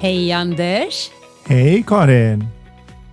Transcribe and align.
Hej 0.00 0.32
Anders! 0.32 1.10
Hej 1.46 1.84
Karin! 1.86 2.44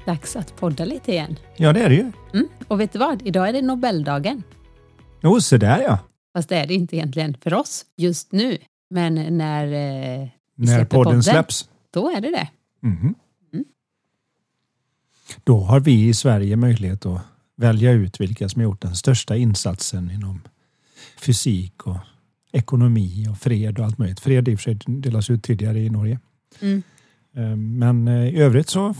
Dags 0.05 0.35
att 0.35 0.55
podda 0.55 0.85
lite 0.85 1.11
igen. 1.11 1.35
Ja, 1.57 1.73
det 1.73 1.79
är 1.83 1.89
det 1.89 1.95
ju. 1.95 2.11
Mm. 2.33 2.47
Och 2.67 2.79
vet 2.79 2.93
du 2.93 2.99
vad? 2.99 3.21
Idag 3.27 3.49
är 3.49 3.53
det 3.53 3.61
Nobeldagen. 3.61 4.43
Jo, 5.23 5.41
så 5.41 5.57
där 5.57 5.81
ja. 5.81 5.99
Fast 6.33 6.49
det 6.49 6.55
är 6.55 6.67
det 6.67 6.73
inte 6.73 6.95
egentligen 6.95 7.37
för 7.41 7.53
oss 7.53 7.85
just 7.97 8.31
nu. 8.31 8.57
Men 8.89 9.37
när 9.37 9.65
eh, 9.65 10.27
När 10.55 10.85
podden, 10.85 11.03
podden, 11.03 11.23
släpps. 11.23 11.69
då 11.93 12.09
är 12.09 12.21
det 12.21 12.31
det. 12.31 12.47
Mhm. 12.87 13.15
Mm. 13.53 13.65
Då 15.43 15.59
har 15.59 15.79
vi 15.79 16.07
i 16.07 16.13
Sverige 16.13 16.55
möjlighet 16.55 17.05
att 17.05 17.21
välja 17.57 17.91
ut 17.91 18.21
vilka 18.21 18.49
som 18.49 18.59
har 18.61 18.63
gjort 18.63 18.81
den 18.81 18.95
största 18.95 19.35
insatsen 19.35 20.11
inom 20.11 20.41
fysik 21.19 21.87
och 21.87 21.97
ekonomi 22.51 23.27
och 23.31 23.37
fred 23.37 23.79
och 23.79 23.85
allt 23.85 23.97
möjligt. 23.97 24.19
Fred 24.19 24.47
i 24.47 24.55
och 24.55 24.59
för 24.59 24.63
sig 24.63 24.79
delas 24.87 25.29
ut 25.29 25.43
tidigare 25.43 25.79
i 25.79 25.89
Norge. 25.89 26.19
Mm. 26.61 26.83
Eh, 27.35 27.55
Men 27.55 28.07
eh, 28.07 28.27
i 28.27 28.37
övrigt 28.39 28.69
så 28.69 28.95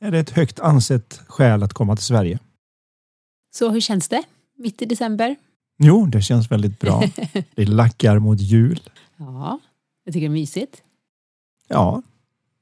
är 0.00 0.10
det 0.10 0.18
ett 0.18 0.30
högt 0.30 0.60
ansett 0.60 1.20
skäl 1.26 1.62
att 1.62 1.72
komma 1.72 1.96
till 1.96 2.04
Sverige. 2.04 2.38
Så 3.54 3.70
hur 3.70 3.80
känns 3.80 4.08
det? 4.08 4.22
Mitt 4.58 4.82
i 4.82 4.84
december? 4.84 5.36
Jo, 5.78 6.06
det 6.06 6.22
känns 6.22 6.50
väldigt 6.50 6.78
bra. 6.80 7.02
Det 7.54 7.66
lackar 7.66 8.18
mot 8.18 8.40
jul. 8.40 8.80
Ja, 9.16 9.58
jag 10.04 10.14
tycker 10.14 10.28
det 10.28 10.32
är 10.32 10.40
mysigt. 10.40 10.82
Ja, 11.68 12.02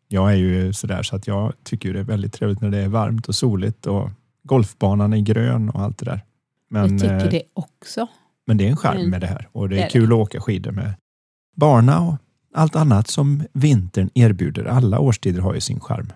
jag 0.09 0.33
är 0.33 0.37
ju 0.37 0.73
sådär 0.73 1.03
så 1.03 1.17
att 1.17 1.27
jag 1.27 1.53
tycker 1.63 1.93
det 1.93 1.99
är 2.01 2.05
väldigt 2.05 2.33
trevligt 2.33 2.61
när 2.61 2.71
det 2.71 2.79
är 2.79 2.89
varmt 2.89 3.29
och 3.29 3.35
soligt 3.35 3.87
och 3.87 4.11
golfbanan 4.43 5.13
är 5.13 5.21
grön 5.21 5.69
och 5.71 5.81
allt 5.81 5.99
det 5.99 6.05
där. 6.05 6.21
Men, 6.69 6.91
jag 6.91 7.01
tycker 7.01 7.25
eh, 7.25 7.31
det 7.31 7.43
också. 7.53 8.07
men 8.47 8.57
det 8.57 8.67
är 8.67 8.71
en 8.71 8.77
charm 8.77 9.11
med 9.11 9.21
det 9.21 9.27
här 9.27 9.49
och 9.53 9.69
det 9.69 9.75
Det 9.75 9.81
är 9.81 9.87
är 9.87 9.91
kul 9.91 10.13
att 10.13 10.19
åka 10.19 10.41
skidor 10.41 10.71
med 10.73 10.95
barna 11.57 12.01
och 12.01 12.15
allt 12.55 12.77
annat 12.77 13.09
som 13.09 13.43
vintern 13.53 14.11
erbjuder. 14.15 14.65
Alla 14.65 14.99
årstider 14.99 15.41
har 15.41 15.55
ju 15.55 15.61
sin 15.61 15.81
charm. 15.81 16.13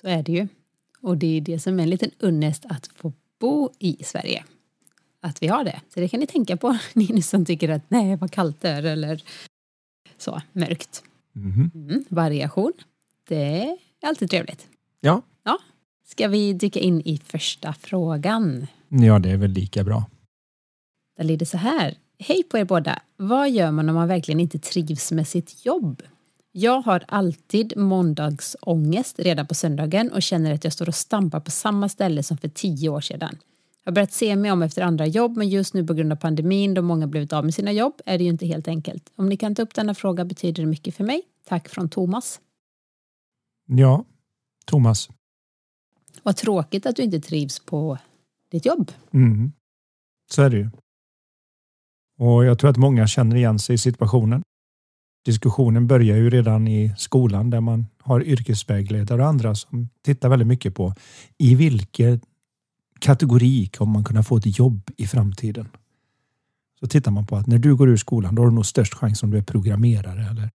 Så 0.00 0.06
är 0.08 0.22
det 0.22 0.32
ju. 0.32 0.48
Och 1.00 1.16
det 1.16 1.36
är 1.36 1.40
det 1.40 1.58
som 1.58 1.78
är 1.78 1.82
en 1.82 1.90
liten 1.90 2.10
unnest 2.18 2.66
att 2.68 2.90
få 2.96 3.12
bo 3.40 3.70
i 3.78 4.04
Sverige. 4.04 4.44
Att 5.20 5.42
vi 5.42 5.46
har 5.46 5.64
det. 5.64 5.80
Så 5.94 6.00
det 6.00 6.08
kan 6.08 6.20
ni 6.20 6.26
tänka 6.26 6.56
på, 6.56 6.78
ni 6.94 7.22
som 7.22 7.44
tycker 7.44 7.68
att 7.68 7.82
nej, 7.88 8.16
vad 8.16 8.30
kallt 8.30 8.60
det 8.60 8.68
är 8.68 8.82
eller 8.82 9.22
så 10.18 10.42
mörkt. 10.52 11.02
Mhm. 11.32 11.70
Mm, 11.74 12.04
variation. 12.08 12.72
Det 13.28 13.62
är 13.62 13.76
alltid 14.02 14.30
trevligt. 14.30 14.68
Ja. 15.00 15.22
ja. 15.42 15.58
Ska 16.06 16.28
vi 16.28 16.52
dyka 16.52 16.80
in 16.80 17.00
i 17.04 17.18
första 17.18 17.72
frågan? 17.72 18.66
Ja, 18.88 19.18
det 19.18 19.30
är 19.30 19.36
väl 19.36 19.50
lika 19.50 19.84
bra. 19.84 20.04
Den 21.16 21.26
lyder 21.26 21.46
så 21.46 21.56
här. 21.56 21.94
Hej 22.18 22.42
på 22.42 22.58
er 22.58 22.64
båda. 22.64 23.02
Vad 23.16 23.50
gör 23.50 23.70
man 23.70 23.88
om 23.88 23.94
man 23.94 24.08
verkligen 24.08 24.40
inte 24.40 24.58
trivs 24.58 25.12
med 25.12 25.28
sitt 25.28 25.66
jobb? 25.66 26.02
Jag 26.52 26.80
har 26.80 27.04
alltid 27.08 27.76
måndagsångest 27.76 29.18
redan 29.18 29.46
på 29.46 29.54
söndagen 29.54 30.12
och 30.12 30.22
känner 30.22 30.54
att 30.54 30.64
jag 30.64 30.72
står 30.72 30.88
och 30.88 30.94
stampar 30.94 31.40
på 31.40 31.50
samma 31.50 31.88
ställe 31.88 32.22
som 32.22 32.36
för 32.36 32.48
tio 32.48 32.88
år 32.88 33.00
sedan. 33.00 33.38
Jag 33.84 33.90
har 33.90 33.94
börjat 33.94 34.12
se 34.12 34.36
mig 34.36 34.52
om 34.52 34.62
efter 34.62 34.82
andra 34.82 35.06
jobb 35.06 35.36
men 35.36 35.48
just 35.48 35.74
nu 35.74 35.86
på 35.86 35.94
grund 35.94 36.12
av 36.12 36.16
pandemin 36.16 36.74
då 36.74 36.82
många 36.82 37.06
blivit 37.06 37.32
av 37.32 37.44
med 37.44 37.54
sina 37.54 37.72
jobb 37.72 38.00
är 38.06 38.18
det 38.18 38.24
ju 38.24 38.30
inte 38.30 38.46
helt 38.46 38.68
enkelt. 38.68 39.12
Om 39.16 39.28
ni 39.28 39.36
kan 39.36 39.54
ta 39.54 39.62
upp 39.62 39.74
denna 39.74 39.94
fråga 39.94 40.24
betyder 40.24 40.62
det 40.62 40.68
mycket 40.68 40.94
för 40.94 41.04
mig. 41.04 41.22
Tack 41.44 41.68
från 41.68 41.88
Thomas. 41.88 42.40
Ja, 43.66 44.04
Thomas. 44.64 45.08
Vad 46.22 46.36
tråkigt 46.36 46.86
att 46.86 46.96
du 46.96 47.02
inte 47.02 47.20
trivs 47.20 47.60
på 47.60 47.98
ditt 48.50 48.66
jobb. 48.66 48.92
Mm. 49.12 49.52
Så 50.30 50.42
är 50.42 50.50
det 50.50 50.56
ju. 50.56 50.70
Och 52.18 52.44
jag 52.44 52.58
tror 52.58 52.70
att 52.70 52.76
många 52.76 53.06
känner 53.06 53.36
igen 53.36 53.58
sig 53.58 53.74
i 53.74 53.78
situationen. 53.78 54.42
Diskussionen 55.24 55.86
börjar 55.86 56.16
ju 56.16 56.30
redan 56.30 56.68
i 56.68 56.94
skolan 56.96 57.50
där 57.50 57.60
man 57.60 57.86
har 58.02 58.22
yrkesvägledare 58.22 59.22
och 59.22 59.28
andra 59.28 59.54
som 59.54 59.88
tittar 60.04 60.28
väldigt 60.28 60.48
mycket 60.48 60.74
på 60.74 60.94
i 61.38 61.54
vilken 61.54 62.20
kategori 62.98 63.66
kommer 63.66 63.92
man 63.92 64.04
kunna 64.04 64.22
få 64.22 64.36
ett 64.36 64.58
jobb 64.58 64.90
i 64.96 65.06
framtiden. 65.06 65.68
Så 66.80 66.86
tittar 66.86 67.10
man 67.10 67.26
på 67.26 67.36
att 67.36 67.46
när 67.46 67.58
du 67.58 67.76
går 67.76 67.88
ur 67.88 67.96
skolan 67.96 68.34
då 68.34 68.42
har 68.42 68.48
du 68.48 68.54
nog 68.54 68.66
störst 68.66 68.94
chans 68.94 69.22
om 69.22 69.30
du 69.30 69.38
är 69.38 69.42
programmerare 69.42 70.20
eller 70.30 70.50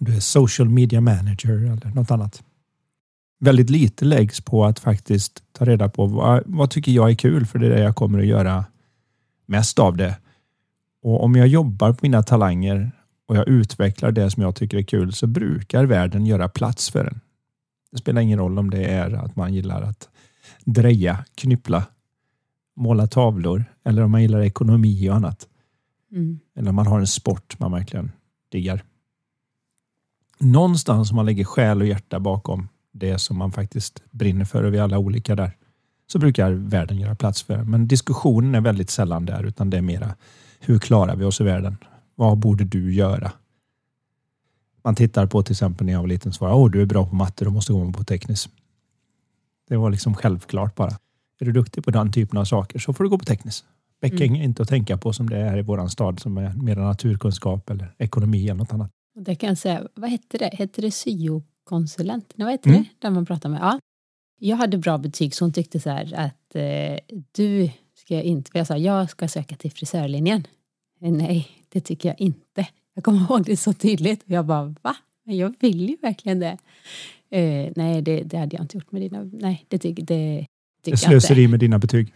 om 0.00 0.06
du 0.06 0.16
är 0.16 0.20
social 0.20 0.68
media 0.68 1.00
manager 1.00 1.52
eller 1.52 1.94
något 1.94 2.10
annat. 2.10 2.42
Väldigt 3.40 3.70
lite 3.70 4.04
läggs 4.04 4.40
på 4.40 4.64
att 4.64 4.78
faktiskt 4.78 5.42
ta 5.52 5.64
reda 5.64 5.88
på 5.88 6.06
vad, 6.06 6.42
vad 6.46 6.70
tycker 6.70 6.92
jag 6.92 7.10
är 7.10 7.14
kul 7.14 7.46
för 7.46 7.58
det 7.58 7.66
är 7.66 7.70
det 7.70 7.80
jag 7.80 7.96
kommer 7.96 8.18
att 8.18 8.26
göra 8.26 8.64
mest 9.46 9.78
av 9.78 9.96
det. 9.96 10.16
Och 11.02 11.24
om 11.24 11.34
jag 11.34 11.48
jobbar 11.48 11.92
på 11.92 11.98
mina 12.02 12.22
talanger 12.22 12.90
och 13.26 13.36
jag 13.36 13.48
utvecklar 13.48 14.12
det 14.12 14.30
som 14.30 14.42
jag 14.42 14.54
tycker 14.54 14.78
är 14.78 14.82
kul 14.82 15.12
så 15.12 15.26
brukar 15.26 15.84
världen 15.84 16.26
göra 16.26 16.48
plats 16.48 16.90
för 16.90 17.04
en. 17.04 17.20
Det 17.92 17.98
spelar 17.98 18.22
ingen 18.22 18.38
roll 18.38 18.58
om 18.58 18.70
det 18.70 18.84
är 18.84 19.12
att 19.12 19.36
man 19.36 19.54
gillar 19.54 19.82
att 19.82 20.08
dreja, 20.64 21.24
knyppla, 21.34 21.84
måla 22.76 23.06
tavlor 23.06 23.64
eller 23.84 24.02
om 24.02 24.10
man 24.10 24.22
gillar 24.22 24.40
ekonomi 24.40 25.10
och 25.10 25.14
annat. 25.14 25.48
Mm. 26.12 26.40
Eller 26.56 26.68
om 26.68 26.76
man 26.76 26.86
har 26.86 27.00
en 27.00 27.06
sport 27.06 27.58
man 27.58 27.72
verkligen 27.72 28.12
diggar. 28.48 28.84
Någonstans 30.38 31.10
om 31.10 31.16
man 31.16 31.26
lägger 31.26 31.44
själ 31.44 31.80
och 31.80 31.86
hjärta 31.86 32.20
bakom 32.20 32.68
det 32.92 33.18
som 33.18 33.38
man 33.38 33.52
faktiskt 33.52 34.02
brinner 34.10 34.44
för 34.44 34.62
och 34.62 34.74
vi 34.74 34.78
är 34.78 34.82
alla 34.82 34.98
olika 34.98 35.36
där 35.36 35.56
så 36.12 36.18
brukar 36.18 36.52
världen 36.52 36.98
göra 36.98 37.14
plats 37.14 37.42
för. 37.42 37.64
Men 37.64 37.88
diskussionen 37.88 38.54
är 38.54 38.60
väldigt 38.60 38.90
sällan 38.90 39.26
där 39.26 39.44
utan 39.44 39.70
det 39.70 39.76
är 39.76 39.82
mera 39.82 40.14
hur 40.60 40.78
klarar 40.78 41.16
vi 41.16 41.24
oss 41.24 41.40
i 41.40 41.44
världen? 41.44 41.76
Vad 42.14 42.38
borde 42.38 42.64
du 42.64 42.94
göra? 42.94 43.32
Man 44.84 44.94
tittar 44.94 45.26
på 45.26 45.42
till 45.42 45.52
exempel 45.52 45.86
när 45.86 45.92
jag 45.92 46.00
var 46.00 46.06
liten 46.06 46.32
svarade 46.32 46.56
åh 46.56 46.70
du 46.70 46.82
är 46.82 46.86
bra 46.86 47.06
på 47.06 47.14
matte, 47.14 47.44
du 47.44 47.50
måste 47.50 47.72
gå 47.72 47.92
på 47.92 48.04
tekniskt. 48.04 48.50
Det 49.68 49.76
var 49.76 49.90
liksom 49.90 50.14
självklart 50.14 50.74
bara. 50.74 50.90
Är 51.40 51.44
du 51.44 51.52
duktig 51.52 51.84
på 51.84 51.90
den 51.90 52.12
typen 52.12 52.38
av 52.38 52.44
saker 52.44 52.78
så 52.78 52.92
får 52.92 53.04
du 53.04 53.10
gå 53.10 53.18
på 53.18 53.24
tekniskt. 53.24 53.64
Bäcking 54.00 54.38
är 54.38 54.44
inte 54.44 54.62
att 54.62 54.68
tänka 54.68 54.96
på 54.98 55.12
som 55.12 55.30
det 55.30 55.36
är 55.38 55.58
i 55.58 55.62
våran 55.62 55.90
stad 55.90 56.20
som 56.20 56.38
är 56.38 56.52
mer 56.54 56.76
naturkunskap 56.76 57.70
eller 57.70 57.94
ekonomi 57.98 58.44
eller 58.44 58.54
något 58.54 58.72
annat. 58.72 58.90
Och 59.16 59.22
det 59.22 59.34
kan 59.34 59.48
jag 59.48 59.58
säga, 59.58 59.82
vad 59.94 60.10
hette 60.10 60.38
det? 60.38 60.50
Hette 60.52 60.80
det 60.80 60.90
syokonsulent? 60.90 62.32
Nej, 62.36 62.44
vad 62.44 62.52
hette 62.52 62.68
Mm. 62.68 62.82
det? 62.82 62.88
Den 62.98 63.14
man 63.14 63.26
pratar 63.26 63.48
med? 63.48 63.60
Ja. 63.62 63.78
Jag 64.44 64.56
hade 64.56 64.78
bra 64.78 64.98
betyg 64.98 65.34
så 65.34 65.44
hon 65.44 65.52
tyckte 65.52 65.80
så 65.80 65.90
här 65.90 66.14
att 66.14 66.54
eh, 66.54 66.98
du 67.32 67.70
ska 67.94 68.22
inte, 68.22 68.50
för 68.50 68.58
jag 68.58 68.66
sa 68.66 68.76
jag 68.76 69.10
ska 69.10 69.28
söka 69.28 69.56
till 69.56 69.72
frisörlinjen. 69.72 70.46
Nej, 71.00 71.48
det 71.68 71.80
tycker 71.80 72.08
jag 72.08 72.20
inte. 72.20 72.68
Jag 72.94 73.04
kommer 73.04 73.20
ihåg 73.20 73.44
det 73.44 73.56
så 73.56 73.72
tydligt. 73.72 74.22
Jag 74.24 74.46
bara, 74.46 74.74
va? 74.82 74.96
Men 75.24 75.36
jag 75.36 75.54
vill 75.60 75.88
ju 75.88 75.96
verkligen 76.02 76.40
det. 76.40 76.58
Eh, 77.30 77.72
nej, 77.76 78.02
det, 78.02 78.22
det 78.22 78.38
hade 78.38 78.56
jag 78.56 78.64
inte 78.64 78.76
gjort 78.76 78.92
med 78.92 79.02
dina, 79.02 79.24
nej, 79.32 79.64
det, 79.68 79.78
tycker 79.78 80.02
det 80.02 80.14
Det 80.14 80.46
tycker 80.82 80.90
jag 80.90 80.92
inte. 80.92 81.26
slöseri 81.26 81.48
med 81.48 81.60
dina 81.60 81.78
betyg. 81.78 82.14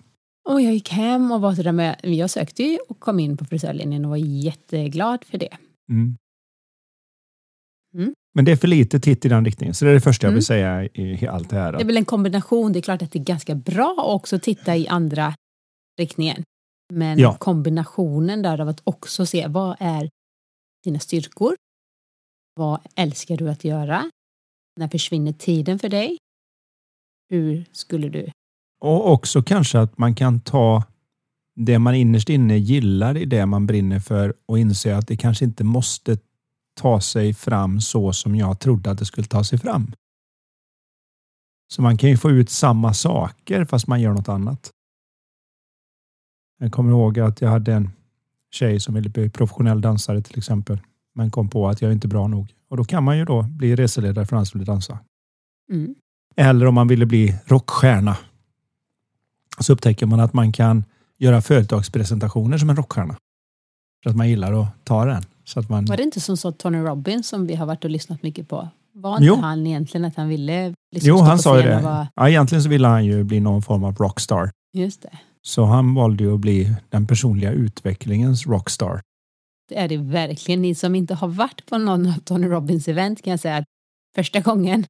Och 0.49 0.61
jag 0.61 0.75
gick 0.75 0.89
hem 0.89 1.33
och 1.33 1.41
var 1.41 1.55
sådär 1.55 1.73
med, 1.73 1.97
jag 2.03 2.31
sökte 2.31 2.63
ju 2.63 2.79
och 2.89 3.01
kom 3.01 3.21
in 3.21 3.37
på 3.37 3.45
frisörlinjen 3.45 4.05
och 4.05 4.11
var 4.11 4.17
jätteglad 4.17 5.25
för 5.25 5.39
det. 5.39 5.57
Mm. 5.89 6.17
Mm. 7.95 8.15
Men 8.37 8.45
det 8.45 8.53
är 8.53 8.57
för 8.57 8.69
lite 8.69 9.01
titt 9.01 9.25
i 9.25 9.29
den 9.29 9.45
riktningen. 9.45 9.75
Så 9.75 9.85
det 9.85 9.91
är 9.91 9.95
det 9.95 10.01
första 10.01 10.27
jag 10.27 10.31
Mm. 10.31 10.35
vill 10.37 10.45
säga 10.47 10.85
i 10.85 11.27
allt 11.27 11.51
det 11.51 11.57
här. 11.57 11.73
Det 11.73 11.81
är 11.81 11.85
väl 11.85 11.97
en 11.97 12.05
kombination. 12.05 12.73
Det 12.73 12.79
är 12.79 12.81
klart 12.83 13.03
att 13.03 13.13
det 13.13 13.19
är 13.19 13.25
ganska 13.25 13.55
bra 13.55 13.97
att 13.99 14.15
också 14.15 14.39
titta 14.39 14.77
i 14.77 14.89
andra 14.89 15.35
riktningen. 15.99 16.43
Men 16.93 17.19
Ja. 17.19 17.37
kombinationen 17.37 18.43
där 18.43 18.61
av 18.61 18.69
att 18.69 18.81
också 18.85 19.27
se 19.27 19.47
vad 19.49 19.77
är 19.81 20.09
dina 20.85 20.99
styrkor? 20.99 21.55
Vad 22.55 22.81
älskar 22.97 23.37
du 23.37 23.49
att 23.51 23.65
göra? 23.65 24.11
När 24.81 24.89
försvinner 24.89 25.33
tiden 25.33 25.79
för 25.79 25.89
dig? 25.89 26.17
Hur 27.31 27.65
skulle 27.73 28.09
du? 28.09 28.31
Och 28.81 29.13
också 29.13 29.43
kanske 29.43 29.79
att 29.81 29.99
man 29.99 30.15
kan 30.15 30.41
ta 30.41 30.83
det 31.61 31.79
man 31.79 31.95
innerst 31.95 32.29
inne 32.29 32.59
gillar 32.59 33.17
i 33.17 33.25
det 33.25 33.47
man 33.47 33.67
brinner 33.67 34.01
för 34.01 34.35
och 34.47 34.59
inse 34.59 34.97
att 34.97 35.07
det 35.09 35.17
kanske 35.17 35.45
inte 35.45 35.65
måste 35.65 36.19
ta 36.77 37.01
sig 37.01 37.35
fram 37.35 37.81
så 37.81 38.13
som 38.13 38.37
jag 38.37 38.59
trodde 38.61 38.91
att 38.91 38.99
det 38.99 39.05
skulle 39.05 39.27
ta 39.27 39.45
sig 39.45 39.59
fram. 39.59 39.93
Så 41.69 41.83
man 41.83 41.97
kan 41.97 42.11
ju 42.11 42.17
få 42.17 42.31
ut 42.31 42.51
samma 42.51 42.95
saker 42.95 43.65
fast 43.65 43.87
man 43.87 44.01
gör 44.01 44.13
något 44.13 44.29
annat. 44.29 44.71
Jag 46.59 46.73
kommer 46.73 46.91
ihåg 46.91 47.21
att 47.21 47.41
jag 47.41 47.51
hade 47.51 47.75
en 47.75 47.91
tjej 48.51 48.81
som 48.81 48.95
ville 48.95 49.09
bli 49.09 49.31
professionell 49.31 49.81
dansare 49.81 50.23
till 50.23 50.39
exempel. 50.39 50.81
Men 51.15 51.31
kom 51.31 51.49
på 51.49 51.69
att 51.69 51.83
jag 51.83 51.89
är 51.89 51.93
inte 51.93 52.09
bra 52.09 52.27
nog. 52.27 52.55
Och 52.69 52.77
då 52.77 52.85
kan 52.85 53.05
man 53.05 53.19
ju 53.19 53.25
då 53.25 53.43
bli 53.43 53.77
reseledare 53.77 54.27
för 54.27 54.37
att 54.37 54.49
skulle 54.49 54.65
dansa. 54.65 54.99
Mm. 55.73 55.95
Eller 56.37 56.67
om 56.67 56.75
man 56.75 56.89
ville 56.89 57.07
bli 57.07 57.39
rockstjärna. 57.45 58.17
Så 59.59 59.73
upptäcker 59.73 60.07
man 60.07 60.21
att 60.21 60.33
man 60.33 60.53
kan 60.53 60.85
göra 61.19 61.43
företagspresentationer 61.43 62.59
som 62.59 62.71
en 62.71 62.77
rockstjärna. 62.77 63.17
För 64.03 64.11
att 64.11 64.17
man 64.17 64.29
gillar 64.29 64.63
att 64.63 64.85
ta 64.85 65.05
den. 65.05 65.23
Så 65.49 65.61
att 65.61 65.69
man... 65.69 65.85
Var 65.85 65.97
det 65.97 66.03
inte 66.03 66.21
som 66.21 66.37
så 66.37 66.53
Tony 66.53 66.79
Robbins 66.79 67.29
som 67.29 67.47
vi 67.47 67.55
har 67.55 67.67
varit 67.67 67.85
och 67.85 67.91
lyssnat 67.91 68.23
mycket 68.23 68.49
på? 68.49 68.69
Var 68.93 69.13
inte 69.13 69.25
Jo. 69.25 69.35
han 69.37 69.67
egentligen 69.67 70.05
att 70.05 70.17
han 70.17 70.29
ville 70.29 70.75
liksom 70.95 71.09
Jo, 71.09 71.19
han 71.19 71.39
sa 71.39 71.57
ju 71.57 71.63
det. 71.63 71.81
vara- 71.81 72.09
Ja, 72.15 72.29
egentligen 72.29 72.63
så 72.63 72.69
ville 72.69 72.89
han 72.89 73.05
ju 73.05 73.25
bli 73.25 73.41
någon 73.41 73.63
form 73.63 73.85
av 73.85 73.97
rockstar. 73.97 74.51
Just 74.73 75.03
det. 75.03 75.19
Så 75.43 75.65
han 75.65 75.95
valde 75.95 76.25
ju 76.25 76.35
att 76.35 76.41
bli 76.41 76.75
den 76.91 77.07
personliga 77.07 77.51
utvecklingens 77.53 78.47
rockstar. 78.47 79.01
Det 79.69 79.79
är 79.79 79.89
det 79.89 79.97
verkligen. 79.97 80.63
Ni 80.63 80.75
som 80.75 80.95
inte 80.95 81.15
har 81.15 81.29
varit 81.29 81.67
på 81.67 81.79
någon 81.79 82.07
av 82.07 82.13
Tony 82.19 82.47
Robbins 82.49 82.89
event 82.89 83.23
kan 83.23 83.31
jag 83.31 83.41
säga 83.41 83.57
att 83.57 83.65
första 84.15 84.41
gången 84.41 84.87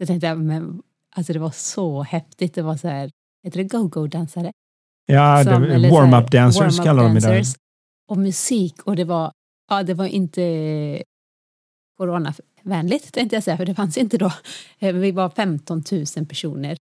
så 0.00 0.06
tänkte 0.06 0.26
jag, 0.26 0.38
men 0.38 0.82
alltså 1.16 1.32
det 1.32 1.38
var 1.38 1.50
så 1.50 2.02
häftigt. 2.02 2.54
Det 2.54 2.62
var 2.62 2.76
så 2.76 2.88
här, 2.88 3.10
heter 3.44 3.58
det 3.58 3.64
go-go-dansare? 3.64 4.52
Ja, 5.06 5.44
warm-up 5.90 6.30
dancers 6.30 6.60
warm-up 6.60 6.84
kallar 6.84 7.02
de 7.02 7.14
det. 7.20 7.44
Och 8.10 8.18
musik 8.18 8.82
och 8.82 8.96
det 8.96 9.04
var, 9.04 9.32
ja 9.68 9.82
det 9.82 9.94
var 9.94 10.06
inte 10.06 11.02
coronavänligt 11.98 13.12
tänkte 13.14 13.36
jag 13.36 13.42
säga, 13.42 13.56
för 13.56 13.66
det 13.66 13.74
fanns 13.74 13.96
inte 13.98 14.18
då. 14.18 14.32
Eh, 14.78 14.94
Vi 14.94 15.10
var 15.12 15.30
15 15.30 15.82
000 16.16 16.26
personer 16.26 16.76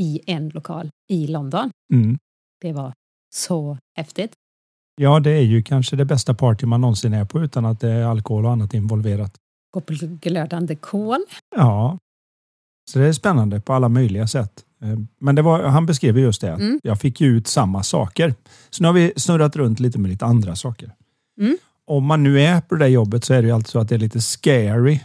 i 0.00 0.20
en 0.26 0.48
lokal 0.48 0.90
i 1.08 1.26
London. 1.26 1.70
Mm. 1.94 2.18
Det 2.60 2.72
var 2.72 2.92
så 3.34 3.78
häftigt. 3.96 4.32
Ja, 5.00 5.20
det 5.20 5.30
är 5.30 5.40
ju 5.42 5.62
kanske 5.62 5.96
det 5.96 6.04
bästa 6.04 6.34
party 6.34 6.66
man 6.66 6.80
någonsin 6.80 7.12
är 7.12 7.24
på 7.24 7.40
utan 7.40 7.64
att 7.64 7.80
det 7.80 7.90
är 7.90 8.04
alkohol 8.04 8.44
och 8.46 8.52
annat 8.52 8.74
involverat. 8.74 9.34
Gå 9.70 9.80
på 9.80 9.94
glödande 10.00 10.76
kol. 10.76 11.18
Ja, 11.56 11.98
så 12.90 12.98
det 12.98 13.06
är 13.06 13.12
spännande 13.12 13.60
på 13.60 13.72
alla 13.72 13.88
möjliga 13.88 14.26
sätt. 14.26 14.64
Eh, 14.82 14.98
Men 15.18 15.34
det 15.34 15.42
var, 15.42 15.62
han 15.62 15.86
beskrev 15.86 16.18
ju 16.18 16.24
just 16.24 16.40
det. 16.40 16.52
att 16.54 16.60
Mm. 16.60 16.80
Jag 16.82 17.00
fick 17.00 17.20
ju 17.20 17.26
ut 17.36 17.46
samma 17.46 17.82
saker. 17.82 18.34
Så 18.70 18.82
nu 18.82 18.88
har 18.88 18.92
vi 18.92 19.12
snurrat 19.16 19.56
runt 19.56 19.80
lite 19.80 19.98
med 19.98 20.10
lite 20.10 20.24
andra 20.24 20.56
saker. 20.56 20.94
Mm. 21.40 21.58
Om 21.90 22.04
man 22.06 22.22
nu 22.22 22.40
är 22.40 22.60
på 22.60 22.74
det 22.74 22.84
där 22.84 22.90
jobbet 22.90 23.24
så 23.24 23.34
är 23.34 23.42
det 23.42 23.48
ju 23.48 23.54
alltid 23.54 23.70
så 23.70 23.78
att 23.78 23.88
det 23.88 23.94
är 23.94 23.98
lite 23.98 24.20
scary. 24.20 25.00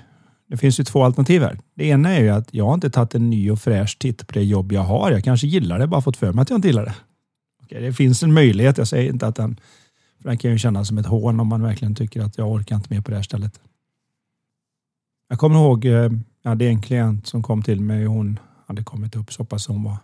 Det 0.47 0.57
finns 0.57 0.79
ju 0.79 0.83
två 0.83 1.03
alternativ 1.03 1.41
här. 1.41 1.59
Det 1.75 1.85
ena 1.85 2.09
är 2.09 2.21
ju 2.21 2.29
att 2.29 2.53
jag 2.53 2.65
har 2.65 2.73
inte 2.73 2.89
tagit 2.89 3.15
en 3.15 3.29
ny 3.29 3.51
och 3.51 3.59
fräsch 3.59 3.99
titt 3.99 4.27
på 4.27 4.33
det 4.33 4.43
jobb 4.43 4.71
jag 4.71 4.81
har. 4.81 5.11
Jag 5.11 5.23
kanske 5.23 5.47
gillar 5.47 5.79
det, 5.79 5.87
bara 5.87 6.01
fått 6.01 6.17
för 6.17 6.33
mig 6.33 6.41
att 6.41 6.49
jag 6.49 6.57
inte 6.57 6.67
gillar 6.67 6.85
det. 6.85 6.95
Okej, 7.63 7.81
det 7.81 7.93
finns 7.93 8.23
en 8.23 8.33
möjlighet. 8.33 8.77
Jag 8.77 8.87
säger 8.87 9.11
inte 9.13 9.27
att 9.27 9.35
den... 9.35 9.59
För 10.21 10.29
den 10.29 10.37
kan 10.37 10.51
ju 10.51 10.57
kännas 10.57 10.87
som 10.87 10.97
ett 10.97 11.05
hån 11.05 11.39
om 11.39 11.47
man 11.47 11.61
verkligen 11.61 11.95
tycker 11.95 12.21
att 12.21 12.37
jag 12.37 12.51
orkar 12.51 12.75
inte 12.75 12.93
mer 12.93 13.01
på 13.01 13.11
det 13.11 13.17
här 13.17 13.23
stället. 13.23 13.59
Jag 15.29 15.39
kommer 15.39 15.55
ihåg, 15.55 15.85
eh, 15.85 16.11
jag 16.41 16.49
hade 16.49 16.65
en 16.65 16.81
klient 16.81 17.27
som 17.27 17.43
kom 17.43 17.63
till 17.63 17.81
mig 17.81 18.07
och 18.07 18.13
hon 18.13 18.39
hade 18.67 18.83
kommit 18.83 19.15
upp 19.15 19.33
så 19.33 19.45
pass 19.45 19.67
hon 19.67 19.83
var 19.83 19.97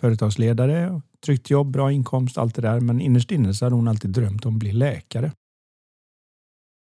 företagsledare, 0.00 1.00
tryggt 1.24 1.50
jobb, 1.50 1.70
bra 1.70 1.92
inkomst, 1.92 2.38
allt 2.38 2.54
det 2.54 2.62
där. 2.62 2.80
Men 2.80 3.00
innerst 3.00 3.30
inne 3.30 3.54
så 3.54 3.64
hade 3.64 3.76
hon 3.76 3.88
alltid 3.88 4.10
drömt 4.10 4.46
om 4.46 4.54
att 4.54 4.58
bli 4.58 4.72
läkare. 4.72 5.32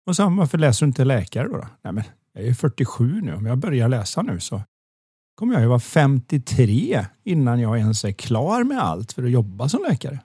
Och 0.07 0.15
så 0.15 0.29
varför 0.29 0.57
läser 0.57 0.85
du 0.85 0.87
inte 0.87 1.05
läkare 1.05 1.47
då? 1.47 1.57
då? 1.57 1.67
Nej, 1.81 1.93
men 1.93 2.03
jag 2.33 2.43
är 2.43 2.53
47 2.53 3.21
nu. 3.21 3.33
Om 3.33 3.45
jag 3.45 3.57
börjar 3.57 3.89
läsa 3.89 4.21
nu 4.21 4.39
så 4.39 4.61
kommer 5.35 5.53
jag 5.53 5.61
ju 5.61 5.67
vara 5.67 5.79
53 5.79 7.05
innan 7.23 7.59
jag 7.59 7.77
ens 7.77 8.05
är 8.05 8.11
klar 8.11 8.63
med 8.63 8.79
allt 8.79 9.11
för 9.13 9.23
att 9.23 9.31
jobba 9.31 9.69
som 9.69 9.83
läkare. 9.89 10.19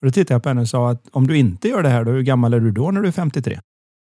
Och 0.00 0.06
då 0.06 0.12
tittade 0.12 0.34
jag 0.34 0.42
på 0.42 0.48
henne 0.48 0.60
och 0.60 0.68
sa 0.68 0.90
att 0.90 1.08
om 1.12 1.26
du 1.26 1.38
inte 1.38 1.68
gör 1.68 1.82
det 1.82 1.88
här, 1.88 2.04
då, 2.04 2.10
hur 2.10 2.22
gammal 2.22 2.54
är 2.54 2.60
du 2.60 2.70
då 2.70 2.90
när 2.90 3.00
du 3.00 3.08
är 3.08 3.12
53? 3.12 3.60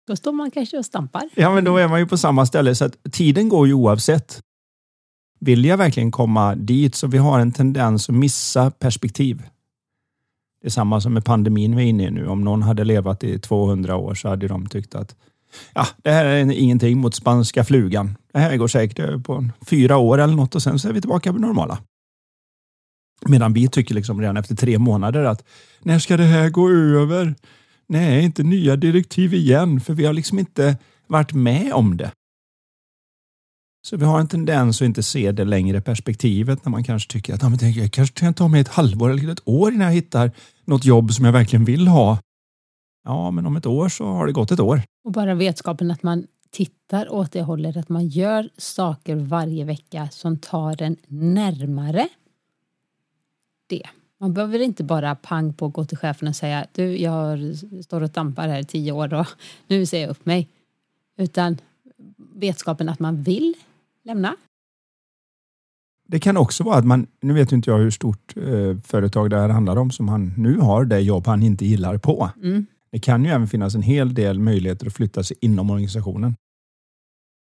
Då 0.07 0.15
står 0.15 0.31
man 0.31 0.51
kanske 0.51 0.77
och 0.77 0.85
stampar. 0.85 1.29
Ja, 1.35 1.53
men 1.53 1.63
då 1.63 1.77
är 1.77 1.87
man 1.87 1.99
ju 1.99 2.07
på 2.07 2.17
samma 2.17 2.45
ställe. 2.45 2.75
Så 2.75 2.85
att 2.85 2.97
tiden 3.11 3.49
går 3.49 3.67
ju 3.67 3.73
oavsett. 3.73 4.41
Vill 5.39 5.65
jag 5.65 5.77
verkligen 5.77 6.11
komma 6.11 6.55
dit 6.55 6.95
så 6.95 7.07
vi 7.07 7.17
har 7.17 7.39
en 7.39 7.51
tendens 7.51 8.09
att 8.09 8.15
missa 8.15 8.71
perspektiv. 8.71 9.43
Det 10.61 10.67
är 10.67 10.71
samma 10.71 11.01
som 11.01 11.13
med 11.13 11.25
pandemin 11.25 11.75
vi 11.75 11.83
är 11.83 11.87
inne 11.87 12.07
i 12.07 12.11
nu. 12.11 12.27
Om 12.27 12.43
någon 12.43 12.61
hade 12.61 12.83
levat 12.83 13.23
i 13.23 13.39
200 13.39 13.95
år 13.95 14.15
så 14.15 14.29
hade 14.29 14.47
de 14.47 14.69
tyckt 14.69 14.95
att 14.95 15.15
ja, 15.73 15.87
det 15.97 16.11
här 16.11 16.25
är 16.25 16.51
ingenting 16.51 16.97
mot 16.97 17.15
spanska 17.15 17.63
flugan. 17.63 18.17
Det 18.33 18.39
här 18.39 18.57
går 18.57 18.67
säkert 18.67 18.99
över 18.99 19.17
på 19.17 19.49
fyra 19.65 19.97
år 19.97 20.17
eller 20.17 20.35
något 20.35 20.55
och 20.55 20.63
sen 20.63 20.79
så 20.79 20.89
är 20.89 20.93
vi 20.93 21.01
tillbaka 21.01 21.33
på 21.33 21.39
normala. 21.39 21.77
Medan 23.25 23.53
vi 23.53 23.67
tycker 23.67 23.95
liksom 23.95 24.21
redan 24.21 24.37
efter 24.37 24.55
tre 24.55 24.77
månader 24.77 25.23
att 25.23 25.43
när 25.79 25.99
ska 25.99 26.17
det 26.17 26.23
här 26.23 26.49
gå 26.49 26.69
över? 26.69 27.35
Nej, 27.87 28.23
inte 28.23 28.43
nya 28.43 28.75
direktiv 28.75 29.33
igen, 29.33 29.81
för 29.81 29.93
vi 29.93 30.05
har 30.05 30.13
liksom 30.13 30.39
inte 30.39 30.77
varit 31.07 31.33
med 31.33 31.73
om 31.73 31.97
det. 31.97 32.11
Så 33.87 33.97
vi 33.97 34.05
har 34.05 34.19
en 34.19 34.27
tendens 34.27 34.81
att 34.81 34.85
inte 34.85 35.03
se 35.03 35.31
det 35.31 35.45
längre 35.45 35.81
perspektivet 35.81 36.65
när 36.65 36.69
man 36.69 36.83
kanske 36.83 37.11
tycker 37.11 37.33
att 37.33 37.41
ja, 37.41 37.49
men 37.49 37.57
det 37.57 37.69
jag 37.69 37.91
kanske 37.91 38.19
kan 38.19 38.33
ta 38.33 38.47
mig 38.47 38.61
ett 38.61 38.67
halvår 38.67 39.09
eller 39.09 39.31
ett 39.31 39.41
år 39.47 39.73
innan 39.73 39.87
jag 39.87 39.93
hittar 39.93 40.31
något 40.65 40.85
jobb 40.85 41.13
som 41.13 41.25
jag 41.25 41.31
verkligen 41.31 41.65
vill 41.65 41.87
ha. 41.87 42.19
Ja, 43.03 43.31
men 43.31 43.45
om 43.45 43.55
ett 43.55 43.65
år 43.65 43.89
så 43.89 44.05
har 44.05 44.27
det 44.27 44.33
gått 44.33 44.51
ett 44.51 44.59
år. 44.59 44.81
Och 45.03 45.11
bara 45.11 45.35
vetskapen 45.35 45.91
att 45.91 46.03
man 46.03 46.27
tittar 46.49 47.13
åt 47.13 47.31
det 47.31 47.41
hållet, 47.41 47.77
att 47.77 47.89
man 47.89 48.07
gör 48.07 48.49
saker 48.57 49.15
varje 49.15 49.65
vecka 49.65 50.09
som 50.11 50.37
tar 50.37 50.75
den 50.75 50.97
närmare 51.07 52.07
det. 53.67 53.83
Man 54.17 54.33
behöver 54.33 54.59
inte 54.59 54.83
bara 54.83 55.15
pang 55.15 55.53
på 55.53 55.67
gå 55.67 55.85
till 55.85 55.97
chefen 55.97 56.27
och 56.27 56.35
säga 56.35 56.65
du, 56.71 56.97
jag 56.97 57.39
står 57.83 58.01
och 58.01 58.09
dampar 58.09 58.47
här 58.47 58.59
i 58.59 58.65
tio 58.65 58.91
år 58.91 59.13
och 59.13 59.27
nu 59.67 59.85
ser 59.85 60.01
jag 60.01 60.09
upp 60.09 60.25
mig. 60.25 60.47
Utan 61.17 61.57
vetskapen 62.35 62.89
att 62.89 62.99
man 62.99 63.23
vill 63.23 63.53
lämna. 64.03 64.35
Det 66.11 66.19
kan 66.19 66.37
också 66.37 66.63
vara 66.63 66.77
att 66.77 66.85
man, 66.85 67.07
nu 67.21 67.33
vet 67.33 67.51
inte 67.51 67.69
jag 67.69 67.77
hur 67.77 67.91
stort 67.91 68.37
eh, 68.37 68.77
företag 68.83 69.29
det 69.29 69.39
här 69.39 69.49
handlar 69.49 69.75
om 69.75 69.91
som 69.91 70.09
han 70.09 70.33
nu 70.37 70.57
har 70.57 70.85
det 70.85 70.99
jobb 70.99 71.27
han 71.27 71.43
inte 71.43 71.65
gillar 71.65 71.97
på. 71.97 72.29
Mm. 72.43 72.65
Det 72.91 72.99
kan 72.99 73.25
ju 73.25 73.31
även 73.31 73.47
finnas 73.47 73.75
en 73.75 73.81
hel 73.81 74.13
del 74.13 74.39
möjligheter 74.39 74.87
att 74.87 74.93
flytta 74.93 75.23
sig 75.23 75.37
inom 75.41 75.69
organisationen. 75.69 76.35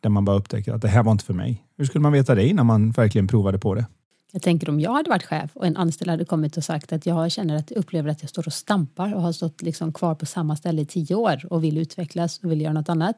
Där 0.01 0.09
man 0.09 0.25
bara 0.25 0.37
upptäcker 0.37 0.73
att 0.73 0.81
det 0.81 0.87
här 0.87 1.03
var 1.03 1.11
inte 1.11 1.25
för 1.25 1.33
mig. 1.33 1.63
Hur 1.77 1.85
skulle 1.85 2.01
man 2.01 2.11
veta 2.11 2.35
det 2.35 2.47
innan 2.47 2.65
man 2.65 2.91
verkligen 2.91 3.27
provade 3.27 3.59
på 3.59 3.75
det? 3.75 3.85
Jag 4.31 4.41
tänker 4.41 4.69
om 4.69 4.79
jag 4.79 4.93
hade 4.93 5.09
varit 5.09 5.23
chef 5.23 5.51
och 5.53 5.65
en 5.65 5.77
anställd 5.77 6.11
hade 6.11 6.25
kommit 6.25 6.57
och 6.57 6.63
sagt 6.63 6.93
att 6.93 7.05
jag 7.05 7.31
känner 7.31 7.55
att 7.55 7.71
jag 7.71 7.77
upplever 7.77 8.09
att 8.09 8.21
jag 8.21 8.29
står 8.29 8.47
och 8.47 8.53
stampar 8.53 9.15
och 9.15 9.21
har 9.21 9.31
stått 9.31 9.61
liksom 9.61 9.93
kvar 9.93 10.15
på 10.15 10.25
samma 10.25 10.55
ställe 10.55 10.81
i 10.81 10.85
tio 10.85 11.15
år 11.15 11.45
och 11.49 11.63
vill 11.63 11.77
utvecklas 11.77 12.39
och 12.43 12.51
vill 12.51 12.61
göra 12.61 12.73
något 12.73 12.89
annat. 12.89 13.15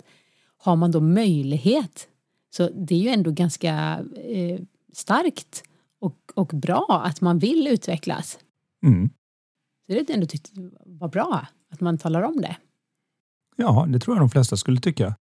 Har 0.58 0.76
man 0.76 0.92
då 0.92 1.00
möjlighet? 1.00 2.08
Så 2.56 2.70
det 2.76 2.96
är 2.96 3.00
ju 3.00 3.10
ändå 3.10 3.32
ganska 3.32 4.00
eh, 4.30 4.60
starkt 4.98 5.64
och, 6.00 6.18
och 6.36 6.48
bra 6.48 7.02
att 7.06 7.22
man 7.22 7.40
vill 7.40 7.68
utvecklas. 7.68 8.40
Mm. 8.84 9.10
Så 9.88 9.94
det 9.94 10.10
är 10.10 10.14
ändå 10.14 10.28
tyckt 10.28 10.52
var 10.86 11.08
bra 11.08 11.48
att 11.70 11.82
man 11.82 11.98
talar 11.98 12.22
om 12.22 12.42
det. 12.42 12.58
Ja, 13.56 13.86
det 13.90 14.00
tror 14.00 14.16
jag 14.16 14.22
de 14.22 14.30
flesta 14.30 14.58
skulle 14.58 14.82
tycka. 14.82 15.16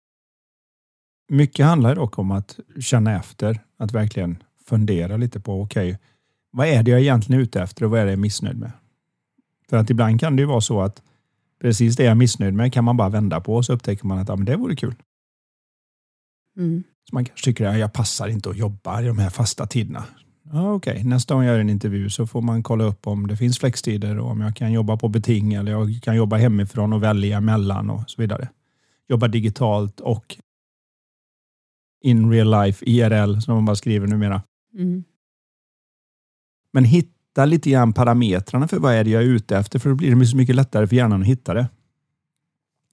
Mycket 1.30 1.66
handlar 1.66 1.96
dock 1.96 2.18
om 2.20 2.32
att 2.32 2.60
känna 2.80 3.16
efter, 3.16 3.60
att 3.78 3.92
verkligen 3.92 4.44
fundera 4.66 5.18
lite 5.18 5.40
på 5.40 5.62
okej, 5.62 6.00
vad 6.52 6.68
är 6.68 6.84
det 6.84 6.92
jag 6.92 7.02
egentligen 7.02 7.40
är 7.40 7.44
ute 7.44 7.62
efter 7.62 7.86
och 7.86 7.92
vad 7.92 8.00
är 8.00 8.06
det 8.06 8.12
jag 8.12 8.18
är 8.18 8.22
missnöjd 8.22 8.58
med? 8.58 8.72
För 9.70 9.78
att 9.78 9.90
ibland 9.90 10.20
kan 10.20 10.36
det 10.36 10.42
ju 10.42 10.48
vara 10.48 10.62
så 10.62 10.82
att 10.82 11.04
precis 11.62 11.96
det 11.96 12.04
jag 12.04 12.12
är 12.12 12.16
missnöjd 12.16 12.54
med 12.54 12.74
kan 12.74 12.84
man 12.84 12.98
bara 12.98 13.10
vända 13.10 13.42
på 13.42 13.56
och 13.56 13.66
så 13.66 13.74
upptäcker 13.74 14.06
man 14.06 14.20
att 14.20 14.30
ja, 14.30 14.36
men 14.36 14.46
det 14.46 14.56
vore 14.56 14.76
kul. 14.76 14.96
Mm. 16.58 16.84
Så 17.10 17.16
man 17.16 17.26
kanske 17.26 17.46
tycker 17.46 17.66
att 17.66 17.78
jag 17.78 17.94
passar 17.94 18.28
inte 18.28 18.50
att 18.50 18.58
jobba 18.58 19.02
i 19.02 19.06
de 19.06 19.18
här 19.18 19.30
fasta 19.30 19.68
tiderna. 19.68 20.04
Ja, 20.52 20.74
Okej, 20.74 21.04
nästa 21.04 21.34
gång 21.34 21.44
jag 21.44 21.54
gör 21.54 21.60
en 21.60 21.70
intervju 21.70 22.10
så 22.10 22.28
får 22.28 22.42
man 22.42 22.64
kolla 22.64 22.84
upp 22.84 23.08
om 23.08 23.28
det 23.28 23.38
finns 23.38 23.60
flextider 23.60 24.20
och 24.20 24.32
om 24.32 24.42
jag 24.42 24.56
kan 24.56 24.72
jobba 24.72 24.98
på 24.98 25.08
beting 25.08 25.54
eller 25.54 25.72
jag 25.72 26.00
kan 26.02 26.16
jobba 26.16 26.38
hemifrån 26.38 26.94
och 26.94 27.04
välja 27.04 27.42
mellan 27.42 27.90
och 27.90 28.10
så 28.10 28.22
vidare. 28.22 28.50
Jobba 29.10 29.28
digitalt 29.28 30.00
och 30.00 30.38
in 32.02 32.32
real 32.32 32.66
life, 32.66 32.86
IRL 32.86 33.40
som 33.40 33.56
man 33.56 33.66
bara 33.66 33.76
skriver 33.76 34.08
numera. 34.08 34.42
Mm. 34.78 35.04
Men 36.74 36.86
hitta 36.86 37.46
lite 37.46 37.70
grann 37.70 37.94
parametrarna 37.94 38.68
för 38.68 38.80
vad 38.80 38.94
är 38.94 39.04
det 39.04 39.10
jag 39.10 39.24
är 39.24 39.28
ute 39.28 39.58
efter 39.58 39.80
för 39.80 39.90
då 39.90 39.96
blir 39.96 40.16
det 40.16 40.26
så 40.26 40.38
mycket 40.38 40.56
lättare 40.56 40.88
för 40.88 40.96
hjärnan 40.96 41.22
att 41.22 41.28
hitta 41.28 41.54
det. 41.54 41.68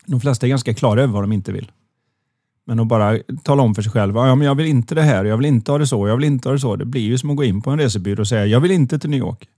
De 0.06 0.20
flesta 0.20 0.46
är 0.46 0.50
ganska 0.50 0.74
klara 0.74 1.02
över 1.02 1.12
vad 1.12 1.22
de 1.22 1.32
inte 1.32 1.52
vill. 1.52 1.72
Men 2.70 2.80
att 2.80 2.86
bara 2.86 3.18
tala 3.42 3.62
om 3.62 3.74
för 3.74 3.82
sig 3.82 3.92
själv, 3.92 4.16
ja 4.16 4.34
men 4.34 4.46
jag 4.46 4.54
vill 4.54 4.66
inte 4.66 4.94
det 4.94 5.02
här, 5.02 5.24
jag 5.24 5.36
vill 5.36 5.46
inte 5.46 5.72
ha 5.72 5.78
det 5.78 5.86
så, 5.86 6.08
jag 6.08 6.16
vill 6.16 6.24
inte 6.24 6.48
ha 6.48 6.52
det 6.52 6.60
så. 6.60 6.76
Det 6.76 6.84
blir 6.84 7.02
ju 7.02 7.18
som 7.18 7.30
att 7.30 7.36
gå 7.36 7.44
in 7.44 7.62
på 7.62 7.70
en 7.70 7.78
resebyrå 7.78 8.20
och 8.20 8.28
säga, 8.28 8.46
jag 8.46 8.60
vill 8.60 8.70
inte 8.70 8.98
till 8.98 9.10
New 9.10 9.18
York. 9.18 9.48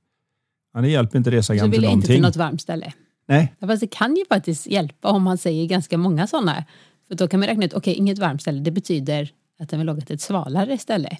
Ja, 0.74 0.80
det 0.80 0.88
hjälper 0.88 1.18
inte 1.18 1.30
Så 1.30 1.36
resagan 1.36 1.70
vill 1.70 1.78
till 1.78 1.82
jag 1.84 1.92
inte 1.92 1.96
någonting. 1.96 2.14
till 2.14 2.22
något 2.22 2.36
varmt 2.36 2.60
ställe. 2.62 2.92
Nej, 3.28 3.54
Fast 3.60 3.80
det 3.80 3.86
kan 3.86 4.16
ju 4.16 4.24
faktiskt 4.28 4.66
hjälpa 4.66 5.08
om 5.08 5.22
man 5.22 5.38
säger 5.38 5.66
ganska 5.66 5.98
många 5.98 6.26
sådana. 6.26 6.64
För 7.08 7.14
då 7.14 7.28
kan 7.28 7.40
man 7.40 7.46
räkna 7.48 7.64
ut, 7.64 7.74
okej, 7.74 7.94
inget 7.94 8.18
varmt 8.18 8.40
ställe, 8.42 8.60
det 8.60 8.70
betyder 8.70 9.30
att 9.58 9.68
den 9.68 9.78
vill 9.78 9.90
åka 9.90 10.00
till 10.00 10.14
ett 10.14 10.20
svalare 10.20 10.78
ställe. 10.78 11.16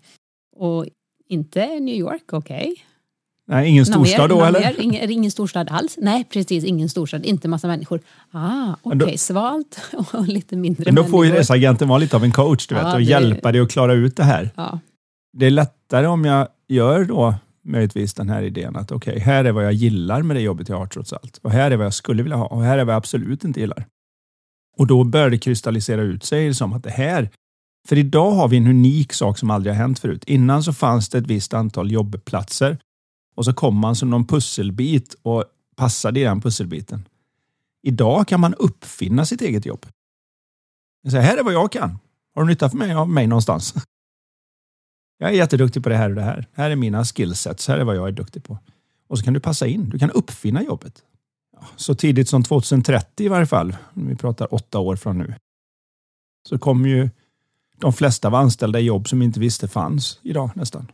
Och 0.56 0.86
inte 1.28 1.66
New 1.80 1.94
York, 1.94 2.32
okej. 2.32 2.74
Nej, 3.52 3.68
ingen 3.68 3.86
storstad 3.86 4.30
då 4.30 4.44
eller? 4.44 4.60
Mer? 4.60 4.80
Ingen, 4.80 5.10
ingen 5.10 5.30
storstad 5.30 5.68
alls? 5.70 5.98
Nej, 6.00 6.24
precis, 6.24 6.64
ingen 6.64 6.88
storstad, 6.88 7.24
inte 7.24 7.48
massa 7.48 7.66
människor. 7.66 8.00
Ah, 8.30 8.74
okej, 8.82 9.02
okay. 9.02 9.18
svalt 9.18 9.80
och 10.12 10.28
lite 10.28 10.56
mindre 10.56 10.84
men 10.84 10.94
Då 10.94 11.04
får 11.04 11.26
ju 11.26 11.32
reseagenten 11.32 11.88
vara 11.88 11.98
lite 11.98 12.16
av 12.16 12.24
en 12.24 12.32
coach, 12.32 12.66
du 12.66 12.74
vet, 12.74 12.84
ja, 12.84 12.92
och 12.92 12.98
det... 12.98 13.04
hjälpa 13.04 13.52
dig 13.52 13.60
att 13.60 13.70
klara 13.70 13.92
ut 13.92 14.16
det 14.16 14.24
här. 14.24 14.50
Ja. 14.56 14.78
Det 15.38 15.46
är 15.46 15.50
lättare 15.50 16.06
om 16.06 16.24
jag 16.24 16.48
gör 16.68 17.04
då 17.04 17.34
möjligtvis 17.64 18.14
den 18.14 18.28
här 18.28 18.42
idén 18.42 18.76
att 18.76 18.92
okej, 18.92 19.10
okay, 19.10 19.22
här 19.22 19.44
är 19.44 19.52
vad 19.52 19.64
jag 19.64 19.72
gillar 19.72 20.22
med 20.22 20.36
det 20.36 20.40
jobbet 20.40 20.68
jag 20.68 20.76
har 20.76 20.86
trots 20.86 21.12
allt. 21.12 21.40
Och 21.42 21.50
här 21.50 21.70
är 21.70 21.76
vad 21.76 21.86
jag 21.86 21.94
skulle 21.94 22.22
vilja 22.22 22.36
ha 22.36 22.46
och 22.46 22.62
här 22.62 22.78
är 22.78 22.84
vad 22.84 22.94
jag 22.94 22.98
absolut 22.98 23.44
inte 23.44 23.60
gillar. 23.60 23.86
Och 24.78 24.86
då 24.86 25.04
börjar 25.04 25.30
det 25.30 25.38
kristallisera 25.38 26.02
ut 26.02 26.24
sig 26.24 26.54
som 26.54 26.72
att 26.72 26.84
det 26.84 26.90
här, 26.90 27.30
för 27.88 27.98
idag 27.98 28.30
har 28.30 28.48
vi 28.48 28.56
en 28.56 28.66
unik 28.66 29.12
sak 29.12 29.38
som 29.38 29.50
aldrig 29.50 29.74
har 29.74 29.78
hänt 29.78 29.98
förut. 29.98 30.24
Innan 30.26 30.62
så 30.62 30.72
fanns 30.72 31.08
det 31.08 31.18
ett 31.18 31.26
visst 31.26 31.54
antal 31.54 31.92
jobbplatser 31.92 32.78
och 33.34 33.44
så 33.44 33.52
kom 33.52 33.76
man 33.76 33.96
som 33.96 34.10
någon 34.10 34.26
pusselbit 34.26 35.16
och 35.22 35.44
passade 35.76 36.20
i 36.20 36.22
den 36.22 36.40
pusselbiten. 36.40 37.08
Idag 37.82 38.28
kan 38.28 38.40
man 38.40 38.54
uppfinna 38.54 39.26
sitt 39.26 39.40
eget 39.40 39.66
jobb. 39.66 39.86
Så 41.10 41.16
här 41.16 41.36
är 41.36 41.42
vad 41.42 41.54
jag 41.54 41.72
kan. 41.72 41.98
Har 42.34 42.42
du 42.42 42.48
nytta 42.48 42.70
för 42.70 42.76
mig 42.76 42.94
av 42.94 43.08
mig 43.08 43.26
någonstans? 43.26 43.74
Jag 45.18 45.30
är 45.30 45.34
jätteduktig 45.34 45.82
på 45.82 45.88
det 45.88 45.96
här 45.96 46.10
och 46.10 46.16
det 46.16 46.22
här. 46.22 46.46
Här 46.52 46.70
är 46.70 46.76
mina 46.76 47.04
skillsets. 47.04 47.68
Här 47.68 47.78
är 47.78 47.84
vad 47.84 47.96
jag 47.96 48.08
är 48.08 48.12
duktig 48.12 48.44
på. 48.44 48.58
Och 49.08 49.18
så 49.18 49.24
kan 49.24 49.34
du 49.34 49.40
passa 49.40 49.66
in. 49.66 49.88
Du 49.88 49.98
kan 49.98 50.10
uppfinna 50.10 50.62
jobbet. 50.62 51.02
Så 51.76 51.94
tidigt 51.94 52.28
som 52.28 52.42
2030 52.42 53.26
i 53.26 53.28
varje 53.28 53.46
fall, 53.46 53.76
vi 53.94 54.16
pratar 54.16 54.54
åtta 54.54 54.78
år 54.78 54.96
från 54.96 55.18
nu, 55.18 55.34
så 56.48 56.58
kommer 56.58 56.88
ju 56.88 57.10
de 57.76 57.92
flesta 57.92 58.30
vara 58.30 58.42
anställda 58.42 58.80
i 58.80 58.82
jobb 58.82 59.08
som 59.08 59.22
inte 59.22 59.40
visste 59.40 59.68
fanns 59.68 60.20
idag 60.22 60.50
nästan. 60.54 60.86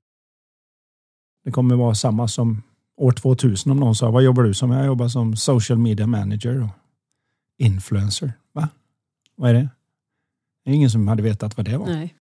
Det 1.49 1.53
kommer 1.53 1.77
vara 1.77 1.95
samma 1.95 2.29
som 2.29 2.63
år 2.97 3.13
2000 3.13 3.73
om 3.73 3.81
någon 3.81 3.95
sa, 3.95 4.11
vad 4.11 4.23
jobbar 4.23 4.43
du 4.43 4.55
som? 4.55 4.71
Jag 4.71 4.87
jobbar 4.87 5.09
som 5.09 5.37
social 5.37 5.79
media 5.79 6.07
manager 6.07 6.63
och 6.63 6.69
influencer. 7.59 8.33
Va? 8.53 8.69
Vad 9.37 9.51
är 9.51 9.55
det? 9.55 9.69
Det 10.65 10.71
är 10.71 10.75
ingen 10.75 10.91
som 10.91 11.09
hade 11.09 11.23
vetat 11.23 11.57
vad 11.57 11.67
det 11.67 11.79
var. 11.79 11.87
Nej. 11.87 12.15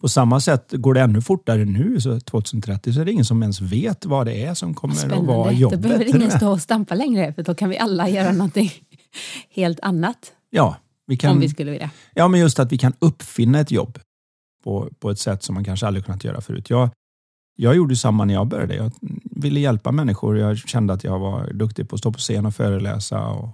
På 0.00 0.08
samma 0.08 0.40
sätt 0.40 0.72
går 0.72 0.94
det 0.94 1.00
ännu 1.00 1.20
fortare 1.22 1.64
nu, 1.64 2.00
så 2.00 2.20
2030, 2.20 2.92
så 2.92 3.00
är 3.00 3.04
det 3.04 3.12
ingen 3.12 3.24
som 3.24 3.42
ens 3.42 3.60
vet 3.60 4.04
vad 4.06 4.26
det 4.26 4.44
är 4.44 4.54
som 4.54 4.74
kommer 4.74 4.94
Spännande. 4.94 5.32
att 5.32 5.36
vara 5.36 5.52
jobbet. 5.52 5.82
Då 5.82 5.88
behöver 5.88 6.16
ingen 6.16 6.30
stå 6.30 6.50
och 6.50 6.60
stampa 6.60 6.94
längre, 6.94 7.32
för 7.32 7.42
då 7.42 7.54
kan 7.54 7.68
vi 7.68 7.78
alla 7.78 8.08
göra 8.08 8.32
någonting 8.32 8.70
helt 9.50 9.80
annat. 9.80 10.32
Ja, 10.50 10.76
vi 11.06 11.16
kan, 11.16 11.32
om 11.32 11.40
vi 11.40 11.48
skulle 11.48 11.70
vilja. 11.70 11.90
Ja, 12.14 12.28
men 12.28 12.40
just 12.40 12.58
att 12.58 12.72
vi 12.72 12.78
kan 12.78 12.92
uppfinna 12.98 13.60
ett 13.60 13.70
jobb 13.70 13.98
på, 14.64 14.90
på 14.98 15.10
ett 15.10 15.18
sätt 15.18 15.42
som 15.42 15.54
man 15.54 15.64
kanske 15.64 15.86
aldrig 15.86 16.04
kunnat 16.04 16.24
göra 16.24 16.40
förut. 16.40 16.70
Jag, 16.70 16.90
jag 17.56 17.76
gjorde 17.76 17.96
samma 17.96 18.24
när 18.24 18.34
jag 18.34 18.46
började. 18.46 18.76
Jag 18.76 18.92
ville 19.22 19.60
hjälpa 19.60 19.92
människor. 19.92 20.38
Jag 20.38 20.58
kände 20.58 20.92
att 20.92 21.04
jag 21.04 21.18
var 21.18 21.52
duktig 21.52 21.88
på 21.88 21.94
att 21.94 22.00
stå 22.00 22.12
på 22.12 22.18
scen 22.18 22.46
och 22.46 22.54
föreläsa 22.54 23.28
och 23.28 23.48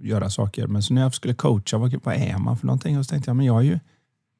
göra 0.00 0.30
saker. 0.30 0.66
Men 0.66 0.82
så 0.82 0.94
när 0.94 1.02
jag 1.02 1.14
skulle 1.14 1.34
coacha, 1.34 1.78
vad, 1.78 1.94
vad 2.04 2.14
är 2.14 2.38
man 2.38 2.58
för 2.58 2.66
någonting? 2.66 2.98
Och 2.98 3.04
så 3.04 3.10
tänkte 3.10 3.30
jag, 3.30 3.36
men 3.36 3.46
jag, 3.46 3.64
ju, 3.64 3.78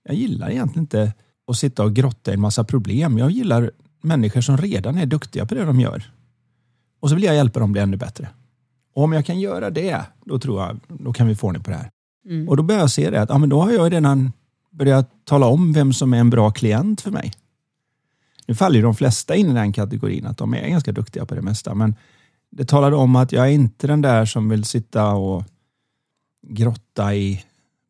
jag 0.05 0.17
gillar 0.17 0.51
egentligen 0.51 0.83
inte 0.83 1.13
att 1.47 1.57
sitta 1.57 1.85
och 1.85 1.95
grotta 1.95 2.31
i 2.31 2.35
en 2.35 2.41
massa 2.41 2.65
problem. 2.65 3.19
Jag 3.19 3.31
gillar 3.31 3.71
människor 4.03 4.41
som 4.41 4.57
redan 4.57 4.99
är 4.99 5.07
duktiga 5.07 5.47
på 5.47 5.55
det 5.55 5.65
de 5.65 5.81
gör. 5.81 6.13
Och 7.01 7.09
så 7.09 7.15
vill 7.15 7.25
jag 7.25 7.35
hjälpa 7.35 7.61
dem 7.61 7.73
bli 7.73 7.81
ännu 7.81 7.97
bättre. 7.97 8.29
Och 8.95 9.03
om 9.05 9.13
jag 9.13 9.27
kan 9.27 9.41
göra 9.41 9.71
det, 9.71 10.01
då 10.25 10.39
tror 10.39 10.63
jag, 10.63 10.81
då 10.89 11.13
kan 11.13 11.27
vi 11.27 11.35
få 11.35 11.47
ordning 11.47 11.63
på 11.63 11.71
det 11.71 11.77
här. 11.77 11.91
Mm. 12.27 12.49
Och 12.49 12.57
då 12.57 12.63
börjar 12.63 12.81
jag 12.81 12.91
se 12.91 13.11
det 13.11 13.23
att 13.23 13.29
ja, 13.29 13.39
men 13.39 13.49
då 13.49 13.61
har 13.61 13.71
jag 13.71 13.93
redan 13.93 14.33
börjat 14.71 15.11
tala 15.25 15.47
om 15.47 15.73
vem 15.73 15.93
som 15.93 16.15
är 16.15 16.19
en 16.19 16.31
bra 16.31 16.51
klient 16.51 17.01
för 17.01 17.11
mig. 17.11 17.33
Nu 18.47 18.55
faller 18.55 18.77
ju 18.77 18.83
de 18.83 18.95
flesta 18.95 19.35
in 19.35 19.51
i 19.51 19.55
den 19.55 19.73
kategorin 19.73 20.27
att 20.27 20.39
de 20.39 20.55
är 20.55 20.69
ganska 20.69 20.93
duktiga 20.93 21.27
på 21.27 21.35
det 21.35 21.43
mesta, 21.43 21.75
men 21.75 21.95
det 22.51 22.65
talade 22.65 22.97
om 22.97 23.17
att 23.17 23.33
jag 23.33 23.47
är 23.47 23.51
inte 23.51 23.87
den 23.87 24.03
där 24.03 24.25
som 24.25 24.49
vill 24.49 24.65
sitta 24.65 25.09
och 25.09 25.45
grotta 26.43 27.15
i 27.15 27.45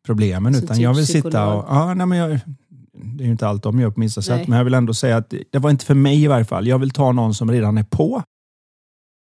problemen, 0.05 0.53
så 0.53 0.63
utan 0.63 0.75
typ 0.75 0.83
jag 0.83 0.93
vill 0.93 1.05
psykolog. 1.05 1.31
sitta 1.31 1.53
och... 1.53 1.65
Ja, 1.69 1.93
nej, 1.93 2.07
men 2.07 2.17
jag, 2.17 2.39
det 2.93 3.23
är 3.23 3.25
ju 3.25 3.31
inte 3.31 3.47
allt 3.47 3.63
de 3.63 3.79
gör 3.79 3.89
på 3.89 3.99
minsta 3.99 4.21
sätt, 4.21 4.47
men 4.47 4.57
jag 4.57 4.63
vill 4.63 4.73
ändå 4.73 4.93
säga 4.93 5.17
att 5.17 5.33
det 5.49 5.59
var 5.59 5.69
inte 5.69 5.85
för 5.85 5.93
mig 5.95 6.23
i 6.23 6.27
varje 6.27 6.45
fall. 6.45 6.67
Jag 6.67 6.79
vill 6.79 6.91
ta 6.91 7.11
någon 7.11 7.33
som 7.33 7.51
redan 7.51 7.77
är 7.77 7.83
på. 7.83 8.23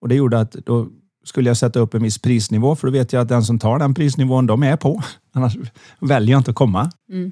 Och 0.01 0.09
Det 0.09 0.15
gjorde 0.15 0.39
att 0.39 0.51
då 0.51 0.87
skulle 1.23 1.49
jag 1.49 1.57
sätta 1.57 1.79
upp 1.79 1.93
en 1.93 2.03
viss 2.03 2.17
prisnivå, 2.17 2.75
för 2.75 2.87
då 2.87 2.91
vet 2.91 3.13
jag 3.13 3.21
att 3.21 3.29
den 3.29 3.43
som 3.43 3.59
tar 3.59 3.79
den 3.79 3.93
prisnivån, 3.93 4.45
de 4.45 4.63
är 4.63 4.77
på. 4.77 5.03
Annars 5.31 5.57
väljer 5.99 6.31
jag 6.31 6.39
inte 6.39 6.51
att 6.51 6.57
komma. 6.57 6.91
Mm. 7.09 7.31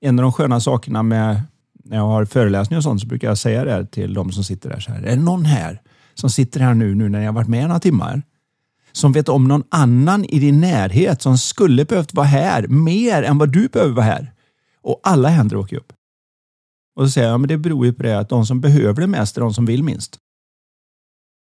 En 0.00 0.18
av 0.18 0.22
de 0.22 0.32
sköna 0.32 0.60
sakerna 0.60 1.02
med 1.02 1.42
när 1.82 1.96
jag 1.96 2.06
har 2.06 2.24
föreläsningar 2.24 2.78
och 2.78 2.84
sånt 2.84 3.00
så 3.00 3.06
brukar 3.06 3.28
jag 3.28 3.38
säga 3.38 3.64
det 3.64 3.86
till 3.86 4.14
de 4.14 4.32
som 4.32 4.44
sitter 4.44 4.70
där 4.70 4.80
så 4.80 4.92
här. 4.92 5.02
Är 5.02 5.16
det 5.16 5.22
någon 5.22 5.44
här 5.44 5.82
som 6.14 6.30
sitter 6.30 6.60
här 6.60 6.74
nu, 6.74 6.94
nu 6.94 7.08
när 7.08 7.20
jag 7.20 7.32
varit 7.32 7.48
med 7.48 7.68
några 7.68 7.80
timmar 7.80 8.22
som 8.92 9.12
vet 9.12 9.28
om 9.28 9.48
någon 9.48 9.64
annan 9.68 10.24
i 10.24 10.38
din 10.38 10.60
närhet 10.60 11.22
som 11.22 11.38
skulle 11.38 11.84
behövt 11.84 12.14
vara 12.14 12.26
här 12.26 12.66
mer 12.66 13.22
än 13.22 13.38
vad 13.38 13.52
du 13.52 13.68
behöver 13.68 13.94
vara 13.94 14.04
här? 14.04 14.32
Och 14.82 15.00
alla 15.02 15.28
händer 15.28 15.56
åker 15.56 15.76
upp. 15.76 15.92
Och 16.96 17.06
så 17.06 17.10
säger 17.10 17.28
jag, 17.28 17.40
men 17.40 17.48
det 17.48 17.58
beror 17.58 17.86
ju 17.86 17.92
på 17.92 18.02
det 18.02 18.18
att 18.18 18.28
de 18.28 18.46
som 18.46 18.60
behöver 18.60 19.00
det 19.00 19.06
mest 19.06 19.36
är 19.36 19.40
de 19.40 19.54
som 19.54 19.66
vill 19.66 19.84
minst. 19.84 20.18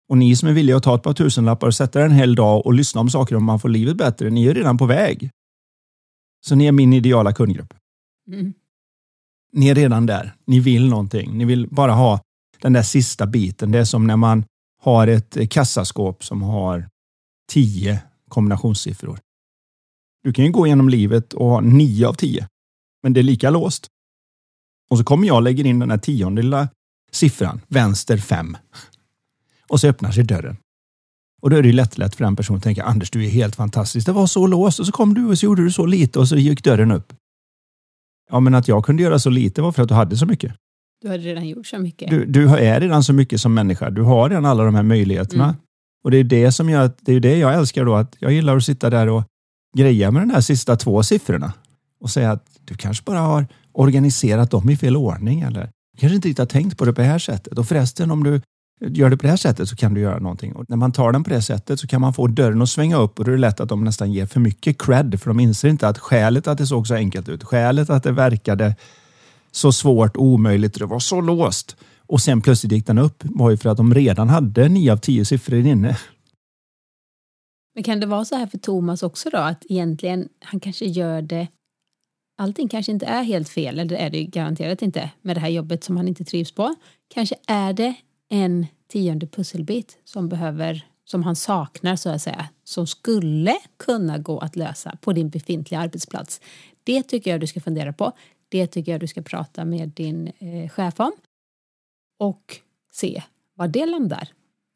Och 0.09 0.19
ni 0.19 0.37
som 0.37 0.49
är 0.49 0.53
villiga 0.53 0.77
att 0.77 0.83
ta 0.83 0.95
ett 0.95 1.03
par 1.03 1.13
tusenlappar 1.13 1.67
och 1.67 1.75
sätta 1.75 2.01
er 2.01 2.05
en 2.05 2.13
hel 2.13 2.35
dag 2.35 2.67
och 2.67 2.75
lyssna 2.75 3.01
om 3.01 3.11
saker 3.11 3.37
om 3.37 3.45
man 3.45 3.61
får 3.61 3.69
livet 3.69 3.97
bättre, 3.97 4.31
ni 4.31 4.47
är 4.47 4.55
redan 4.55 4.79
på 4.79 4.87
väg. 4.87 5.31
Så 6.41 6.55
ni 6.55 6.67
är 6.67 6.73
min 6.73 6.93
ideala 6.93 7.33
kundgrupp. 7.33 7.75
Mm. 8.29 8.53
Ni 9.53 9.69
är 9.69 9.75
redan 9.75 10.07
där. 10.07 10.35
Ni 10.47 10.61
vill 10.61 10.89
någonting. 10.89 11.39
Ni 11.39 11.45
vill 11.45 11.69
bara 11.69 11.93
ha 11.93 12.21
den 12.61 12.73
där 12.73 12.83
sista 12.83 13.27
biten. 13.27 13.73
Det 13.73 13.79
är 13.79 13.85
som 13.85 14.07
när 14.07 14.17
man 14.17 14.45
har 14.83 15.07
ett 15.07 15.37
eh, 15.37 15.47
kassaskåp 15.47 16.25
som 16.25 16.43
har 16.43 16.89
tio 17.53 18.03
kombinationssiffror. 18.29 19.19
Du 20.23 20.33
kan 20.33 20.45
ju 20.45 20.51
gå 20.51 20.67
igenom 20.67 20.89
livet 20.89 21.33
och 21.33 21.47
ha 21.47 21.61
nio 21.61 22.09
av 22.09 22.15
tio 22.15 22.49
men 23.03 23.13
det 23.13 23.21
är 23.21 23.25
lika 23.25 23.51
låst. 23.51 23.87
Och 24.91 24.99
så 24.99 25.05
kommer 25.05 25.27
jag 25.27 25.37
och 25.37 25.43
lägger 25.43 25.67
in 25.67 25.79
den 25.79 25.91
här 25.91 26.31
lilla 26.31 26.69
siffran, 27.13 27.61
vänster 27.69 28.19
fem, 28.19 28.57
Och 29.69 29.81
så 29.81 29.89
öppnar 29.89 30.13
sig 30.13 30.25
dörren. 30.25 30.57
Och 31.43 31.51
då 31.51 31.57
är 31.57 31.63
det 31.63 31.73
lätt, 31.73 31.99
lätt 31.99 32.15
för 32.15 32.25
den 32.25 32.37
personen 32.37 32.57
att 32.57 32.65
tänka, 32.65 32.85
Anders 32.85 33.11
du 33.11 33.25
är 33.25 33.31
helt 33.31 33.57
fantastisk. 33.57 34.07
Det 34.07 34.13
var 34.13 34.27
så 34.27 34.47
låst 34.47 34.81
och 34.81 34.87
så 34.87 34.93
kom 34.93 35.15
du 35.15 35.27
och 35.27 35.39
så 35.39 35.47
gjorde 35.47 35.65
du 35.65 35.73
så 35.73 35.87
lite 35.87 36.19
och 36.19 36.29
så 36.29 36.37
gick 36.37 36.65
dörren 36.65 36.93
upp. 36.93 37.13
Ja, 38.33 38.41
men 38.41 38.55
att 38.55 38.69
jag 38.69 38.85
kunde 38.85 39.03
göra 39.03 39.19
så 39.19 39.31
lite 39.31 39.63
var 39.63 39.73
för 39.73 39.83
att 39.83 39.89
du 39.89 39.95
hade 39.95 40.17
så 40.17 40.27
mycket. 40.27 40.55
Du 41.03 41.09
hade 41.09 41.23
redan 41.23 41.49
gjort 41.49 41.67
så 41.67 41.79
mycket. 41.79 42.11
Du, 42.11 42.25
du 42.25 42.49
är 42.49 42.81
redan 42.81 43.05
så 43.05 43.13
mycket 43.13 43.41
som 43.41 43.55
människa. 43.55 43.91
Du 43.91 44.03
har 44.03 44.29
redan 44.29 44.45
alla 44.45 44.65
de 44.65 44.75
här 44.75 44.83
möjligheterna. 44.83 45.45
Mm. 45.45 45.57
Och 46.05 46.11
det 46.11 46.17
är 46.17 46.25
det 46.25 46.53
som 46.53 46.71
gör 46.71 46.85
att, 46.85 46.99
det 47.01 47.13
är 47.13 47.21
det 47.21 47.39
jag 47.39 47.55
älskar 47.55 47.85
då, 47.85 47.95
att 47.95 48.17
jag 48.19 48.33
gillar 48.33 48.57
att 48.57 48.65
sitta 48.65 48.91
där 48.91 49.09
och 49.09 49.25
greja 49.77 50.11
med 50.11 50.23
de 50.23 50.31
här 50.31 50.41
sista 50.41 50.77
två 50.77 51.03
siffrorna 51.03 51.53
och 52.01 52.11
säga 52.11 52.33
att 52.33 52.47
du 52.65 52.75
kanske 52.75 53.05
bara 53.05 53.19
har 53.19 53.47
organiserat 53.73 54.51
dem 54.51 54.71
i 54.71 54.77
fel 54.77 54.97
ordning 54.97 55.41
eller 55.41 55.71
kanske 55.99 56.17
inte 56.17 56.29
riktigt 56.29 56.39
har 56.39 56.47
tänkt 56.47 56.79
på 56.79 56.85
det 56.85 56.93
på 56.93 57.01
det 57.01 57.07
här 57.07 57.19
sättet. 57.19 57.59
Och 57.59 57.69
förresten, 57.69 58.11
om 58.11 58.25
du 58.25 58.41
gör 58.81 59.11
du 59.11 59.17
på 59.17 59.23
det 59.23 59.29
här 59.29 59.37
sättet 59.37 59.69
så 59.69 59.77
kan 59.77 59.95
du 59.95 60.01
göra 60.01 60.19
någonting. 60.19 60.53
Och 60.53 60.65
när 60.69 60.77
man 60.77 60.93
tar 60.93 61.13
den 61.13 61.25
på 61.25 61.31
det 61.31 61.43
sättet 61.43 61.81
så 61.81 61.87
kan 61.87 62.01
man 62.01 62.15
få 62.15 62.27
dörren 62.27 62.63
att 62.63 62.69
svänga 62.69 62.97
upp 62.97 63.19
och 63.19 63.25
då 63.25 63.31
är 63.31 63.35
det 63.35 63.41
lätt 63.41 63.61
att 63.61 63.69
de 63.69 63.85
nästan 63.85 64.13
ger 64.13 64.27
för 64.27 64.41
mycket 64.41 64.83
cred 64.83 65.21
för 65.21 65.31
de 65.31 65.41
inser 65.41 65.69
inte 65.69 65.89
att 65.89 65.99
skälet 65.99 66.47
att 66.47 66.59
det 66.59 66.67
såg 66.67 66.87
så 66.87 66.95
enkelt 66.95 67.29
ut, 67.29 67.45
skälet 67.45 67.91
att 67.91 68.03
det 68.03 68.13
verkade 68.13 68.77
så 69.51 69.73
svårt 69.73 70.17
och 70.17 70.23
omöjligt, 70.23 70.75
det 70.75 70.87
var 70.87 70.99
så 70.99 71.21
låst 71.21 71.77
och 72.07 72.21
sen 72.21 72.41
plötsligt 72.41 72.73
gick 72.73 72.87
den 72.87 72.99
upp 72.99 73.23
var 73.25 73.51
ju 73.51 73.57
för 73.57 73.71
att 73.71 73.77
de 73.77 73.95
redan 73.95 74.29
hade 74.29 74.69
nio 74.69 74.93
av 74.93 74.97
tio 74.97 75.25
siffror 75.25 75.59
inne. 75.59 75.99
Men 77.75 77.85
kan 77.85 78.01
det 78.01 78.07
vara 78.07 78.25
så 78.25 78.37
här 78.37 78.47
för 78.47 78.59
Thomas 78.59 79.03
också 79.03 79.31
då 79.31 79.39
att 79.39 79.65
egentligen 79.69 80.29
han 80.41 80.61
kanske 80.61 80.85
gör 80.85 81.23
det 81.23 81.49
allting 82.39 82.69
kanske 82.69 82.93
inte 82.93 83.07
är 83.07 83.23
helt 83.23 83.49
fel, 83.49 83.75
eller 83.75 83.85
det 83.85 83.97
är 83.97 84.11
det 84.11 84.25
garanterat 84.25 84.83
inte 84.83 85.11
med 85.23 85.37
det 85.37 85.41
här 85.41 85.49
jobbet 85.49 85.85
som 85.85 85.97
han 85.97 86.09
inte 86.09 86.25
trivs 86.25 86.53
på. 86.53 86.75
Kanske 87.15 87.35
är 87.47 87.73
det 87.73 87.95
en 88.35 88.67
tionde 88.87 89.27
pusselbit 89.27 89.99
som 90.05 90.29
behöver 90.29 90.87
som 91.05 91.23
han 91.23 91.37
saknar 91.37 91.97
så 91.97 92.11
att 92.11 92.23
säga, 92.23 92.49
som 92.65 92.87
skulle 92.87 93.57
kunna 93.77 94.19
gå 94.19 94.39
att 94.39 94.57
lösa 94.57 94.97
på 95.01 95.13
din 95.13 95.29
befintliga 95.29 95.81
arbetsplats. 95.81 96.41
Det 96.85 97.03
tycker 97.03 97.31
jag 97.31 97.41
du 97.41 97.47
ska 97.47 97.61
fundera 97.61 97.93
på. 97.93 98.13
Det 98.49 98.67
tycker 98.67 98.93
jag 98.93 99.01
du 99.01 99.07
ska 99.07 99.23
prata 99.23 99.65
med 99.65 99.89
din 99.89 100.33
eh, 100.39 100.71
chef 100.71 101.01
om 101.01 101.13
och 102.19 102.57
se 102.93 103.23
var 103.55 103.69
det 103.69 103.87
landar. 103.87 104.29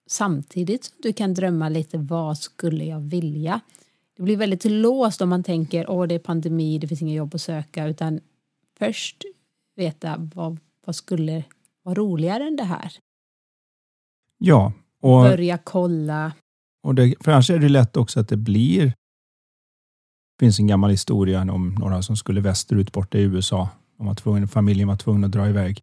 Samtidigt 0.07 0.85
som 0.85 0.97
du 0.99 1.13
kan 1.13 1.35
drömma 1.35 1.69
lite 1.69 1.99
vad 1.99 2.39
skulle 2.39 2.85
jag 2.85 3.01
vilja? 3.01 3.61
det 4.17 4.23
blir 4.23 4.37
väldigt 4.37 4.65
låst 4.65 5.21
om 5.21 5.29
man 5.29 5.43
tänker 5.43 5.91
åh 5.91 6.07
det 6.07 6.15
är 6.15 6.19
pandemi, 6.19 6.79
det 6.79 6.89
finns 6.89 7.03
inga 7.03 7.15
jobb 7.15 7.35
att 7.35 7.41
söka 7.41 7.87
utan 7.87 8.21
först 8.79 9.25
veta 9.77 10.31
vad, 10.35 10.59
vad 10.85 10.97
skulle 10.97 11.45
vara 11.83 11.95
roligare 11.95 12.45
än 12.45 12.57
det 12.57 12.65
här. 12.65 12.93
Ja. 14.39 14.73
Och, 15.03 15.23
Börja 15.23 15.59
kolla. 15.59 16.33
Och 16.83 16.95
det, 16.95 17.15
för 17.21 17.33
annars 17.33 17.51
är 17.51 17.59
det 17.59 17.69
lätt 17.69 17.97
också 17.97 18.21
att 18.21 18.29
det 18.29 18.37
blir 18.37 18.93
det 20.39 20.45
finns 20.45 20.59
en 20.59 20.67
gammal 20.67 20.91
historia 20.91 21.41
om 21.41 21.75
några 21.79 22.03
som 22.03 22.17
skulle 22.17 22.41
västerut 22.41 22.93
borta 22.93 23.19
i 23.19 23.23
USA. 23.23 23.69
De 23.99 24.07
var 24.07 24.15
tvungna, 24.15 24.47
familjen 24.47 24.89
var 24.89 24.97
tvungen 24.97 25.25
att 25.25 25.33
dra 25.33 25.49
iväg. 25.49 25.81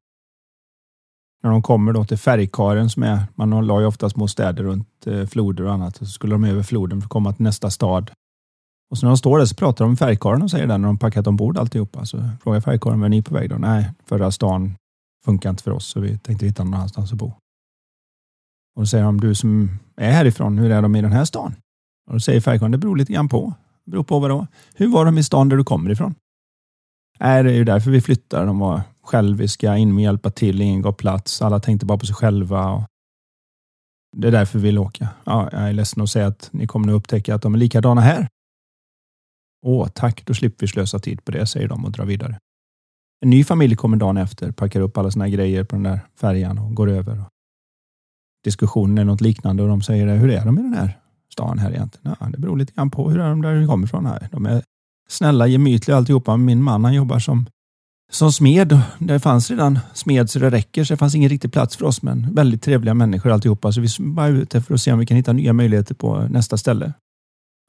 när 1.44 1.52
de 1.52 1.62
kommer 1.62 1.94
då 1.94 2.06
till 2.06 2.18
färgkaren 2.18 2.90
som 2.90 3.04
är, 3.04 3.24
man 3.36 3.68
la 3.68 3.80
ju 3.80 3.86
ofta 3.86 4.10
små 4.10 4.28
städer 4.28 4.64
runt 4.64 5.08
eh, 5.08 5.26
floder 5.26 5.64
och 5.64 5.74
annat. 5.74 5.98
Så 5.98 6.06
skulle 6.06 6.36
de 6.36 6.44
över 6.44 6.64
floden 6.64 7.02
för 7.02 7.06
att 7.06 7.10
komma 7.10 7.34
till 7.34 7.44
nästa 7.44 7.70
stad. 7.70 8.12
Och 8.92 8.98
så 8.98 9.06
när 9.06 9.10
de 9.10 9.18
står 9.18 9.40
där 9.40 9.46
så 9.46 9.56
pratar 9.56 9.86
de 9.86 9.92
med 9.92 10.00
färgkaren 10.00 10.42
och 10.42 10.52
säger 10.52 10.68
det 10.68 10.78
när 10.78 10.88
de 10.88 10.98
packat 10.98 11.28
ombord 11.28 11.58
alltihopa. 11.58 12.06
Så 12.06 12.30
frågar 12.44 12.62
färgkaren, 12.62 13.00
var 13.00 13.06
är 13.06 13.10
ni 13.10 13.22
på 13.22 13.34
väg 13.34 13.50
då? 13.50 13.56
Nej, 13.56 13.92
förra 14.06 14.32
stan 14.32 14.76
funkar 15.26 15.50
inte 15.50 15.64
för 15.64 15.72
oss 15.72 15.86
så 15.86 16.00
vi 16.00 16.18
tänkte 16.18 16.46
hitta 16.46 16.64
någon 16.64 16.74
annanstans 16.74 17.12
att 17.12 17.18
bo. 17.18 17.34
Och 18.76 18.90
säger 18.90 19.06
om 19.06 19.22
du 19.22 19.36
som 19.36 19.80
är 19.96 20.12
härifrån, 20.12 20.58
hur 20.58 20.72
är 20.72 20.82
de 20.82 20.96
i 20.96 21.02
den 21.02 21.12
här 21.12 21.26
stan? 21.26 21.56
Och 22.08 22.14
då 22.14 22.20
säger 22.20 22.42
färgkaren, 22.42 22.72
det 22.72 22.78
beror 22.78 22.96
lite 22.96 23.14
grann 23.14 23.30
på. 23.30 23.54
Det 23.86 23.92
beror 23.92 24.04
på 24.04 24.20
vad 24.20 24.30
då? 24.30 24.48
Hur 24.76 24.88
var 24.88 25.06
de 25.06 25.18
i 25.18 25.24
stan 25.24 25.50
där 25.50 25.58
du 25.58 25.64
kommer 25.64 25.90
ifrån? 25.90 26.16
Nej, 27.20 27.44
det 27.44 27.52
är 27.52 27.56
ju 27.56 27.64
därför 27.64 27.92
vi 27.92 28.02
flyttar. 28.02 28.46
De 28.46 28.60
var 28.60 28.82
själviska, 29.02 29.78
in 29.78 29.96
och 29.96 30.02
hjälpa 30.02 30.30
till, 30.30 30.62
ingen 30.62 30.82
gav 30.82 30.92
plats, 30.92 31.42
alla 31.42 31.60
tänkte 31.60 31.86
bara 31.86 31.98
på 31.98 32.06
sig 32.06 32.16
själva. 32.16 32.88
det 34.18 34.28
är 34.28 34.32
därför 34.32 34.60
vi 34.60 34.64
vill 34.66 34.80
åka. 34.80 35.10
Ja, 35.24 35.50
jag 35.52 35.62
är 35.62 35.74
ledsen 35.74 36.04
att 36.04 36.10
säga 36.10 36.28
att 36.28 36.50
ni 36.52 36.68
kommer 36.68 36.88
nu 36.88 36.94
upptäcka 36.94 37.36
att 37.36 37.42
de 37.42 37.54
är 37.54 37.58
likadana 37.58 38.02
här. 38.02 38.28
Åh, 39.66 39.88
tack, 39.88 40.26
då 40.26 40.34
slipper 40.34 40.62
vi 40.62 40.68
slösa 40.68 41.00
tid 41.00 41.26
på 41.26 41.32
det, 41.32 41.48
säger 41.48 41.68
de 41.68 41.86
och 41.86 41.92
drar 41.92 42.06
vidare. 42.06 42.40
En 43.22 43.30
ny 43.30 43.44
familj 43.44 43.76
kommer 43.76 43.98
dagen 43.98 44.18
efter, 44.18 44.52
packar 44.52 44.82
upp 44.82 44.98
alla 44.98 45.12
sina 45.12 45.30
grejer 45.30 45.64
på 45.64 45.76
den 45.76 45.84
där 45.84 46.00
färjan 46.16 46.60
och 46.60 46.76
går 46.76 46.90
över. 46.90 47.24
Diskussionen 48.44 48.98
är 48.98 49.04
något 49.06 49.22
liknande 49.22 49.64
och 49.64 49.70
de 49.70 49.82
säger, 49.82 50.18
hur 50.18 50.30
är 50.30 50.46
de 50.46 50.60
i 50.60 50.62
den 50.62 50.74
här 50.74 51.00
stan 51.32 51.60
här 51.60 51.72
egentligen? 51.72 52.16
Ja, 52.20 52.28
det 52.30 52.38
beror 52.38 52.58
lite 52.58 52.74
grann 52.74 52.92
på 52.92 53.10
hur 53.10 53.20
är 53.20 53.30
de 53.30 53.42
där 53.42 53.56
de 53.56 53.68
kommer 53.68 53.88
ifrån 53.88 54.06
här. 54.06 54.28
De 54.32 54.46
är 54.46 54.64
snälla, 55.10 55.48
gemytliga 55.48 55.98
alltihopa. 55.98 56.38
Min 56.38 56.64
man 56.64 56.84
han 56.84 56.94
jobbar 56.94 57.20
som, 57.20 57.46
som 58.12 58.32
smed. 58.32 58.80
Det 59.00 59.20
fanns 59.20 59.50
redan 59.50 59.80
smed 59.94 60.30
så 60.30 60.40
det 60.40 60.50
räcker, 60.50 60.84
så 60.84 60.94
det 60.94 60.98
fanns 60.98 61.16
ingen 61.16 61.30
riktig 61.30 61.54
plats 61.54 61.78
för 61.78 61.86
oss, 61.86 62.02
men 62.02 62.36
väldigt 62.36 62.62
trevliga 62.62 62.94
människor 62.94 63.32
alltihopa. 63.32 63.72
Så 63.72 63.82
vi 63.82 63.88
var 64.00 64.30
ute 64.30 64.62
för 64.62 64.74
att 64.74 64.82
se 64.82 64.94
om 64.94 65.00
vi 65.00 65.06
kan 65.06 65.18
hitta 65.18 65.34
nya 65.34 65.54
möjligheter 65.54 65.96
på 65.96 66.28
nästa 66.30 66.58
ställe. 66.58 66.94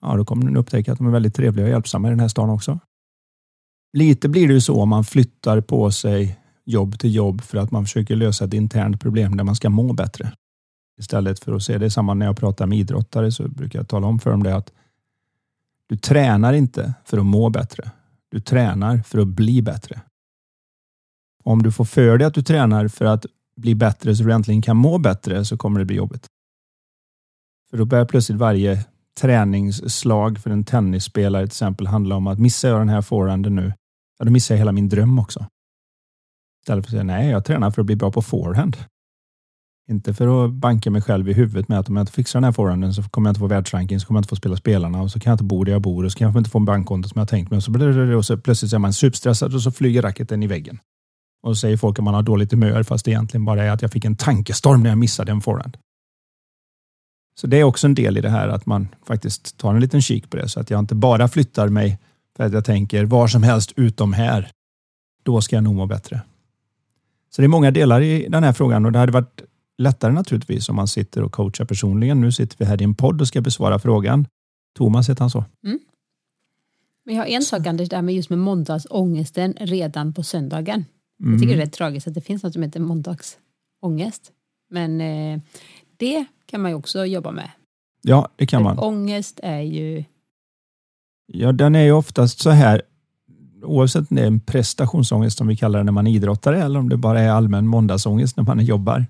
Ja, 0.02 0.16
då 0.16 0.24
kommer 0.24 0.50
ni 0.50 0.58
upptäcka 0.58 0.92
att 0.92 0.98
de 0.98 1.06
är 1.06 1.10
väldigt 1.10 1.34
trevliga 1.34 1.66
och 1.66 1.70
hjälpsamma 1.70 2.08
i 2.08 2.10
den 2.10 2.20
här 2.20 2.28
stan 2.28 2.50
också. 2.50 2.78
Lite 3.96 4.28
blir 4.28 4.48
det 4.48 4.54
ju 4.54 4.60
så 4.60 4.82
om 4.82 4.88
man 4.88 5.04
flyttar 5.04 5.60
på 5.60 5.90
sig 5.90 6.38
jobb 6.64 6.98
till 6.98 7.14
jobb 7.14 7.42
för 7.42 7.58
att 7.58 7.70
man 7.70 7.84
försöker 7.84 8.16
lösa 8.16 8.44
ett 8.44 8.54
internt 8.54 9.00
problem 9.00 9.36
där 9.36 9.44
man 9.44 9.56
ska 9.56 9.70
må 9.70 9.92
bättre. 9.92 10.32
Istället 10.98 11.40
för 11.40 11.52
att 11.52 11.62
se 11.62 11.78
det 11.78 11.90
samma 11.90 12.14
när 12.14 12.26
jag 12.26 12.36
pratar 12.36 12.66
med 12.66 12.78
idrottare 12.78 13.32
så 13.32 13.48
brukar 13.48 13.78
jag 13.78 13.88
tala 13.88 14.06
om 14.06 14.18
för 14.18 14.30
dem 14.30 14.42
det 14.42 14.56
att 14.56 14.72
du 15.88 15.96
tränar 15.96 16.52
inte 16.52 16.94
för 17.04 17.18
att 17.18 17.26
må 17.26 17.50
bättre. 17.50 17.90
Du 18.30 18.40
tränar 18.40 18.98
för 18.98 19.18
att 19.18 19.28
bli 19.28 19.62
bättre. 19.62 20.00
Om 21.44 21.62
du 21.62 21.72
får 21.72 21.84
för 21.84 22.18
dig 22.18 22.26
att 22.26 22.34
du 22.34 22.42
tränar 22.42 22.88
för 22.88 23.04
att 23.04 23.26
bli 23.56 23.74
bättre 23.74 24.16
så 24.16 24.24
du 24.24 24.32
äntligen 24.32 24.62
kan 24.62 24.76
må 24.76 24.98
bättre 24.98 25.44
så 25.44 25.56
kommer 25.56 25.78
det 25.78 25.86
bli 25.86 25.96
jobbigt. 25.96 26.26
För 27.70 27.78
då 27.78 27.84
börjar 27.84 28.04
plötsligt 28.04 28.38
varje 28.38 28.84
träningsslag 29.20 30.38
för 30.38 30.50
en 30.50 30.64
tennisspelare 30.64 31.42
till 31.42 31.46
exempel 31.46 31.86
handla 31.86 32.16
om 32.16 32.26
att 32.26 32.38
missar 32.38 32.68
jag 32.68 32.80
den 32.80 32.88
här 32.88 33.02
forehanden 33.02 33.54
nu, 33.54 33.72
ja, 34.18 34.24
då 34.24 34.30
missar 34.30 34.54
jag 34.54 34.58
hela 34.58 34.72
min 34.72 34.88
dröm 34.88 35.18
också. 35.18 35.46
Istället 36.62 36.84
för 36.84 36.88
att 36.88 36.90
säga 36.90 37.02
nej, 37.02 37.30
jag 37.30 37.44
tränar 37.44 37.70
för 37.70 37.82
att 37.82 37.86
bli 37.86 37.96
bra 37.96 38.10
på 38.10 38.22
forehand. 38.22 38.76
Inte 39.88 40.14
för 40.14 40.44
att 40.44 40.52
banka 40.52 40.90
mig 40.90 41.02
själv 41.02 41.28
i 41.28 41.32
huvudet 41.32 41.68
med 41.68 41.78
att 41.78 41.88
om 41.88 41.96
jag 41.96 42.02
inte 42.02 42.12
fixar 42.12 42.40
den 42.40 42.44
här 42.44 42.52
forehanden 42.52 42.94
så 42.94 43.02
kommer 43.02 43.28
jag 43.28 43.30
inte 43.30 43.40
få 43.40 43.46
världsranking, 43.46 44.00
så 44.00 44.06
kommer 44.06 44.18
jag 44.18 44.20
inte 44.20 44.28
få 44.28 44.36
spela 44.36 44.56
spelarna 44.56 45.02
och 45.02 45.10
så 45.10 45.20
kan 45.20 45.30
jag 45.30 45.34
inte 45.34 45.44
bo 45.44 45.64
där 45.64 45.72
jag 45.72 45.82
bor 45.82 46.04
och 46.04 46.12
så 46.12 46.18
kan 46.18 46.32
jag 46.32 46.40
inte 46.40 46.50
få 46.50 46.58
en 46.58 46.64
bankkonto 46.64 47.08
som 47.08 47.18
jag 47.18 47.28
tänkt 47.28 47.50
mig. 47.50 47.56
Och 47.56 47.62
så, 47.62 48.16
och 48.16 48.26
så 48.26 48.36
plötsligt 48.36 48.72
är 48.72 48.78
man 48.78 48.92
superstressad 48.92 49.54
och 49.54 49.62
så 49.62 49.70
flyger 49.70 50.02
racketen 50.02 50.42
i 50.42 50.46
väggen. 50.46 50.78
Och 51.42 51.56
så 51.56 51.60
säger 51.60 51.76
folk 51.76 51.98
att 51.98 52.04
man 52.04 52.14
har 52.14 52.22
dåligt 52.22 52.52
humör 52.52 52.82
fast 52.82 53.04
det 53.04 53.10
egentligen 53.10 53.44
bara 53.44 53.64
är 53.64 53.70
att 53.70 53.82
jag 53.82 53.92
fick 53.92 54.04
en 54.04 54.16
tankestorm 54.16 54.82
när 54.82 54.90
jag 54.90 54.98
missade 54.98 55.32
en 55.32 55.40
forehand. 55.40 55.76
Så 57.40 57.46
det 57.46 57.56
är 57.56 57.64
också 57.64 57.86
en 57.86 57.94
del 57.94 58.18
i 58.18 58.20
det 58.20 58.30
här 58.30 58.48
att 58.48 58.66
man 58.66 58.88
faktiskt 59.06 59.58
tar 59.58 59.74
en 59.74 59.80
liten 59.80 60.02
kik 60.02 60.30
på 60.30 60.36
det 60.36 60.48
så 60.48 60.60
att 60.60 60.70
jag 60.70 60.78
inte 60.78 60.94
bara 60.94 61.28
flyttar 61.28 61.68
mig 61.68 61.98
för 62.36 62.44
att 62.44 62.52
jag 62.52 62.64
tänker 62.64 63.04
var 63.04 63.28
som 63.28 63.42
helst 63.42 63.72
utom 63.76 64.12
här. 64.12 64.50
Då 65.22 65.40
ska 65.40 65.56
jag 65.56 65.64
nog 65.64 65.74
må 65.74 65.86
bättre. 65.86 66.20
Så 67.30 67.42
det 67.42 67.46
är 67.46 67.48
många 67.48 67.70
delar 67.70 68.00
i 68.00 68.28
den 68.28 68.44
här 68.44 68.52
frågan 68.52 68.86
och 68.86 68.92
det 68.92 68.98
hade 68.98 69.12
varit 69.12 69.43
lättare 69.78 70.12
naturligtvis 70.12 70.68
om 70.68 70.76
man 70.76 70.88
sitter 70.88 71.22
och 71.22 71.32
coachar 71.32 71.64
personligen. 71.64 72.20
Nu 72.20 72.32
sitter 72.32 72.58
vi 72.58 72.64
här 72.64 72.80
i 72.80 72.84
en 72.84 72.94
podd 72.94 73.20
och 73.20 73.28
ska 73.28 73.40
besvara 73.40 73.78
frågan. 73.78 74.26
Thomas 74.76 75.08
heter 75.10 75.20
han 75.20 75.30
så. 75.30 75.44
Mm. 75.66 75.78
Men 77.04 77.14
jag 77.14 77.22
har 77.22 77.28
en 77.28 77.42
sak 77.42 77.66
Anders, 77.66 77.88
där 77.88 78.02
med 78.02 78.14
just 78.14 78.30
med 78.30 78.38
måndagsångesten 78.38 79.54
redan 79.60 80.14
på 80.14 80.22
söndagen. 80.22 80.84
Mm. 81.20 81.32
Jag 81.32 81.40
tycker 81.40 81.56
det 81.56 81.62
är 81.62 81.66
rätt 81.66 81.72
tragiskt 81.72 82.08
att 82.08 82.14
det 82.14 82.20
finns 82.20 82.42
något 82.42 82.52
som 82.52 82.62
heter 82.62 82.80
måndagsångest. 82.80 84.32
Men 84.70 85.00
eh, 85.00 85.40
det 85.96 86.24
kan 86.46 86.60
man 86.60 86.70
ju 86.70 86.74
också 86.74 87.04
jobba 87.04 87.30
med. 87.30 87.50
Ja, 88.02 88.28
det 88.36 88.46
kan 88.46 88.62
man. 88.62 88.78
Ångest 88.78 89.40
är 89.42 89.60
ju... 89.60 90.04
Ja, 91.26 91.52
den 91.52 91.74
är 91.74 91.82
ju 91.82 91.92
oftast 91.92 92.40
så 92.40 92.50
här, 92.50 92.82
oavsett 93.62 94.10
om 94.10 94.16
det 94.16 94.22
är 94.22 94.26
en 94.26 94.40
prestationsångest 94.40 95.38
som 95.38 95.46
vi 95.46 95.56
kallar 95.56 95.78
det 95.78 95.84
när 95.84 95.92
man 95.92 96.06
är 96.06 96.10
idrottare 96.10 96.62
eller 96.62 96.78
om 96.78 96.88
det 96.88 96.96
bara 96.96 97.20
är 97.20 97.30
allmän 97.30 97.66
måndagsångest 97.66 98.36
när 98.36 98.44
man 98.44 98.64
jobbar, 98.64 99.06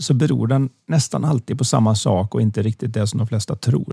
så 0.00 0.14
beror 0.14 0.46
den 0.46 0.70
nästan 0.86 1.24
alltid 1.24 1.58
på 1.58 1.64
samma 1.64 1.94
sak 1.94 2.34
och 2.34 2.42
inte 2.42 2.62
riktigt 2.62 2.92
det 2.92 3.06
som 3.06 3.18
de 3.18 3.26
flesta 3.26 3.56
tror. 3.56 3.92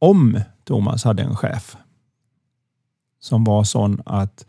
Om 0.00 0.40
Thomas 0.64 1.04
hade 1.04 1.22
en 1.22 1.36
chef 1.36 1.76
som 3.20 3.44
var 3.44 3.64
sån 3.64 4.02
att 4.06 4.46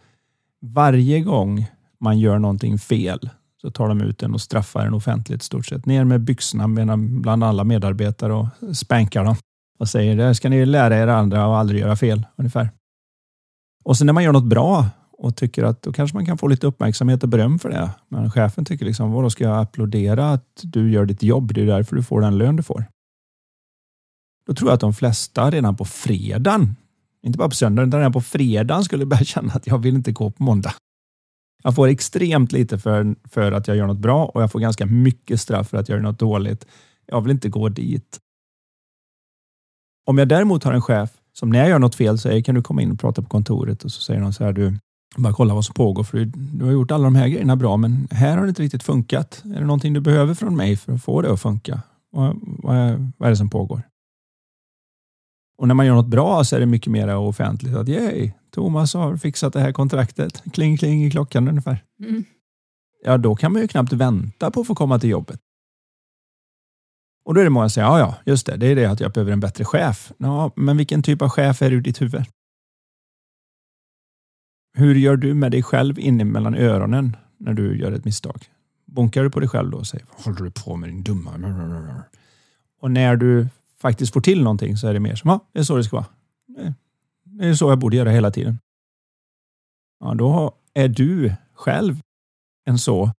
varje 0.59 1.21
gång 1.21 1.65
man 1.99 2.19
gör 2.19 2.39
någonting 2.39 2.79
fel 2.79 3.29
så 3.61 3.71
tar 3.71 3.87
de 3.87 4.01
ut 4.01 4.17
den 4.17 4.33
och 4.33 4.41
straffar 4.41 4.83
den 4.83 4.93
offentligt 4.93 5.43
stort 5.43 5.65
sett. 5.65 5.85
Ner 5.85 6.03
med 6.03 6.21
byxorna 6.21 6.97
bland 6.97 7.43
alla 7.43 7.63
medarbetare 7.63 8.33
och 8.33 8.47
spankar 8.73 9.23
dem 9.23 9.35
och 9.79 9.89
säger 9.89 10.15
det 10.15 10.35
ska 10.35 10.49
ni 10.49 10.65
lära 10.65 10.97
er 10.97 11.07
andra 11.07 11.47
och 11.47 11.57
aldrig 11.57 11.81
göra 11.81 11.95
fel 11.95 12.25
ungefär. 12.35 12.69
Och 13.83 13.97
sen 13.97 14.05
när 14.05 14.13
man 14.13 14.23
gör 14.23 14.33
något 14.33 14.49
bra 14.49 14.85
och 15.21 15.35
tycker 15.35 15.63
att 15.63 15.81
då 15.81 15.93
kanske 15.93 16.17
man 16.17 16.25
kan 16.25 16.37
få 16.37 16.47
lite 16.47 16.67
uppmärksamhet 16.67 17.23
och 17.23 17.29
beröm 17.29 17.59
för 17.59 17.69
det. 17.69 17.89
Men 18.07 18.31
chefen 18.31 18.65
tycker 18.65 18.85
liksom, 18.85 19.11
vadå 19.11 19.29
ska 19.29 19.43
jag 19.43 19.61
applådera 19.61 20.29
att 20.31 20.59
du 20.63 20.91
gör 20.91 21.05
ditt 21.05 21.23
jobb? 21.23 21.53
Det 21.53 21.61
är 21.61 21.65
därför 21.65 21.95
du 21.95 22.03
får 22.03 22.21
den 22.21 22.37
lön 22.37 22.55
du 22.55 22.63
får. 22.63 22.85
Då 24.45 24.53
tror 24.53 24.69
jag 24.69 24.73
att 24.75 24.81
de 24.81 24.93
flesta 24.93 25.51
redan 25.51 25.75
på 25.75 25.85
fredagen, 25.85 26.75
inte 27.21 27.37
bara 27.37 27.49
på 27.49 27.55
söndagen, 27.55 27.89
utan 27.89 27.99
redan 27.99 28.13
på 28.13 28.21
fredagen 28.21 28.83
skulle 28.83 29.05
börja 29.05 29.23
känna 29.23 29.53
att 29.53 29.67
jag 29.67 29.77
vill 29.77 29.95
inte 29.95 30.11
gå 30.11 30.31
på 30.31 30.43
måndag. 30.43 30.73
Jag 31.63 31.75
får 31.75 31.87
extremt 31.87 32.51
lite 32.51 32.79
för, 32.79 33.15
för 33.23 33.51
att 33.51 33.67
jag 33.67 33.77
gör 33.77 33.87
något 33.87 33.97
bra 33.97 34.25
och 34.25 34.41
jag 34.41 34.51
får 34.51 34.59
ganska 34.59 34.85
mycket 34.85 35.41
straff 35.41 35.69
för 35.69 35.77
att 35.77 35.89
jag 35.89 35.95
gör 35.95 36.03
något 36.03 36.19
dåligt. 36.19 36.67
Jag 37.05 37.21
vill 37.21 37.31
inte 37.31 37.49
gå 37.49 37.69
dit. 37.69 38.19
Om 40.05 40.17
jag 40.17 40.27
däremot 40.27 40.63
har 40.63 40.73
en 40.73 40.81
chef 40.81 41.09
som 41.33 41.49
när 41.49 41.59
jag 41.59 41.69
gör 41.69 41.79
något 41.79 41.95
fel 41.95 42.19
säger 42.19 42.41
kan 42.41 42.55
du 42.55 42.61
komma 42.61 42.81
in 42.81 42.91
och 42.91 42.99
prata 42.99 43.21
på 43.21 43.29
kontoret 43.29 43.83
och 43.83 43.91
så 43.91 44.01
säger 44.01 44.21
de 44.21 44.33
så 44.33 44.43
här 44.43 44.53
du 44.53 44.77
bara 45.17 45.33
kolla 45.33 45.53
vad 45.53 45.65
som 45.65 45.73
pågår 45.73 46.03
för 46.03 46.25
du 46.33 46.65
har 46.65 46.71
gjort 46.71 46.91
alla 46.91 47.03
de 47.03 47.15
här 47.15 47.27
grejerna 47.27 47.55
bra 47.55 47.77
men 47.77 48.07
här 48.11 48.37
har 48.37 48.43
det 48.43 48.49
inte 48.49 48.61
riktigt 48.61 48.83
funkat. 48.83 49.43
Är 49.45 49.59
det 49.59 49.65
någonting 49.65 49.93
du 49.93 49.99
behöver 49.99 50.33
från 50.33 50.55
mig 50.55 50.77
för 50.77 50.93
att 50.93 51.03
få 51.03 51.21
det 51.21 51.33
att 51.33 51.41
funka? 51.41 51.81
Vad, 52.11 52.39
vad, 52.41 52.75
är, 52.75 53.11
vad 53.17 53.27
är 53.27 53.29
det 53.29 53.37
som 53.37 53.49
pågår? 53.49 53.81
Och 55.57 55.67
när 55.67 55.75
man 55.75 55.85
gör 55.85 55.95
något 55.95 56.07
bra 56.07 56.43
så 56.43 56.55
är 56.55 56.59
det 56.59 56.65
mycket 56.65 56.91
mer 56.91 57.15
offentligt. 57.15 57.75
Att 57.75 57.87
yay, 57.87 58.31
Thomas 58.51 58.93
har 58.93 59.17
fixat 59.17 59.53
det 59.53 59.59
här 59.59 59.71
kontraktet. 59.71 60.43
Kling 60.53 60.77
kling 60.77 61.05
i 61.05 61.11
klockan 61.11 61.47
ungefär. 61.47 61.83
Mm. 61.99 62.23
Ja, 63.03 63.17
då 63.17 63.35
kan 63.35 63.53
man 63.53 63.61
ju 63.61 63.67
knappt 63.67 63.93
vänta 63.93 64.51
på 64.51 64.61
att 64.61 64.67
få 64.67 64.75
komma 64.75 64.99
till 64.99 65.09
jobbet. 65.09 65.39
Och 67.25 67.33
då 67.33 67.39
är 67.39 67.43
det 67.43 67.49
många 67.49 67.69
som 67.69 67.73
säger, 67.73 67.87
ja, 67.87 67.99
ja, 67.99 68.15
just 68.25 68.45
det, 68.45 68.57
det 68.57 68.67
är 68.67 68.75
det 68.75 68.85
att 68.85 68.99
jag 68.99 69.11
behöver 69.11 69.31
en 69.31 69.39
bättre 69.39 69.65
chef. 69.65 70.11
Ja, 70.17 70.51
men 70.55 70.77
vilken 70.77 71.03
typ 71.03 71.21
av 71.21 71.29
chef 71.29 71.61
är 71.61 71.69
du 71.69 71.77
i 71.77 71.81
ditt 71.81 72.01
huvud? 72.01 72.25
Hur 74.73 74.95
gör 74.95 75.15
du 75.15 75.33
med 75.33 75.51
dig 75.51 75.63
själv 75.63 75.99
inne 75.99 76.25
mellan 76.25 76.55
öronen 76.55 77.17
när 77.37 77.53
du 77.53 77.77
gör 77.77 77.91
ett 77.91 78.05
misstag? 78.05 78.45
Bonkar 78.85 79.23
du 79.23 79.29
på 79.29 79.39
dig 79.39 79.49
själv 79.49 79.71
då 79.71 79.77
och 79.77 79.87
säger, 79.87 80.05
vad 80.11 80.25
håller 80.25 80.45
du 80.45 80.51
på 80.51 80.75
med 80.75 80.89
din 80.89 81.03
dumma... 81.03 81.31
Och 82.79 82.91
när 82.91 83.15
du 83.15 83.47
faktiskt 83.77 84.13
får 84.13 84.21
till 84.21 84.43
någonting 84.43 84.77
så 84.77 84.87
är 84.87 84.93
det 84.93 84.99
mer 84.99 85.15
som, 85.15 85.29
ja, 85.29 85.39
det 85.51 85.59
är 85.59 85.63
så 85.63 85.77
det 85.77 85.83
ska 85.83 85.95
vara. 85.95 86.05
Det 87.23 87.47
är 87.47 87.53
så 87.53 87.69
jag 87.69 87.79
borde 87.79 87.97
göra 87.97 88.09
hela 88.09 88.31
tiden. 88.31 88.59
Ja, 89.99 90.13
då 90.13 90.55
är 90.73 90.87
du 90.87 91.35
själv 91.53 92.01
en 92.65 92.77
så 92.79 93.11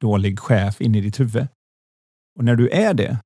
dålig 0.00 0.38
chef 0.38 0.80
in 0.80 0.94
i 0.94 1.00
ditt 1.00 1.20
huvud. 1.20 1.46
Och 2.38 2.44
när 2.44 2.56
du 2.56 2.68
är 2.68 2.94
det, 2.94 3.18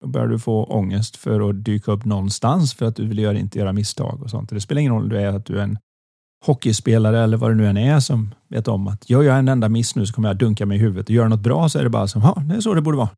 då 0.00 0.06
börjar 0.06 0.28
du 0.28 0.38
få 0.38 0.64
ångest 0.64 1.16
för 1.16 1.50
att 1.50 1.64
dyka 1.64 1.92
upp 1.92 2.04
någonstans 2.04 2.74
för 2.74 2.86
att 2.86 2.96
du 2.96 3.06
vill 3.06 3.18
göra, 3.18 3.38
inte 3.38 3.58
göra 3.58 3.72
misstag 3.72 4.22
och 4.22 4.30
sånt. 4.30 4.50
Det 4.50 4.60
spelar 4.60 4.80
ingen 4.80 4.92
roll 4.92 5.02
om 5.02 5.08
du 5.08 5.18
är 5.18 5.28
att 5.28 5.46
du 5.46 5.58
är 5.58 5.62
en 5.62 5.78
hockeyspelare 6.44 7.20
eller 7.20 7.36
vad 7.36 7.50
det 7.50 7.54
nu 7.54 7.66
än 7.66 7.76
är 7.76 8.00
som 8.00 8.34
vet 8.48 8.68
om 8.68 8.88
att 8.88 9.10
gör 9.10 9.22
jag 9.22 9.38
en 9.38 9.48
enda 9.48 9.68
miss 9.68 9.96
nu 9.96 10.06
så 10.06 10.14
kommer 10.14 10.28
jag 10.28 10.38
dunka 10.38 10.66
mig 10.66 10.78
i 10.78 10.80
huvudet 10.80 11.06
och 11.06 11.14
gör 11.14 11.28
något 11.28 11.40
bra 11.40 11.68
så 11.68 11.78
är 11.78 11.82
det 11.82 11.90
bara 11.90 12.08
som, 12.08 12.22
ja, 12.22 12.42
det 12.48 12.54
är 12.54 12.60
så 12.60 12.74
det 12.74 12.82
borde 12.82 12.96
vara. 12.96 13.10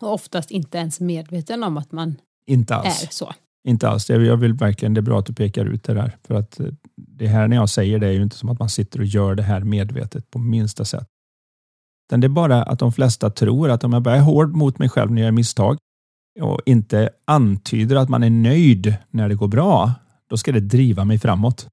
Och 0.00 0.12
oftast 0.12 0.50
inte 0.50 0.78
ens 0.78 1.00
medveten 1.00 1.64
om 1.64 1.76
att 1.76 1.92
man 1.92 2.16
inte 2.46 2.74
alls. 2.74 3.02
är 3.02 3.08
så. 3.10 3.32
Inte 3.68 3.88
alls. 3.88 4.10
Jag 4.10 4.36
vill 4.36 4.52
verkligen, 4.52 4.94
det 4.94 5.00
är 5.00 5.02
bra 5.02 5.18
att 5.18 5.26
du 5.26 5.32
pekar 5.32 5.64
ut 5.64 5.84
det 5.84 5.94
där. 5.94 6.16
För 6.24 6.34
att 6.34 6.60
eh, 6.60 6.66
det 6.96 7.26
här 7.26 7.48
när 7.48 7.56
jag 7.56 7.68
säger 7.68 7.98
det 7.98 8.06
är 8.06 8.12
ju 8.12 8.22
inte 8.22 8.36
som 8.36 8.48
att 8.48 8.58
man 8.58 8.68
sitter 8.68 8.98
och 8.98 9.06
gör 9.06 9.34
det 9.34 9.42
här 9.42 9.60
medvetet 9.60 10.30
på 10.30 10.38
minsta 10.38 10.84
sätt. 10.84 11.06
Utan 12.08 12.20
det 12.20 12.26
är 12.26 12.28
bara 12.28 12.62
att 12.62 12.78
de 12.78 12.92
flesta 12.92 13.30
tror 13.30 13.70
att 13.70 13.84
om 13.84 13.92
jag 13.92 14.02
bara 14.02 14.16
är 14.16 14.20
hård 14.20 14.56
mot 14.56 14.78
mig 14.78 14.88
själv 14.88 15.10
när 15.10 15.22
jag 15.22 15.26
gör 15.26 15.32
misstag 15.32 15.76
och 16.40 16.60
inte 16.66 17.10
antyder 17.24 17.96
att 17.96 18.08
man 18.08 18.22
är 18.22 18.30
nöjd 18.30 18.96
när 19.10 19.28
det 19.28 19.34
går 19.34 19.48
bra, 19.48 19.94
då 20.30 20.36
ska 20.36 20.52
det 20.52 20.60
driva 20.60 21.04
mig 21.04 21.18
framåt. 21.18 21.68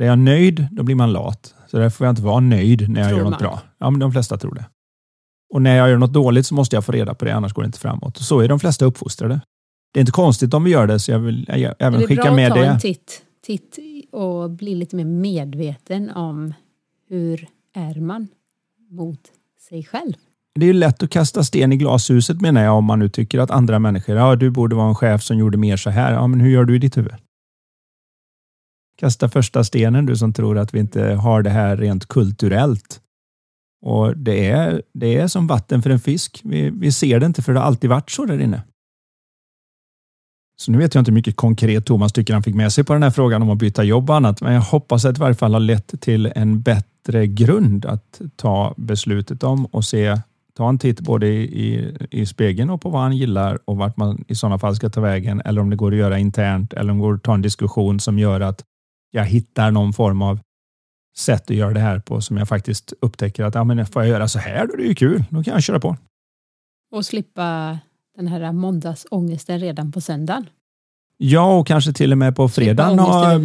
Är 0.00 0.06
jag 0.06 0.18
nöjd, 0.18 0.66
då 0.70 0.82
blir 0.82 0.94
man 0.94 1.12
lat. 1.12 1.54
Så 1.66 1.78
därför 1.78 1.96
får 1.96 2.06
jag 2.06 2.12
inte 2.12 2.22
vara 2.22 2.40
nöjd 2.40 2.88
när 2.90 3.00
jag 3.00 3.08
Tror 3.08 3.18
gör 3.18 3.24
något 3.24 3.40
man. 3.40 3.48
bra. 3.48 3.60
Ja, 3.78 3.90
men 3.90 4.00
de 4.00 4.12
flesta 4.12 4.36
tror 4.38 4.54
det. 4.54 4.64
Och 5.54 5.62
när 5.62 5.76
jag 5.76 5.88
gör 5.90 5.96
något 5.98 6.12
dåligt 6.12 6.46
så 6.46 6.54
måste 6.54 6.76
jag 6.76 6.84
få 6.84 6.92
reda 6.92 7.14
på 7.14 7.24
det, 7.24 7.34
annars 7.34 7.52
går 7.52 7.62
det 7.62 7.66
inte 7.66 7.78
framåt. 7.78 8.16
Och 8.16 8.22
så 8.24 8.40
är 8.40 8.48
de 8.48 8.60
flesta 8.60 8.84
uppfostrade. 8.84 9.40
Det 9.92 9.98
är 9.98 10.00
inte 10.00 10.12
konstigt 10.12 10.54
om 10.54 10.64
vi 10.64 10.70
gör 10.70 10.86
det, 10.86 10.98
så 10.98 11.10
jag 11.10 11.18
vill 11.18 11.44
jag, 11.48 11.60
Är 11.60 11.74
även 11.78 12.00
det 12.00 12.06
skicka 12.06 12.22
bra 12.22 12.34
med 12.34 12.46
att 12.46 12.54
ta 12.54 12.60
det. 12.60 12.66
en 12.66 12.80
titt, 12.80 13.22
titt 13.46 13.78
och 14.12 14.50
bli 14.50 14.74
lite 14.74 14.96
mer 14.96 15.04
medveten 15.04 16.10
om 16.10 16.54
hur 17.08 17.48
är 17.74 18.00
man 18.00 18.28
mot 18.90 19.20
sig 19.68 19.84
själv? 19.84 20.12
Det 20.54 20.64
är 20.64 20.66
ju 20.66 20.72
lätt 20.72 21.02
att 21.02 21.10
kasta 21.10 21.44
sten 21.44 21.72
i 21.72 21.76
glashuset 21.76 22.40
menar 22.40 22.62
jag, 22.64 22.74
om 22.76 22.84
man 22.84 22.98
nu 22.98 23.08
tycker 23.08 23.38
att 23.38 23.50
andra 23.50 23.78
människor, 23.78 24.16
ja 24.16 24.36
du 24.36 24.50
borde 24.50 24.76
vara 24.76 24.88
en 24.88 24.94
chef 24.94 25.22
som 25.22 25.38
gjorde 25.38 25.58
mer 25.58 25.76
så 25.76 25.90
här. 25.90 26.12
Ja, 26.12 26.26
men 26.26 26.40
hur 26.40 26.50
gör 26.50 26.64
du 26.64 26.76
i 26.76 26.78
ditt 26.78 26.96
huvud? 26.96 27.14
Kasta 28.96 29.28
första 29.28 29.64
stenen 29.64 30.06
du 30.06 30.16
som 30.16 30.32
tror 30.32 30.58
att 30.58 30.74
vi 30.74 30.78
inte 30.78 31.02
har 31.02 31.42
det 31.42 31.50
här 31.50 31.76
rent 31.76 32.06
kulturellt. 32.06 33.00
Och 33.82 34.16
det 34.16 34.50
är, 34.50 34.82
det 34.92 35.16
är 35.16 35.28
som 35.28 35.46
vatten 35.46 35.82
för 35.82 35.90
en 35.90 36.00
fisk. 36.00 36.40
Vi, 36.44 36.70
vi 36.70 36.92
ser 36.92 37.20
det 37.20 37.26
inte 37.26 37.42
för 37.42 37.52
det 37.52 37.58
har 37.58 37.66
alltid 37.66 37.90
varit 37.90 38.10
så 38.10 38.24
där 38.24 38.40
inne. 38.40 38.62
Så 40.60 40.72
nu 40.72 40.78
vet 40.78 40.94
jag 40.94 41.00
inte 41.00 41.10
hur 41.10 41.14
mycket 41.14 41.36
konkret 41.36 41.86
Thomas 41.86 42.12
tycker 42.12 42.32
han 42.32 42.42
fick 42.42 42.54
med 42.54 42.72
sig 42.72 42.84
på 42.84 42.92
den 42.92 43.02
här 43.02 43.10
frågan 43.10 43.42
om 43.42 43.50
att 43.50 43.58
byta 43.58 43.84
jobb 43.84 44.10
och 44.10 44.16
annat, 44.16 44.40
men 44.40 44.54
jag 44.54 44.60
hoppas 44.60 45.04
att 45.04 45.14
det 45.14 45.18
i 45.18 45.20
varje 45.20 45.34
fall 45.34 45.52
har 45.52 45.60
lett 45.60 46.00
till 46.00 46.32
en 46.34 46.60
bättre 46.60 47.26
grund 47.26 47.86
att 47.86 48.20
ta 48.36 48.74
beslutet 48.76 49.42
om 49.42 49.66
och 49.66 49.84
se, 49.84 50.20
ta 50.56 50.68
en 50.68 50.78
titt 50.78 51.00
både 51.00 51.26
i, 51.26 51.96
i, 52.10 52.26
spegeln 52.26 52.70
och 52.70 52.80
på 52.80 52.90
vad 52.90 53.02
han 53.02 53.16
gillar 53.16 53.58
och 53.64 53.76
vart 53.76 53.96
man 53.96 54.24
i 54.28 54.34
sådana 54.34 54.58
fall 54.58 54.76
ska 54.76 54.88
ta 54.88 55.00
vägen 55.00 55.42
eller 55.44 55.60
om 55.60 55.70
det 55.70 55.76
går 55.76 55.92
att 55.92 55.98
göra 55.98 56.18
internt 56.18 56.72
eller 56.72 56.90
om 56.90 56.98
det 56.98 57.02
går 57.02 57.14
att 57.14 57.22
ta 57.22 57.34
en 57.34 57.42
diskussion 57.42 58.00
som 58.00 58.18
gör 58.18 58.40
att 58.40 58.64
jag 59.16 59.26
hittar 59.26 59.70
någon 59.70 59.92
form 59.92 60.22
av 60.22 60.38
sätt 61.16 61.50
att 61.50 61.56
göra 61.56 61.72
det 61.72 61.80
här 61.80 61.98
på 61.98 62.20
som 62.20 62.36
jag 62.36 62.48
faktiskt 62.48 62.92
upptäcker 63.00 63.44
att 63.44 63.54
ja, 63.54 63.64
men 63.64 63.86
får 63.86 64.02
jag 64.02 64.10
göra 64.10 64.28
så 64.28 64.38
här 64.38 64.66
då 64.66 64.72
är 64.72 64.76
det 64.76 64.84
ju 64.84 64.94
kul, 64.94 65.24
då 65.30 65.42
kan 65.42 65.54
jag 65.54 65.62
köra 65.62 65.80
på. 65.80 65.96
Och 66.92 67.06
slippa 67.06 67.78
den 68.16 68.26
här 68.26 68.52
måndagsångesten 68.52 69.60
redan 69.60 69.92
på 69.92 70.00
söndagen. 70.00 70.46
Ja, 71.16 71.58
och 71.58 71.66
kanske 71.66 71.92
till 71.92 72.12
och 72.12 72.18
med 72.18 72.36
på 72.36 72.48
fredagen 72.48 72.98
ha 72.98 73.38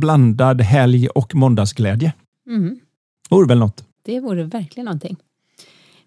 blandad 0.00 0.60
helg 0.60 1.08
och 1.08 1.34
måndagsglädje. 1.34 2.12
Mm. 2.46 2.80
Vore 3.28 3.46
väl 3.48 3.58
något. 3.58 3.84
Det 4.04 4.20
vore 4.20 4.44
verkligen 4.44 4.84
någonting. 4.84 5.16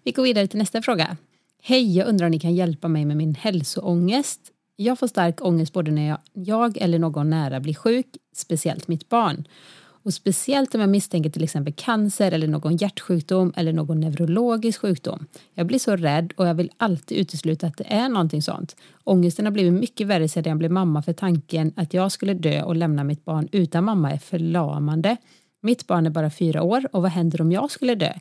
Vi 0.04 0.12
går 0.12 0.22
vidare 0.22 0.46
till 0.46 0.58
nästa 0.58 0.82
fråga. 0.82 1.16
Hej, 1.62 1.96
jag 1.96 2.08
undrar 2.08 2.26
om 2.26 2.30
ni 2.30 2.40
kan 2.40 2.54
hjälpa 2.54 2.88
mig 2.88 3.04
med 3.04 3.16
min 3.16 3.34
hälsoångest. 3.34 4.40
Jag 4.82 4.98
får 4.98 5.06
stark 5.06 5.44
ångest 5.44 5.72
både 5.72 5.90
när 5.90 6.08
jag, 6.08 6.18
jag 6.32 6.78
eller 6.78 6.98
någon 6.98 7.30
nära 7.30 7.60
blir 7.60 7.74
sjuk, 7.74 8.06
speciellt 8.34 8.88
mitt 8.88 9.08
barn. 9.08 9.44
Och 9.78 10.14
speciellt 10.14 10.74
om 10.74 10.80
jag 10.80 10.90
misstänker 10.90 11.30
till 11.30 11.44
exempel 11.44 11.74
cancer 11.76 12.32
eller 12.32 12.48
någon 12.48 12.76
hjärtsjukdom 12.76 13.52
eller 13.56 13.72
någon 13.72 14.00
neurologisk 14.00 14.80
sjukdom. 14.80 15.26
Jag 15.54 15.66
blir 15.66 15.78
så 15.78 15.96
rädd 15.96 16.32
och 16.36 16.48
jag 16.48 16.54
vill 16.54 16.70
alltid 16.76 17.18
utesluta 17.18 17.66
att 17.66 17.76
det 17.76 17.92
är 17.92 18.08
någonting 18.08 18.42
sånt. 18.42 18.76
Ångesten 19.04 19.44
har 19.44 19.52
blivit 19.52 19.72
mycket 19.72 20.06
värre 20.06 20.28
sedan 20.28 20.50
jag 20.50 20.58
blev 20.58 20.70
mamma 20.70 21.02
för 21.02 21.12
tanken 21.12 21.72
att 21.76 21.94
jag 21.94 22.12
skulle 22.12 22.34
dö 22.34 22.62
och 22.62 22.76
lämna 22.76 23.04
mitt 23.04 23.24
barn 23.24 23.48
utan 23.52 23.84
mamma 23.84 24.10
är 24.10 24.18
förlamande. 24.18 25.16
Mitt 25.62 25.86
barn 25.86 26.06
är 26.06 26.10
bara 26.10 26.30
fyra 26.30 26.62
år 26.62 26.86
och 26.92 27.02
vad 27.02 27.10
händer 27.10 27.40
om 27.40 27.52
jag 27.52 27.70
skulle 27.70 27.94
dö? 27.94 28.12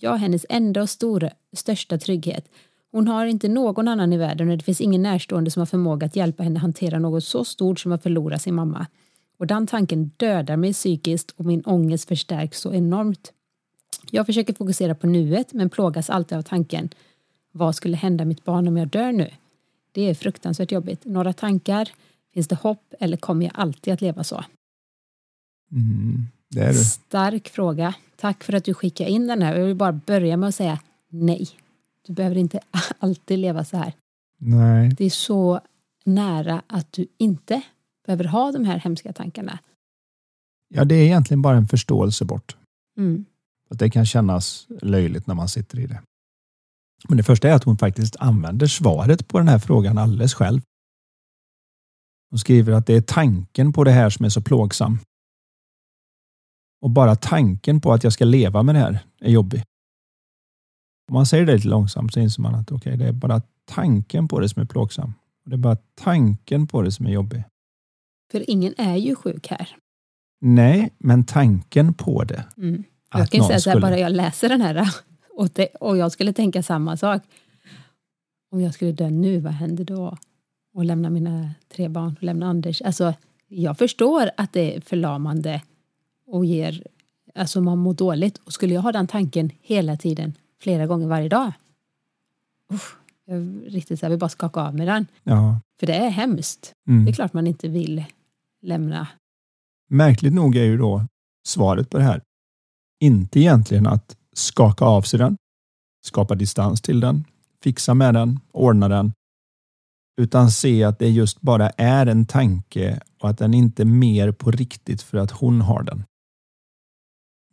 Jag 0.00 0.14
är 0.14 0.18
hennes 0.18 0.46
enda 0.48 0.82
och 0.82 0.90
stora, 0.90 1.30
största 1.56 1.98
trygghet. 1.98 2.48
Hon 2.92 3.08
har 3.08 3.26
inte 3.26 3.48
någon 3.48 3.88
annan 3.88 4.12
i 4.12 4.16
världen 4.16 4.50
och 4.50 4.58
det 4.58 4.64
finns 4.64 4.80
ingen 4.80 5.02
närstående 5.02 5.50
som 5.50 5.60
har 5.60 5.66
förmåga 5.66 6.06
att 6.06 6.16
hjälpa 6.16 6.42
henne 6.42 6.58
hantera 6.58 6.98
något 6.98 7.24
så 7.24 7.44
stort 7.44 7.80
som 7.80 7.92
att 7.92 8.02
förlora 8.02 8.38
sin 8.38 8.54
mamma. 8.54 8.86
Och 9.38 9.46
den 9.46 9.66
tanken 9.66 10.10
dödar 10.16 10.56
mig 10.56 10.72
psykiskt 10.72 11.30
och 11.36 11.44
min 11.44 11.62
ångest 11.64 12.08
förstärks 12.08 12.60
så 12.60 12.74
enormt. 12.74 13.32
Jag 14.10 14.26
försöker 14.26 14.54
fokusera 14.54 14.94
på 14.94 15.06
nuet 15.06 15.52
men 15.52 15.70
plågas 15.70 16.10
alltid 16.10 16.38
av 16.38 16.42
tanken 16.42 16.88
vad 17.52 17.74
skulle 17.74 17.96
hända 17.96 18.24
mitt 18.24 18.44
barn 18.44 18.68
om 18.68 18.76
jag 18.76 18.88
dör 18.88 19.12
nu? 19.12 19.30
Det 19.92 20.02
är 20.02 20.14
fruktansvärt 20.14 20.72
jobbigt. 20.72 21.04
Några 21.04 21.32
tankar? 21.32 21.88
Finns 22.34 22.48
det 22.48 22.54
hopp 22.54 22.94
eller 23.00 23.16
kommer 23.16 23.46
jag 23.46 23.52
alltid 23.54 23.94
att 23.94 24.00
leva 24.00 24.24
så? 24.24 24.44
Mm, 25.72 26.26
det 26.48 26.60
är 26.60 26.72
du. 26.72 26.78
Stark 26.78 27.48
fråga. 27.48 27.94
Tack 28.16 28.44
för 28.44 28.52
att 28.52 28.64
du 28.64 28.74
skickade 28.74 29.10
in 29.10 29.26
den 29.26 29.42
här. 29.42 29.56
Jag 29.56 29.66
vill 29.66 29.74
bara 29.74 29.92
börja 29.92 30.36
med 30.36 30.48
att 30.48 30.54
säga 30.54 30.78
nej. 31.08 31.48
Du 32.08 32.14
behöver 32.14 32.36
inte 32.36 32.60
alltid 32.98 33.38
leva 33.38 33.64
så 33.64 33.76
här. 33.76 33.92
Nej. 34.38 34.88
Det 34.98 35.04
är 35.04 35.10
så 35.10 35.60
nära 36.04 36.62
att 36.66 36.92
du 36.92 37.06
inte 37.18 37.62
behöver 38.06 38.24
ha 38.24 38.52
de 38.52 38.64
här 38.64 38.78
hemska 38.78 39.12
tankarna. 39.12 39.58
Ja, 40.68 40.84
det 40.84 40.94
är 40.94 41.04
egentligen 41.04 41.42
bara 41.42 41.56
en 41.56 41.68
förståelse 41.68 42.24
bort. 42.24 42.56
Mm. 42.96 43.24
Att 43.70 43.78
det 43.78 43.90
kan 43.90 44.06
kännas 44.06 44.66
löjligt 44.82 45.26
när 45.26 45.34
man 45.34 45.48
sitter 45.48 45.78
i 45.78 45.86
det. 45.86 46.02
Men 47.08 47.16
det 47.16 47.22
första 47.22 47.48
är 47.48 47.52
att 47.52 47.64
hon 47.64 47.78
faktiskt 47.78 48.16
använder 48.16 48.66
svaret 48.66 49.28
på 49.28 49.38
den 49.38 49.48
här 49.48 49.58
frågan 49.58 49.98
alldeles 49.98 50.34
själv. 50.34 50.60
Hon 52.30 52.38
skriver 52.38 52.72
att 52.72 52.86
det 52.86 52.94
är 52.94 53.02
tanken 53.02 53.72
på 53.72 53.84
det 53.84 53.90
här 53.90 54.10
som 54.10 54.24
är 54.24 54.28
så 54.28 54.42
plågsam. 54.42 54.98
Och 56.80 56.90
bara 56.90 57.16
tanken 57.16 57.80
på 57.80 57.92
att 57.92 58.04
jag 58.04 58.12
ska 58.12 58.24
leva 58.24 58.62
med 58.62 58.74
det 58.74 58.78
här 58.78 58.98
är 59.20 59.30
jobbig. 59.30 59.62
Om 61.08 61.14
man 61.14 61.26
säger 61.26 61.46
det 61.46 61.54
lite 61.54 61.68
långsamt 61.68 62.12
så 62.12 62.20
inser 62.20 62.42
man 62.42 62.54
att 62.54 62.72
okej, 62.72 62.96
det 62.96 63.08
är 63.08 63.12
bara 63.12 63.42
tanken 63.64 64.28
på 64.28 64.40
det 64.40 64.48
som 64.48 64.62
är 64.62 64.66
plågsam. 64.66 65.14
Det 65.44 65.52
är 65.54 65.56
bara 65.58 65.76
tanken 65.94 66.66
på 66.66 66.82
det 66.82 66.92
som 66.92 67.06
är 67.06 67.10
jobbig. 67.10 67.44
För 68.32 68.50
ingen 68.50 68.74
är 68.78 68.96
ju 68.96 69.14
sjuk 69.14 69.46
här. 69.48 69.68
Nej, 70.40 70.90
men 70.98 71.24
tanken 71.24 71.94
på 71.94 72.24
det. 72.24 72.44
Mm. 72.56 72.84
Jag 73.12 73.30
kan 73.30 73.40
ju 73.40 73.46
säga 73.46 73.60
så 73.60 73.70
här, 73.70 73.76
skulle- 73.76 73.86
bara 73.86 73.98
jag 73.98 74.12
läser 74.12 74.48
den 74.48 74.60
här 74.60 74.94
och, 75.36 75.48
det, 75.54 75.66
och 75.66 75.96
jag 75.96 76.12
skulle 76.12 76.32
tänka 76.32 76.62
samma 76.62 76.96
sak. 76.96 77.22
Om 78.50 78.60
jag 78.60 78.74
skulle 78.74 78.92
dö 78.92 79.10
nu, 79.10 79.40
vad 79.40 79.52
händer 79.52 79.84
då? 79.84 80.16
Och 80.74 80.84
lämna 80.84 81.10
mina 81.10 81.50
tre 81.76 81.88
barn 81.88 82.14
och 82.16 82.22
lämna 82.22 82.46
Anders. 82.46 82.82
Alltså, 82.82 83.14
jag 83.48 83.78
förstår 83.78 84.30
att 84.36 84.52
det 84.52 84.76
är 84.76 84.80
förlamande 84.80 85.62
och 86.26 86.44
ger, 86.44 86.82
alltså 87.34 87.60
man 87.60 87.78
mår 87.78 87.94
dåligt. 87.94 88.38
Och 88.38 88.52
skulle 88.52 88.74
jag 88.74 88.82
ha 88.82 88.92
den 88.92 89.06
tanken 89.06 89.50
hela 89.60 89.96
tiden, 89.96 90.34
flera 90.62 90.86
gånger 90.86 91.06
varje 91.06 91.28
dag. 91.28 91.52
Uff, 92.72 92.96
jag 93.24 93.62
riktigt 93.66 94.00
så 94.00 94.06
här, 94.06 94.10
vill 94.10 94.18
bara 94.18 94.28
skaka 94.28 94.60
av 94.60 94.74
med 94.74 94.86
den. 94.86 95.06
Ja. 95.22 95.60
För 95.80 95.86
det 95.86 95.94
är 95.94 96.10
hemskt. 96.10 96.72
Mm. 96.88 97.04
Det 97.04 97.10
är 97.10 97.12
klart 97.12 97.32
man 97.32 97.46
inte 97.46 97.68
vill 97.68 98.04
lämna. 98.62 99.08
Märkligt 99.90 100.34
nog 100.34 100.56
är 100.56 100.64
ju 100.64 100.78
då 100.78 101.06
svaret 101.44 101.90
på 101.90 101.98
det 101.98 102.04
här 102.04 102.22
inte 103.00 103.40
egentligen 103.40 103.86
att 103.86 104.16
skaka 104.32 104.84
av 104.84 105.02
sig 105.02 105.18
den, 105.18 105.36
skapa 106.04 106.34
distans 106.34 106.80
till 106.80 107.00
den, 107.00 107.24
fixa 107.62 107.94
med 107.94 108.14
den, 108.14 108.40
ordna 108.52 108.88
den, 108.88 109.12
utan 110.20 110.50
se 110.50 110.84
att 110.84 110.98
det 110.98 111.08
just 111.08 111.40
bara 111.40 111.70
är 111.70 112.06
en 112.06 112.26
tanke 112.26 113.00
och 113.18 113.30
att 113.30 113.38
den 113.38 113.54
inte 113.54 113.82
är 113.82 113.86
mer 113.86 114.32
på 114.32 114.50
riktigt 114.50 115.02
för 115.02 115.18
att 115.18 115.30
hon 115.30 115.60
har 115.60 115.82
den. 115.82 116.04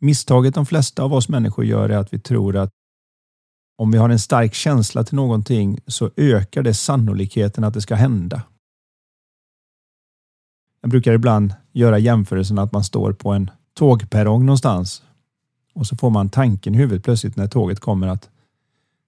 Misstaget 0.00 0.54
de 0.54 0.66
flesta 0.66 1.02
av 1.02 1.14
oss 1.14 1.28
människor 1.28 1.64
gör 1.64 1.88
är 1.88 1.96
att 1.96 2.12
vi 2.12 2.18
tror 2.18 2.56
att 2.56 2.70
om 3.76 3.90
vi 3.90 3.98
har 3.98 4.08
en 4.08 4.18
stark 4.18 4.54
känsla 4.54 5.04
till 5.04 5.14
någonting 5.14 5.78
så 5.86 6.10
ökar 6.16 6.62
det 6.62 6.74
sannolikheten 6.74 7.64
att 7.64 7.74
det 7.74 7.82
ska 7.82 7.94
hända. 7.94 8.42
Jag 10.80 10.90
brukar 10.90 11.12
ibland 11.12 11.54
göra 11.72 11.98
jämförelsen 11.98 12.58
att 12.58 12.72
man 12.72 12.84
står 12.84 13.12
på 13.12 13.32
en 13.32 13.50
tågperrong 13.74 14.46
någonstans 14.46 15.02
och 15.74 15.86
så 15.86 15.96
får 15.96 16.10
man 16.10 16.30
tanken 16.30 16.74
i 16.74 16.78
huvudet 16.78 17.04
plötsligt 17.04 17.36
när 17.36 17.46
tåget 17.46 17.80
kommer 17.80 18.06
att 18.06 18.30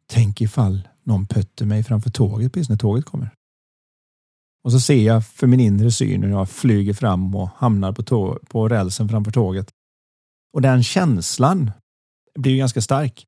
tänk 0.07 0.41
ifall 0.41 0.89
någon 1.03 1.27
pötter 1.27 1.67
mig 1.67 1.83
framför 1.83 2.11
tåget 2.11 2.53
precis 2.53 2.69
när 2.69 2.77
tåget 2.77 3.05
kommer. 3.05 3.31
Och 4.65 4.73
så 4.73 4.81
ser 4.81 5.07
jag 5.07 5.27
för 5.27 5.47
min 5.47 5.61
inre 5.61 5.91
syn 5.91 6.23
hur 6.23 6.31
jag 6.31 6.51
flyger 6.51 6.95
fram 6.95 7.35
och 7.35 7.49
hamnar 7.57 7.93
på, 7.93 8.03
tåg 8.03 8.49
på 8.49 8.69
rälsen 8.69 9.09
framför 9.09 9.33
tåget. 9.33 9.69
Och 10.53 10.63
den 10.63 10.83
känslan 10.83 11.71
blir 12.39 12.53
ju 12.53 12.59
ganska 12.59 12.81
stark. 12.81 13.28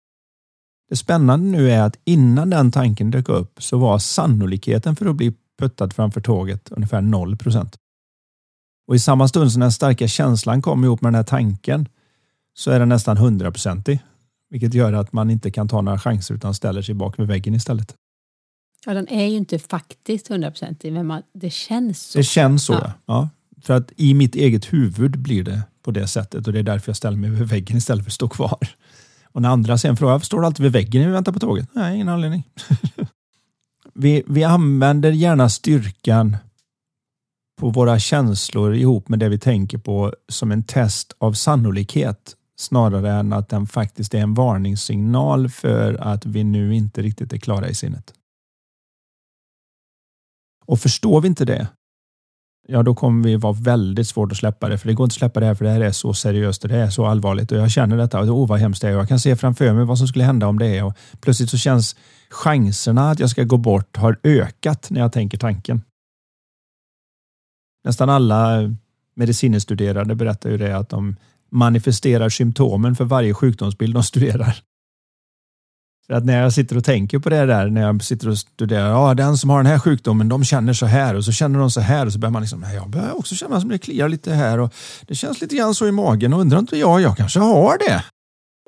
Det 0.91 0.97
spännande 0.97 1.47
nu 1.47 1.71
är 1.71 1.83
att 1.83 1.97
innan 2.05 2.51
den 2.51 2.73
tanken 2.73 3.11
dök 3.11 3.29
upp 3.29 3.63
så 3.63 3.79
var 3.79 3.99
sannolikheten 3.99 4.97
för 4.97 5.07
att 5.07 5.17
bli 5.17 5.33
puttad 5.59 5.93
framför 5.93 6.21
tåget 6.21 6.69
ungefär 6.71 7.01
0 7.01 7.37
procent. 7.37 7.77
Och 8.87 8.95
i 8.95 8.99
samma 8.99 9.29
stund 9.29 9.53
som 9.53 9.61
den 9.61 9.73
starka 9.73 10.09
känslan 10.09 10.63
kom 10.63 10.85
ihop 10.85 11.01
med 11.01 11.09
den 11.09 11.15
här 11.15 11.23
tanken 11.23 11.89
så 12.55 12.71
är 12.71 12.79
den 12.79 12.89
nästan 12.89 13.17
hundraprocentig. 13.17 14.01
Vilket 14.51 14.75
gör 14.75 14.93
att 14.93 15.13
man 15.13 15.31
inte 15.31 15.51
kan 15.51 15.69
ta 15.69 15.81
några 15.81 15.99
chanser 15.99 16.35
utan 16.35 16.55
ställer 16.55 16.83
sig 16.83 16.95
bak 16.95 17.19
vid 17.19 17.27
väggen 17.27 17.55
istället. 17.55 17.95
Ja, 18.87 18.95
den 18.95 19.09
är 19.09 19.27
ju 19.27 19.37
inte 19.37 19.59
faktiskt 19.59 20.29
hundraprocentig, 20.29 20.93
men 20.93 21.07
man, 21.07 21.23
det 21.33 21.51
känns 21.51 22.03
så. 22.03 22.19
Det 22.19 22.25
känns 22.25 22.65
så. 22.65 22.73
Ja. 22.73 22.93
Ja. 23.07 23.29
För 23.63 23.75
att 23.75 23.93
i 23.97 24.15
mitt 24.15 24.35
eget 24.35 24.73
huvud 24.73 25.19
blir 25.19 25.45
det 25.45 25.63
på 25.83 25.91
det 25.91 26.07
sättet 26.07 26.47
och 26.47 26.53
det 26.53 26.59
är 26.59 26.63
därför 26.63 26.89
jag 26.89 26.97
ställer 26.97 27.17
mig 27.17 27.31
vid 27.31 27.49
väggen 27.49 27.77
istället 27.77 28.05
för 28.05 28.11
att 28.11 28.15
stå 28.15 28.29
kvar. 28.29 28.69
Och 29.33 29.43
när 29.43 29.49
andra 29.49 29.79
sen 29.79 29.97
frågar, 29.97 30.19
står 30.19 30.41
du 30.41 30.47
alltid 30.47 30.63
vid 30.63 30.73
väggen 30.73 31.03
när 31.03 31.09
vi 31.09 31.15
väntar 31.15 31.33
på 31.33 31.39
tåget? 31.39 31.69
Nej, 31.73 31.95
ingen 31.95 32.09
anledning. 32.09 32.49
vi, 33.95 34.23
vi 34.27 34.45
använder 34.45 35.11
gärna 35.11 35.49
styrkan 35.49 36.37
på 37.61 37.71
våra 37.71 37.99
känslor 37.99 38.75
ihop 38.75 39.09
med 39.09 39.19
det 39.19 39.29
vi 39.29 39.39
tänker 39.39 39.79
på 39.79 40.15
som 40.29 40.53
en 40.53 40.63
test 40.63 41.13
av 41.19 41.33
sannolikhet 41.33 42.37
snarare 42.59 43.13
än 43.13 43.33
att 43.33 43.49
den 43.49 43.67
faktiskt 43.67 44.15
är 44.15 44.19
en 44.19 44.35
varningssignal 44.35 45.49
för 45.49 45.95
att 45.95 46.27
vi 46.27 46.45
nu 46.45 46.75
inte 46.75 47.03
riktigt 47.03 47.33
är 47.33 47.39
klara 47.39 47.69
i 47.69 47.75
sinnet. 47.75 48.15
Och 50.67 50.81
förstår 50.81 51.21
vi 51.21 51.29
inte 51.29 51.45
det, 51.45 51.69
ja 52.69 52.83
då 52.83 52.95
kommer 52.95 53.25
vi 53.25 53.37
vara 53.37 53.53
väldigt 53.53 54.09
svårt 54.09 54.33
att 54.33 54.39
släppa 54.39 54.69
det. 54.69 54.79
För 54.79 54.89
det 54.89 54.95
går 54.95 55.05
inte 55.05 55.13
att 55.13 55.19
släppa 55.19 55.41
det 55.41 55.47
här 55.47 55.55
för 55.55 55.65
det 55.65 55.71
här 55.71 55.81
är 55.81 55.93
så 55.93 56.15
seriöst 56.15 56.63
och 56.63 56.69
det 56.69 56.77
är 56.77 56.91
så 56.91 57.07
allvarligt. 57.07 57.53
Och 57.53 57.59
jag 57.59 57.71
känner 57.71 57.97
detta, 57.97 58.21
och 58.21 58.29
oh, 58.29 58.49
vad 58.49 58.61
hemskt 58.61 58.83
det 58.83 58.89
är. 58.89 58.93
Jag 58.93 59.09
kan 59.09 59.21
se 59.21 59.37
framför 59.37 59.73
mig 59.73 59.85
vad 59.85 59.99
som 59.99 60.09
skulle 60.09 60.25
hända 60.25 60.47
om 60.47 60.59
det 60.59 60.67
är. 60.67 60.85
Och 60.85 60.95
plötsligt 61.21 61.51
så 61.51 61.59
känns 61.59 61.97
chanserna 62.31 63.11
att 63.11 63.21
jag 63.21 63.31
ska 63.31 63.45
gå 63.45 63.57
bort 63.57 63.97
har 63.97 64.19
ökat 64.23 64.91
när 64.91 65.01
jag 65.01 65.13
tänker 65.13 65.39
tanken. 65.39 65.83
Nästan 67.85 68.11
alla 68.11 68.75
medicinstuderande 69.15 70.15
berättar 70.15 70.51
ju 70.51 70.57
det 70.57 70.77
att 70.77 70.89
de 70.89 71.17
manifesterar 71.51 72.29
symptomen 72.29 72.97
för 72.97 73.05
varje 73.05 73.35
sjukdomsbild 73.35 73.95
de 73.95 74.03
studerar. 74.03 74.57
För 76.11 76.17
att 76.17 76.25
när 76.25 76.43
jag 76.43 76.53
sitter 76.53 76.77
och 76.77 76.85
tänker 76.85 77.19
på 77.19 77.29
det 77.29 77.47
där, 77.47 77.71
när 77.71 77.81
jag 77.81 78.03
sitter 78.03 78.29
och 78.29 78.39
studerar, 78.39 78.91
ja 78.91 79.15
den 79.15 79.37
som 79.39 79.51
har 79.51 79.59
den 79.59 79.67
här 79.67 79.79
sjukdomen, 79.79 80.29
de 80.29 80.45
känner 80.45 80.73
så 80.73 80.87
här 80.87 81.15
och 81.15 81.25
så 81.25 81.33
känner 81.33 81.59
de 81.59 81.71
så 81.71 81.81
här 81.81 82.07
och 82.07 82.13
så 82.13 82.19
börjar 82.19 82.33
man 82.33 82.43
liksom, 82.43 82.65
jag 82.75 82.91
börjar 82.91 83.19
också 83.19 83.35
känna 83.35 83.61
som 83.61 83.69
det 83.69 83.79
kliar 83.79 84.09
lite 84.09 84.33
här 84.33 84.59
och 84.59 84.75
det 85.07 85.15
känns 85.15 85.41
lite 85.41 85.57
grann 85.57 85.75
så 85.75 85.87
i 85.87 85.93
magen 85.93 86.33
och 86.33 86.41
undrar 86.41 86.59
inte 86.59 86.77
jag, 86.77 87.01
jag 87.01 87.17
kanske 87.17 87.41
har 87.41 87.79
det. 87.79 88.05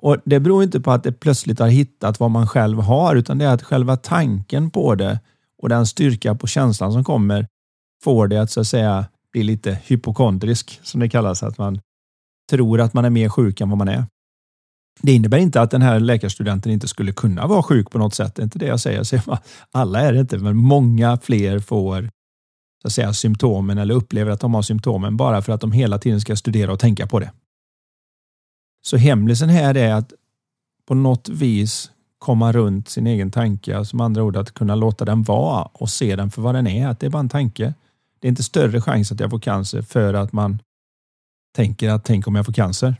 Och 0.02 0.16
Det 0.24 0.40
beror 0.40 0.62
inte 0.62 0.80
på 0.80 0.90
att 0.90 1.02
det 1.02 1.12
plötsligt 1.12 1.58
har 1.58 1.68
hittat 1.68 2.20
vad 2.20 2.30
man 2.30 2.46
själv 2.46 2.80
har, 2.80 3.16
utan 3.16 3.38
det 3.38 3.44
är 3.44 3.54
att 3.54 3.62
själva 3.62 3.96
tanken 3.96 4.70
på 4.70 4.94
det 4.94 5.20
och 5.62 5.68
den 5.68 5.86
styrka 5.86 6.34
på 6.34 6.46
känslan 6.46 6.92
som 6.92 7.04
kommer 7.04 7.46
får 8.04 8.28
det 8.28 8.42
att 8.42 8.50
så 8.50 8.60
att 8.60 8.66
säga 8.66 9.04
bli 9.32 9.42
lite 9.42 9.78
hypokondrisk, 9.84 10.80
som 10.82 11.00
det 11.00 11.08
kallas, 11.08 11.42
att 11.42 11.58
man 11.58 11.80
tror 12.50 12.80
att 12.80 12.94
man 12.94 13.04
är 13.04 13.10
mer 13.10 13.28
sjuk 13.28 13.60
än 13.60 13.68
vad 13.68 13.78
man 13.78 13.88
är. 13.88 14.04
Det 15.00 15.12
innebär 15.12 15.38
inte 15.38 15.60
att 15.60 15.70
den 15.70 15.82
här 15.82 16.00
läkarstudenten 16.00 16.72
inte 16.72 16.88
skulle 16.88 17.12
kunna 17.12 17.46
vara 17.46 17.62
sjuk 17.62 17.90
på 17.90 17.98
något 17.98 18.14
sätt. 18.14 18.34
Det 18.34 18.42
är 18.42 18.44
inte 18.44 18.58
det 18.58 18.66
jag 18.66 18.80
säger. 18.80 19.22
Alla 19.70 20.00
är 20.00 20.12
det 20.12 20.20
inte, 20.20 20.38
men 20.38 20.56
många 20.56 21.16
fler 21.16 21.58
får 21.58 22.10
så 22.82 22.88
att 22.88 22.92
säga, 22.92 23.12
symptomen 23.12 23.78
eller 23.78 23.94
upplever 23.94 24.30
att 24.30 24.40
de 24.40 24.54
har 24.54 24.62
symptomen 24.62 25.16
bara 25.16 25.42
för 25.42 25.52
att 25.52 25.60
de 25.60 25.72
hela 25.72 25.98
tiden 25.98 26.20
ska 26.20 26.36
studera 26.36 26.72
och 26.72 26.78
tänka 26.78 27.06
på 27.06 27.20
det. 27.20 27.30
Så 28.84 28.96
hemlisen 28.96 29.48
här 29.48 29.76
är 29.76 29.94
att 29.94 30.12
på 30.86 30.94
något 30.94 31.28
vis 31.28 31.90
komma 32.18 32.52
runt 32.52 32.88
sin 32.88 33.06
egen 33.06 33.30
tanke, 33.30 33.84
som 33.84 33.96
med 33.96 34.04
andra 34.04 34.22
ord 34.22 34.36
att 34.36 34.54
kunna 34.54 34.74
låta 34.74 35.04
den 35.04 35.22
vara 35.22 35.62
och 35.62 35.90
se 35.90 36.16
den 36.16 36.30
för 36.30 36.42
vad 36.42 36.54
den 36.54 36.66
är, 36.66 36.88
att 36.88 37.00
det 37.00 37.06
är 37.06 37.10
bara 37.10 37.20
en 37.20 37.28
tanke. 37.28 37.74
Det 38.20 38.26
är 38.26 38.28
inte 38.28 38.42
större 38.42 38.80
chans 38.80 39.12
att 39.12 39.20
jag 39.20 39.30
får 39.30 39.38
cancer 39.38 39.82
för 39.82 40.14
att 40.14 40.32
man 40.32 40.58
tänker 41.56 41.88
att 41.88 42.04
tänk 42.04 42.26
om 42.26 42.34
jag 42.34 42.46
får 42.46 42.52
cancer. 42.52 42.96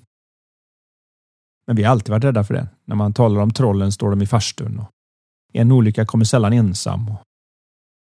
Men 1.66 1.77
vi 1.77 1.83
har 1.83 1.90
alltid 1.90 2.11
varit 2.11 2.25
rädda 2.25 2.44
för 2.44 2.55
det. 2.55 2.68
När 2.85 2.96
man 2.96 3.12
talar 3.12 3.40
om 3.40 3.51
trollen 3.51 3.92
står 3.92 4.11
de 4.11 4.22
i 4.22 4.27
farstun. 4.27 4.79
Och 4.79 4.90
en 5.53 5.72
olycka 5.72 6.07
kommer 6.07 6.25
sällan 6.25 6.53
ensam. 6.53 7.09
Och 7.09 7.22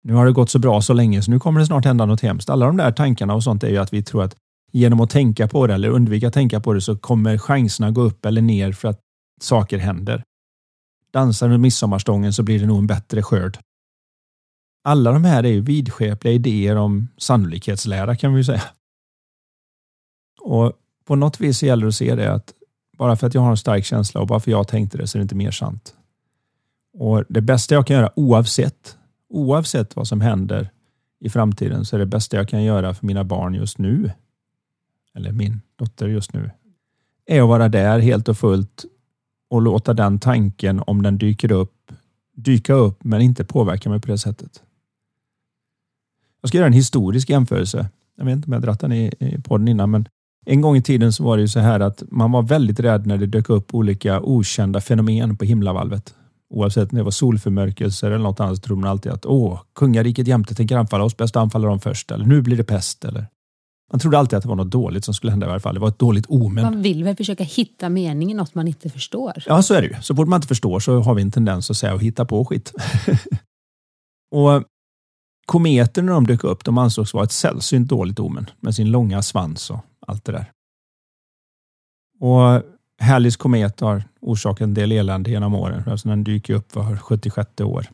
nu 0.05 0.13
har 0.13 0.27
det 0.27 0.33
gått 0.33 0.51
så 0.51 0.59
bra 0.59 0.83
så 0.83 0.93
länge 0.93 1.23
så 1.23 1.31
nu 1.31 1.39
kommer 1.39 1.61
det 1.61 1.67
snart 1.67 1.85
hända 1.85 2.07
något 2.07 2.21
hemskt. 2.21 2.51
Alla 2.51 2.67
de 2.67 2.77
där 2.77 2.93
tankarna 2.93 3.35
och 3.35 3.45
sånt 3.45 3.65
är 3.65 3.69
ju 3.69 3.77
att 3.77 3.93
vi 3.93 4.03
tror 4.03 4.23
att 4.23 4.37
genom 4.73 5.01
att 5.01 5.11
tänka 5.11 5.49
på 5.49 5.67
det 5.67 5.75
eller 5.75 5.89
undvika 5.89 6.29
att 6.29 6.35
tänka 6.35 6.61
på 6.61 6.73
det 6.73 6.81
så 6.81 6.97
kommer 6.97 7.39
chanserna 7.39 7.91
gå 7.91 8.01
upp 8.01 8.27
eller 8.27 8.43
ner 8.43 8.73
för 8.73 8.89
att 8.89 9.01
saker 9.41 9.79
händer. 9.79 10.23
Dansar 11.13 11.49
du 11.49 11.59
midsommarstången 11.59 12.33
så 12.33 12.43
blir 12.43 12.61
det 12.61 12.67
nog 12.67 12.79
en 12.79 12.87
bättre 12.87 13.23
skörd. 13.23 13.59
Alla 14.85 15.13
de 15.13 15.25
här 15.25 15.45
är 15.45 15.49
ju 15.49 15.61
vidskepliga 15.61 16.35
idéer 16.35 16.77
om 16.77 17.09
sannolikhetslära 17.17 18.17
kan 18.17 18.35
vi 18.35 18.45
säga. 18.45 18.63
Och 20.41 20.73
på 21.05 21.17
något 21.17 21.41
vis 21.41 21.63
gäller 21.63 21.83
det 21.83 21.89
att 21.89 21.95
se 21.95 22.15
det 22.15 22.33
att 22.33 22.53
bara 22.97 23.17
för 23.17 23.27
att 23.27 23.35
jag 23.35 23.41
har 23.41 23.51
en 23.51 23.57
stark 23.57 23.85
känsla 23.85 24.21
och 24.21 24.27
bara 24.27 24.41
för 24.41 24.51
att 24.51 24.53
jag 24.53 24.69
tänkte 24.69 24.99
det 24.99 25.07
så 25.07 25.19
är 25.19 25.21
det 25.21 25.23
inte 25.23 25.35
mer 25.35 25.51
sant. 25.51 25.95
Och 26.99 27.25
Det 27.29 27.41
bästa 27.41 27.75
jag 27.75 27.87
kan 27.87 27.97
göra 27.97 28.11
oavsett, 28.17 28.97
oavsett 29.29 29.97
vad 29.97 30.09
som 30.09 30.21
händer 30.21 30.71
i 31.21 31.31
framtiden 31.31 31.85
så 31.85 31.97
är 31.97 32.01
det 32.01 32.07
bästa 32.07 32.37
jag 32.37 32.49
kan 32.49 32.65
göra 32.65 32.95
för 32.95 33.07
mina 33.07 33.25
barn 33.25 33.55
just 33.55 33.79
nu, 33.79 34.11
eller 35.15 35.33
min 35.33 35.61
dotter 35.77 36.09
just 36.09 36.33
nu, 36.33 36.51
är 37.27 37.43
att 37.43 37.49
vara 37.49 37.69
där 37.69 37.99
helt 37.99 38.29
och 38.29 38.39
fullt 38.39 38.85
och 39.49 39.63
låta 39.63 39.95
den 39.95 40.19
tanken, 40.19 40.83
om 40.87 41.03
den 41.03 41.19
dyker 41.19 41.53
upp, 41.53 41.93
dyka 42.33 42.75
upp 42.75 43.05
men 43.05 43.21
inte 43.21 43.45
påverka 43.45 43.91
mig 43.91 44.01
på 44.01 44.09
det 44.09 44.19
sättet. 44.19 44.63
Jag 46.41 46.49
ska 46.49 46.59
göra 46.59 46.67
en 46.67 46.73
historisk 46.73 47.31
jämförelse. 47.31 47.89
Jag 48.17 48.25
vet 48.25 48.37
inte 48.37 48.47
om 48.47 48.53
jag 48.53 48.63
dragit 48.63 48.81
den 48.81 48.93
i, 48.93 49.13
i 49.19 49.43
podden 49.43 49.69
innan, 49.69 49.91
men 49.91 50.09
en 50.49 50.61
gång 50.61 50.77
i 50.77 50.83
tiden 50.83 51.13
så 51.13 51.25
var 51.25 51.37
det 51.37 51.41
ju 51.41 51.49
så 51.49 51.61
här 51.61 51.81
att 51.81 52.03
man 52.11 52.33
var 52.33 52.43
väldigt 52.43 52.81
rädd 52.81 53.07
när 53.07 53.19
det 53.19 53.27
dök 53.27 53.51
upp 53.51 53.75
olika 53.75 54.21
okända 54.21 54.81
fenomen 54.81 55.37
på 55.37 55.45
himlavalvet. 55.45 56.15
Oavsett 56.55 56.93
om 56.93 56.99
det 56.99 57.05
var 57.05 57.11
solförmörkelser 57.11 58.11
eller 58.11 58.25
något 58.25 58.41
annat 58.41 58.57
så 58.57 58.63
trodde 58.63 58.81
man 58.81 58.91
alltid 58.91 59.13
att 59.13 59.27
åh, 59.27 59.61
kungariket 59.75 60.27
jämte 60.27 60.55
tänker 60.55 60.77
anfalla 60.77 61.05
oss, 61.05 61.17
bäst 61.17 61.37
anfalla 61.37 61.69
dem 61.69 61.81
först. 61.81 62.11
Eller 62.11 62.25
nu 62.25 62.43
blir 62.43 62.57
det 62.57 62.65
pest. 62.65 63.05
Eller 63.05 63.27
man 63.93 64.01
trodde 64.01 64.19
alltid 64.19 64.37
att 64.37 64.43
det 64.43 64.49
var 64.49 64.57
något 64.57 64.71
dåligt 64.71 65.05
som 65.05 65.15
skulle 65.15 65.31
hända 65.31 65.47
i 65.47 65.49
varje 65.49 65.61
fall. 65.61 65.75
Det 65.75 65.81
var 65.81 65.89
ett 65.89 65.99
dåligt 65.99 66.27
omen. 66.29 66.65
Man 66.65 66.83
vill 66.83 67.05
väl 67.05 67.17
försöka 67.17 67.45
hitta 67.45 67.89
mening 67.89 68.31
i 68.31 68.35
något 68.35 68.55
man 68.55 68.69
inte 68.69 68.91
förstår? 68.91 69.33
Ja, 69.47 69.63
så 69.63 69.75
är 69.75 69.83
det 69.83 69.89
ju. 69.89 69.95
Så 70.01 70.15
fort 70.15 70.29
man 70.29 70.37
inte 70.37 70.49
förstår 70.49 70.81
så 70.81 71.01
har 71.01 71.15
vi 71.15 71.23
en 71.23 71.31
tendens 71.31 71.71
att 71.71 71.77
säga 71.77 71.95
att 71.95 72.03
hitta 72.03 72.25
på 72.25 72.45
skit. 72.45 72.73
och 74.35 74.63
Kometer 75.47 76.03
när 76.03 76.13
de 76.13 76.27
dök 76.27 76.45
upp, 76.45 76.65
de 76.65 76.79
ansågs 76.79 77.15
vara 77.15 77.25
ett 77.25 77.33
sällsynt 77.33 77.89
dåligt 77.89 78.21
omen 78.21 78.51
med 78.61 78.75
sin 78.75 78.91
långa 78.91 79.23
svans 79.23 79.71
och 79.71 79.79
allt 80.07 80.25
det 80.25 80.33
där. 80.33 80.53
Och 82.21 82.63
Halleys 83.01 83.37
komet 83.37 83.81
har 83.81 84.05
orsakat 84.21 84.61
en 84.61 84.75
del 84.75 84.93
elände 84.93 85.31
genom 85.31 85.55
åren. 85.55 85.83
Alltså 85.87 86.09
den 86.09 86.25
dyker 86.25 86.55
upp 86.55 86.75
var 86.75 86.97
76 86.97 87.61
år. 87.61 87.87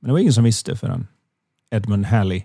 Men 0.00 0.08
det 0.08 0.12
var 0.12 0.18
ingen 0.18 0.32
som 0.32 0.44
visste 0.44 0.76
förrän 0.76 1.06
Edmund 1.70 2.06
Halley 2.06 2.42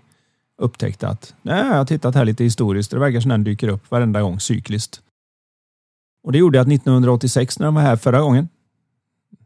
upptäckte 0.58 1.08
att 1.08 1.34
nej, 1.42 1.66
jag 1.66 1.76
har 1.76 1.84
tittat 1.84 2.14
här 2.14 2.24
lite 2.24 2.44
historiskt. 2.44 2.90
Det 2.90 2.98
verkar 2.98 3.20
som 3.20 3.28
den 3.28 3.44
dyker 3.44 3.68
upp 3.68 3.90
varenda 3.90 4.22
gång 4.22 4.40
cykliskt. 4.40 5.02
Och 6.22 6.32
Det 6.32 6.38
gjorde 6.38 6.60
att 6.60 6.68
1986 6.68 7.58
när 7.58 7.66
de 7.66 7.74
var 7.74 7.82
här 7.82 7.96
förra 7.96 8.20
gången, 8.20 8.48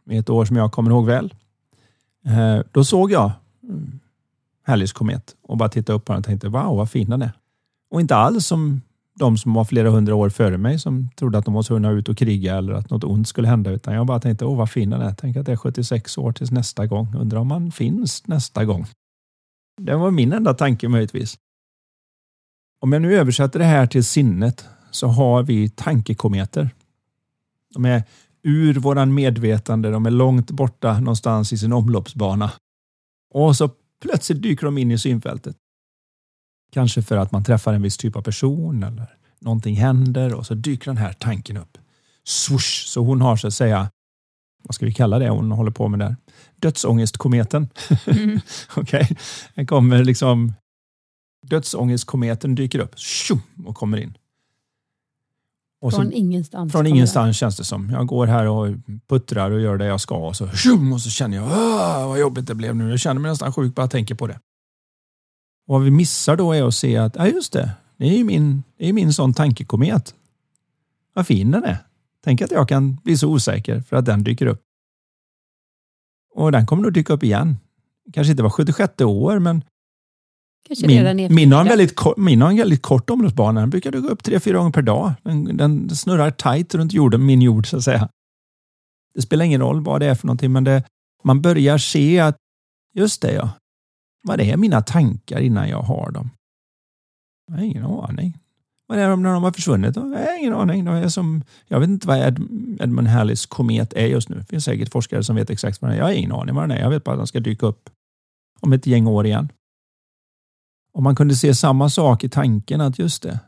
med 0.05 0.21
ett 0.21 0.31
år 0.31 0.45
som 0.45 0.57
jag 0.57 0.73
kommer 0.73 0.91
ihåg 0.91 1.07
väl, 1.07 1.35
eh, 2.27 2.61
då 2.73 2.85
såg 2.85 3.13
jag 3.13 3.33
Halleys 4.63 4.93
komet 4.93 5.37
och 5.43 5.57
bara 5.57 5.69
tittade 5.69 5.97
upp 5.97 6.05
på 6.05 6.13
den 6.13 6.19
och 6.19 6.25
tänkte 6.25 6.49
wow 6.49 6.77
vad 6.77 6.91
fin 6.91 7.11
den 7.11 7.23
är. 7.23 7.33
Och 7.91 8.01
inte 8.01 8.17
alls 8.17 8.47
som 8.47 8.81
de 9.19 9.39
som 9.39 9.55
var 9.55 9.65
flera 9.65 9.91
hundra 9.91 10.15
år 10.15 10.31
före 10.31 10.59
mig 10.59 10.79
som 10.79 11.09
trodde 11.17 11.39
att 11.39 11.45
de 11.45 11.55
var 11.55 11.63
tvungna 11.63 11.91
ut 11.91 12.09
och 12.09 12.19
kriga 12.19 12.57
eller 12.57 12.73
att 12.73 12.91
något 12.91 13.05
ont 13.05 13.29
skulle 13.29 13.49
hända. 13.49 13.71
Utan 13.71 13.95
jag 13.95 14.07
bara 14.07 14.21
tänkte, 14.21 14.45
åh 14.45 14.57
vad 14.57 14.71
fin 14.71 14.91
den 14.91 15.01
är. 15.01 15.15
Tänk 15.15 15.37
att 15.37 15.47
det 15.47 15.53
är 15.53 15.57
76 15.57 16.19
år 16.19 16.33
tills 16.33 16.51
nästa 16.51 16.87
gång. 16.87 17.15
Undrar 17.17 17.41
om 17.41 17.49
man 17.49 17.73
finns 17.73 18.27
nästa 18.27 18.65
gång. 18.65 18.87
Det 19.81 19.97
var 19.97 20.11
min 20.11 20.33
enda 20.33 20.55
tanke 20.55 20.89
möjligtvis. 20.89 21.39
Om 22.81 22.93
jag 22.93 23.03
nu 23.03 23.17
översätter 23.17 23.59
det 23.59 23.65
här 23.65 23.87
till 23.87 24.05
sinnet 24.05 24.67
så 24.91 25.07
har 25.07 25.43
vi 25.43 25.69
tankekometer. 25.69 26.71
De 27.75 27.85
är 27.85 28.03
ur 28.43 28.75
våran 28.75 29.15
medvetande, 29.15 29.91
de 29.91 30.07
är 30.07 30.11
långt 30.11 30.51
borta 30.51 31.01
någonstans 31.01 31.53
i 31.53 31.59
sin 31.59 31.73
omloppsbana. 31.73 32.53
Och 33.35 33.57
så 33.57 33.71
plötsligt 34.03 34.43
dyker 34.43 34.67
de 34.67 34.79
in 34.79 34.91
i 34.91 34.99
synfältet. 34.99 35.57
Kanske 36.75 37.03
för 37.03 37.17
att 37.17 37.33
man 37.33 37.45
träffar 37.45 37.73
en 37.73 37.83
viss 37.83 37.97
typ 37.97 38.17
av 38.17 38.23
person 38.23 38.83
eller 38.83 39.17
någonting 39.39 39.77
händer 39.77 40.35
och 40.35 40.47
så 40.47 40.55
dyker 40.55 40.87
den 40.87 40.97
här 40.97 41.13
tanken 41.13 41.57
upp. 41.57 41.79
Swoosh, 42.25 42.87
så 42.87 43.05
hon 43.05 43.21
har 43.21 43.37
så 43.37 43.47
att 43.47 43.55
säga, 43.55 43.91
vad 44.63 44.75
ska 44.75 44.87
vi 44.87 44.93
kalla 44.93 45.19
det 45.19 45.29
hon 45.29 45.53
håller 45.53 45.71
på 45.71 45.89
med 45.89 45.99
där? 45.99 46.17
Dödsångestkometen. 46.57 47.69
Mm. 48.07 48.41
Okej, 48.77 49.03
okay. 49.03 49.17
den 49.55 49.67
kommer 49.67 50.05
liksom, 50.05 50.53
dödsångestkometen 51.47 52.55
dyker 52.55 52.79
upp 52.79 52.99
tjum, 52.99 53.43
och 53.67 53.77
kommer 53.77 53.99
in. 53.99 54.15
Och 55.81 55.93
från 55.93 56.07
så, 56.07 56.13
ingenstans? 56.13 56.73
Från 56.73 56.87
ingenstans 56.87 57.37
känns 57.37 57.57
det 57.57 57.65
som. 57.65 57.91
Jag 57.91 58.07
går 58.07 58.27
här 58.27 58.47
och 58.47 58.69
puttrar 59.09 59.51
och 59.51 59.61
gör 59.61 59.77
det 59.77 59.87
jag 59.87 60.01
ska 60.01 60.17
och 60.17 60.37
så, 60.37 60.49
tjum, 60.49 60.93
och 60.93 61.01
så 61.01 61.11
känner 61.11 61.37
jag 61.37 61.47
vad 62.09 62.19
jobbigt 62.21 62.47
det 62.47 62.55
blev 62.55 62.77
nu. 62.77 62.91
Jag 62.91 63.01
känner 63.01 63.21
mig 63.21 63.31
nästan 63.31 63.53
sjuk 63.53 63.75
bara 63.75 63.83
jag 63.83 63.91
tänker 63.91 64.15
på 64.15 64.27
det. 64.27 64.39
Och 65.67 65.75
vad 65.75 65.83
vi 65.83 65.91
missar 65.91 66.37
då 66.37 66.53
är 66.53 66.63
att 66.63 66.75
se 66.75 66.97
att, 66.97 67.17
ja 67.17 67.27
just 67.27 67.53
det, 67.53 67.71
det 67.97 68.05
är 68.05 68.17
ju 68.17 68.25
min, 68.25 68.63
det 68.79 68.89
är 68.89 68.93
min 68.93 69.13
sån 69.13 69.35
tankekomet. 69.35 70.15
Vad 71.15 71.27
fin 71.27 71.51
den 71.51 71.65
är. 71.65 71.77
Tänk 72.25 72.43
att 72.43 72.51
jag 72.51 72.69
kan 72.69 72.95
bli 72.95 73.19
så 73.19 73.29
osäker 73.29 73.81
för 73.81 73.97
att 73.97 74.05
den 74.05 74.25
dyker 74.25 74.47
upp. 74.47 74.61
Och 76.35 76.53
den 76.53 76.67
kommer 76.67 76.83
nog 76.83 76.93
dyka 76.93 77.13
upp 77.13 77.23
igen. 77.23 77.57
Kanske 78.13 78.31
inte 78.31 78.43
var 78.43 78.51
76 78.51 79.01
år, 79.01 79.39
men 79.39 79.65
Kanske 80.67 80.87
min, 80.87 81.35
min, 81.35 81.53
har 81.53 81.61
en 81.61 81.69
väldigt, 81.69 82.01
min 82.17 82.43
har 82.43 82.51
en 82.51 82.57
väldigt 82.57 82.83
kort 82.83 83.11
omloppsbana. 83.11 83.61
Den 83.61 83.71
brukar 83.71 83.93
dyka 83.93 84.09
upp 84.09 84.23
tre, 84.23 84.41
fyra 84.41 84.59
gånger 84.59 84.71
per 84.71 84.83
dag. 84.83 85.13
Den, 85.23 85.57
den 85.57 85.97
snurrar 85.97 86.31
tajt 86.31 86.75
runt 86.75 86.93
jorden, 86.93 87.27
min 87.27 87.43
jord 87.43 87.67
så 87.71 87.77
att 87.77 87.85
säga. 87.85 88.09
Det 89.15 89.23
spelar 89.23 89.45
ingen 89.45 89.61
roll 89.61 89.81
vad 89.81 90.01
det 90.01 90.07
är 90.07 90.15
för 90.15 90.27
någonting, 90.27 90.53
men 90.53 90.65
det, 90.65 90.85
man 91.25 91.43
börjar 91.43 91.79
se 91.79 92.21
att 92.21 92.37
just 92.95 93.23
det 93.23 93.33
ja, 93.33 93.51
vad 94.25 94.39
det 94.39 94.51
är 94.51 94.57
mina 94.57 94.83
tankar 94.83 95.41
innan 95.41 95.69
jag 95.69 95.83
har 95.83 96.11
dem. 96.11 96.31
Jag 97.47 97.55
har 97.57 97.63
ingen 97.63 97.85
aning. 97.85 98.39
Vad 98.87 98.99
är 98.99 99.09
de 99.09 99.23
när 99.23 99.33
de 99.33 99.43
har 99.43 99.53
försvunnit? 99.53 99.97
Jag 99.97 100.03
har 100.03 100.39
ingen 100.39 100.55
aning. 100.55 100.85
De 100.85 100.95
är 100.95 101.09
som, 101.09 101.43
jag 101.69 101.81
vet 101.81 101.89
inte 101.89 102.09
vad 102.09 102.19
Ed, 102.19 102.39
Edmund 102.81 103.09
Halleys 103.09 103.47
komet 103.47 103.93
är 103.93 104.07
just 104.07 104.29
nu. 104.29 104.37
Det 104.37 104.45
finns 104.45 104.65
säkert 104.65 104.93
forskare 104.93 105.25
som 105.25 105.37
vet 105.37 105.51
exakt 105.51 105.83
vad 105.83 105.91
den 105.91 105.97
är. 105.97 106.01
Jag 106.01 106.07
har 106.07 106.13
ingen 106.13 106.33
aning 106.33 106.55
vad 106.55 106.65
den 106.65 106.71
är. 106.71 106.81
Jag 106.81 106.91
vet 106.91 107.05
bara 107.05 107.13
att 107.13 107.19
den 107.19 107.27
ska 107.27 107.41
dyka 107.41 107.67
upp 107.67 107.91
om 108.61 108.73
ett 108.73 108.87
gäng 108.87 109.07
år 109.07 109.27
igen. 109.27 109.49
Om 110.93 111.05
man 111.05 111.17
kunde 111.17 111.35
se 111.35 111.55
samma 111.55 111.91
sak 111.91 112.25
i 112.25 112.29
tanken 112.29 112.81
att 112.81 112.99
just 112.99 113.23
det. 113.23 113.41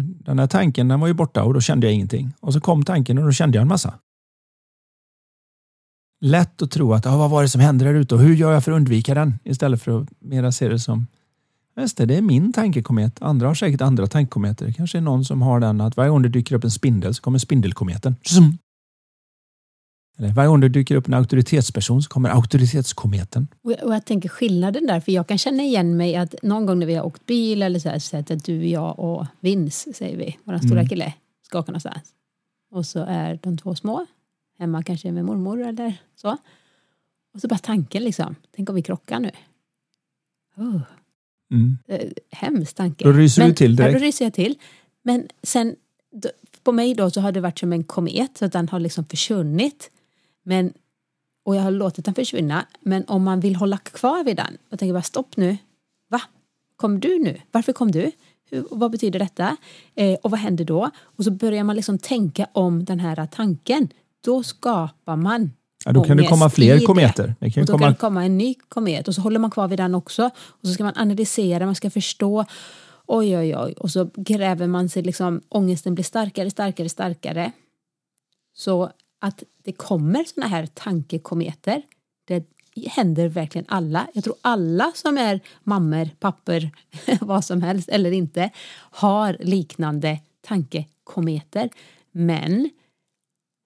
Den 0.00 0.38
här 0.38 0.46
tanken 0.46 0.88
den 0.88 1.00
var 1.00 1.06
ju 1.06 1.14
borta 1.14 1.44
och 1.44 1.54
då 1.54 1.60
kände 1.60 1.86
jag 1.86 1.94
ingenting. 1.94 2.32
Och 2.40 2.52
så 2.52 2.60
kom 2.60 2.84
tanken 2.84 3.18
och 3.18 3.24
då 3.24 3.32
kände 3.32 3.58
jag 3.58 3.62
en 3.62 3.68
massa. 3.68 3.98
Lätt 6.20 6.62
att 6.62 6.70
tro 6.70 6.92
att 6.92 7.06
ah, 7.06 7.16
vad 7.16 7.30
var 7.30 7.42
det 7.42 7.48
som 7.48 7.60
hände 7.60 7.84
där 7.84 7.94
ute 7.94 8.14
och 8.14 8.20
hur 8.20 8.34
gör 8.34 8.52
jag 8.52 8.64
för 8.64 8.72
att 8.72 8.76
undvika 8.76 9.14
den? 9.14 9.38
Istället 9.44 9.82
för 9.82 10.00
att 10.00 10.08
mera 10.20 10.52
se 10.52 10.68
det 10.68 10.78
som 10.78 11.06
Just 11.80 11.96
det, 11.96 12.06
det 12.06 12.16
är 12.16 12.22
min 12.22 12.52
tankekomet. 12.52 13.22
Andra 13.22 13.46
har 13.46 13.54
säkert 13.54 13.80
andra 13.80 14.06
tankekometer. 14.06 14.66
Det 14.66 14.72
kanske 14.72 14.98
är 14.98 15.02
någon 15.02 15.24
som 15.24 15.42
har 15.42 15.60
den 15.60 15.80
att 15.80 15.96
varje 15.96 16.10
gång 16.10 16.22
det 16.22 16.28
dyker 16.28 16.54
upp 16.54 16.64
en 16.64 16.70
spindel 16.70 17.14
så 17.14 17.22
kommer 17.22 17.38
spindelkometen. 17.38 18.16
Eller 20.18 20.32
varje 20.32 20.48
gång 20.48 20.60
det 20.60 20.68
dyker 20.68 20.96
upp 20.96 21.08
en 21.08 21.14
auktoritetsperson 21.14 22.02
så 22.02 22.08
kommer 22.08 22.28
auktoritetskometen. 22.28 23.48
Och 23.62 23.72
jag, 23.72 24.04
tänker 24.04 24.28
skillnaden 24.28 24.86
där, 24.86 25.00
för 25.00 25.12
jag 25.12 25.26
kan 25.26 25.38
känna 25.38 25.62
igen 25.62 25.96
mig 25.96 26.16
att 26.16 26.34
någon 26.42 26.66
gång 26.66 26.78
när 26.78 26.86
vi 26.86 26.94
har 26.94 27.06
åkt 27.06 27.26
bil 27.26 27.62
eller 27.62 27.78
så 27.78 27.88
här, 27.88 27.98
så 27.98 28.16
att 28.16 28.44
du, 28.44 28.68
jag 28.68 28.98
och 28.98 29.26
Vince, 29.40 29.92
säger 29.92 30.16
vi, 30.16 30.38
vår 30.44 30.58
stora 30.58 30.72
mm. 30.80 30.88
kille, 30.88 31.14
ska 31.46 31.58
åka 31.58 31.72
någonstans. 31.72 32.08
Och 32.70 32.86
så 32.86 33.04
är 33.08 33.38
de 33.42 33.58
två 33.58 33.74
små, 33.74 34.06
hemma 34.60 34.82
kanske 34.82 35.12
med 35.12 35.24
mormor 35.24 35.60
eller 35.60 35.94
så. 36.16 36.36
Och 37.34 37.40
så 37.40 37.48
bara 37.48 37.58
tanken 37.58 38.04
liksom, 38.04 38.34
tänk 38.56 38.68
om 38.68 38.74
vi 38.74 38.82
krockar 38.82 39.20
nu. 39.20 39.30
Oh. 40.56 40.80
Mm. 41.50 41.78
Eh, 41.88 42.10
hemskt 42.30 42.76
tanke. 42.76 43.04
Då 43.04 43.12
ryser 43.12 43.42
Men, 43.42 43.50
du 43.50 43.54
till 43.54 43.76
direkt. 43.76 43.92
Ja, 43.92 43.98
då 43.98 44.04
ryser 44.04 44.24
jag 44.24 44.34
till. 44.34 44.58
Men 45.02 45.28
sen 45.42 45.76
på 46.62 46.72
mig 46.72 46.94
då 46.94 47.10
så 47.10 47.20
har 47.20 47.32
det 47.32 47.40
varit 47.40 47.58
som 47.58 47.72
en 47.72 47.84
komet 47.84 48.38
så 48.38 48.44
att 48.44 48.52
den 48.52 48.68
har 48.68 48.80
liksom 48.80 49.04
försvunnit. 49.04 49.90
Men, 50.42 50.72
och 51.44 51.56
jag 51.56 51.62
har 51.62 51.70
låtit 51.70 52.04
den 52.04 52.14
försvinna. 52.14 52.66
Men 52.80 53.04
om 53.04 53.22
man 53.22 53.40
vill 53.40 53.56
hålla 53.56 53.78
kvar 53.78 54.24
vid 54.24 54.36
den 54.36 54.58
och 54.70 54.78
tänker 54.78 54.92
bara 54.92 55.02
stopp 55.02 55.36
nu. 55.36 55.56
Va? 56.08 56.22
Kom 56.76 57.00
du 57.00 57.18
nu? 57.18 57.40
Varför 57.50 57.72
kom 57.72 57.90
du? 57.90 58.12
Hur, 58.50 58.66
vad 58.70 58.90
betyder 58.90 59.18
detta? 59.18 59.56
Eh, 59.94 60.14
och 60.14 60.30
vad 60.30 60.40
händer 60.40 60.64
då? 60.64 60.90
Och 61.00 61.24
så 61.24 61.30
börjar 61.30 61.64
man 61.64 61.76
liksom 61.76 61.98
tänka 61.98 62.46
om 62.52 62.84
den 62.84 63.00
här 63.00 63.26
tanken. 63.26 63.88
Då 64.24 64.42
skapar 64.42 65.16
man 65.16 65.50
Ja, 65.84 65.92
då 65.92 66.04
kan 66.04 66.16
det 66.16 66.26
komma 66.26 66.50
fler 66.50 66.80
kometer. 66.80 67.34
Det 67.40 67.50
kan 67.50 67.60
och 67.60 67.66
då 67.66 67.72
komma... 67.72 67.84
kan 67.84 67.92
det 67.92 67.98
komma 67.98 68.24
en 68.24 68.38
ny 68.38 68.54
komet 68.68 69.08
och 69.08 69.14
så 69.14 69.20
håller 69.20 69.38
man 69.38 69.50
kvar 69.50 69.68
vid 69.68 69.78
den 69.78 69.94
också. 69.94 70.30
Och 70.36 70.66
så 70.66 70.72
ska 70.72 70.84
man 70.84 70.96
analysera, 70.96 71.66
man 71.66 71.74
ska 71.74 71.90
förstå. 71.90 72.44
Oj, 73.06 73.38
oj, 73.38 73.56
oj. 73.56 73.74
Och 73.78 73.90
så 73.90 74.10
gräver 74.14 74.66
man 74.66 74.88
sig 74.88 75.02
liksom, 75.02 75.40
ångesten 75.48 75.94
blir 75.94 76.04
starkare, 76.04 76.50
starkare, 76.50 76.88
starkare. 76.88 77.52
Så 78.54 78.90
att 79.20 79.42
det 79.64 79.72
kommer 79.72 80.24
såna 80.24 80.46
här 80.46 80.66
tankekometer, 80.66 81.82
det 82.24 82.44
händer 82.86 83.28
verkligen 83.28 83.66
alla. 83.68 84.06
Jag 84.14 84.24
tror 84.24 84.36
alla 84.40 84.92
som 84.94 85.18
är 85.18 85.40
mammor, 85.62 86.08
papper, 86.20 86.70
vad 87.20 87.44
som 87.44 87.62
helst 87.62 87.88
eller 87.88 88.12
inte, 88.12 88.50
har 88.74 89.36
liknande 89.40 90.18
tankekometer. 90.40 91.70
Men 92.12 92.70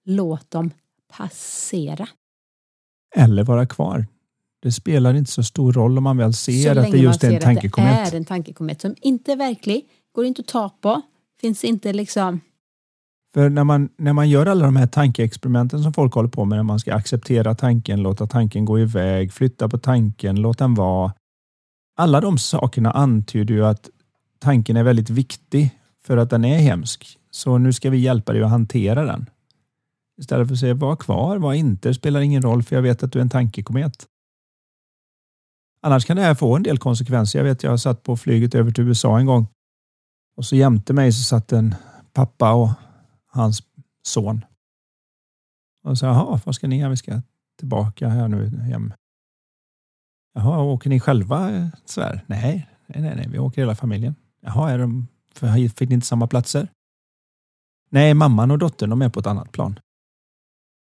låt 0.05 0.51
dem 0.51 0.71
passera. 1.17 2.07
Eller 3.15 3.43
vara 3.43 3.65
kvar. 3.65 4.05
Det 4.61 4.71
spelar 4.71 5.13
inte 5.13 5.31
så 5.31 5.43
stor 5.43 5.73
roll 5.73 5.97
om 5.97 6.03
man 6.03 6.17
väl 6.17 6.33
ser 6.33 6.75
att 6.75 6.91
det 6.91 6.97
just 6.97 7.23
är 7.23 7.31
en 7.31 7.41
tankekomet. 7.41 8.09
Så 8.09 8.15
är 8.15 8.17
en 8.17 8.25
tankekomet 8.25 8.81
som 8.81 8.95
inte 9.01 9.31
är 9.31 9.35
verklig, 9.35 9.85
går 10.11 10.25
inte 10.25 10.41
att 10.41 10.47
ta 10.47 10.69
på, 10.69 11.01
finns 11.41 11.63
inte 11.63 11.93
liksom... 11.93 12.39
För 13.33 13.49
när 13.49 13.63
man, 13.63 13.89
när 13.97 14.13
man 14.13 14.29
gör 14.29 14.45
alla 14.45 14.65
de 14.65 14.75
här 14.75 14.87
tankeexperimenten 14.87 15.83
som 15.83 15.93
folk 15.93 16.13
håller 16.13 16.29
på 16.29 16.45
med, 16.45 16.57
när 16.57 16.63
man 16.63 16.79
ska 16.79 16.93
acceptera 16.93 17.55
tanken, 17.55 18.01
låta 18.01 18.27
tanken 18.27 18.65
gå 18.65 18.79
iväg, 18.79 19.33
flytta 19.33 19.69
på 19.69 19.77
tanken, 19.77 20.35
låta 20.35 20.63
den 20.63 20.73
vara. 20.73 21.13
Alla 21.97 22.21
de 22.21 22.37
sakerna 22.37 22.91
antyder 22.91 23.53
ju 23.53 23.65
att 23.65 23.89
tanken 24.39 24.77
är 24.77 24.83
väldigt 24.83 25.09
viktig 25.09 25.69
för 26.05 26.17
att 26.17 26.29
den 26.29 26.45
är 26.45 26.57
hemsk. 26.57 27.17
Så 27.31 27.57
nu 27.57 27.73
ska 27.73 27.89
vi 27.89 27.97
hjälpa 27.97 28.33
dig 28.33 28.43
att 28.43 28.49
hantera 28.49 29.05
den. 29.05 29.29
Istället 30.17 30.47
för 30.47 30.53
att 30.53 30.59
säga 30.59 30.73
var 30.73 30.95
kvar, 30.95 31.37
var 31.37 31.53
inte, 31.53 31.93
spelar 31.93 32.21
ingen 32.21 32.41
roll 32.41 32.63
för 32.63 32.75
jag 32.75 32.83
vet 32.83 33.03
att 33.03 33.11
du 33.11 33.19
är 33.19 33.21
en 33.23 33.29
tankekomet. 33.29 34.07
Annars 35.81 36.05
kan 36.05 36.17
det 36.17 36.23
här 36.23 36.35
få 36.35 36.55
en 36.55 36.63
del 36.63 36.77
konsekvenser. 36.77 37.39
Jag 37.39 37.43
vet, 37.43 37.63
jag 37.63 37.79
satt 37.79 38.03
på 38.03 38.17
flyget 38.17 38.55
över 38.55 38.71
till 38.71 38.87
USA 38.87 39.19
en 39.19 39.25
gång 39.25 39.47
och 40.37 40.45
så 40.45 40.55
jämte 40.55 40.93
mig 40.93 41.11
så 41.11 41.23
satt 41.23 41.51
en 41.51 41.75
pappa 42.13 42.53
och 42.53 42.69
hans 43.25 43.63
son. 44.03 44.45
Och 45.83 45.97
sa, 45.97 46.05
jaha, 46.05 46.39
vad 46.45 46.55
ska 46.55 46.67
ni? 46.67 46.89
Vi 46.89 46.97
ska 46.97 47.21
tillbaka 47.59 48.09
här 48.09 48.27
nu 48.27 48.49
hem. 48.59 48.93
Jaha, 50.33 50.61
åker 50.61 50.89
ni 50.89 50.99
själva? 50.99 51.69
Svär. 51.85 52.23
Nej, 52.27 52.69
nej, 52.87 53.01
nej, 53.01 53.15
nej, 53.15 53.27
vi 53.29 53.39
åker 53.39 53.61
hela 53.61 53.75
familjen. 53.75 54.15
Jaha, 54.41 54.71
är 54.71 54.79
de, 54.79 55.07
fick 55.69 55.89
ni 55.89 55.95
inte 55.95 56.07
samma 56.07 56.27
platser? 56.27 56.67
Nej, 57.89 58.13
mamman 58.13 58.51
och 58.51 58.57
dottern 58.57 58.89
de 58.89 59.01
är 59.01 59.09
på 59.09 59.19
ett 59.19 59.27
annat 59.27 59.51
plan. 59.51 59.79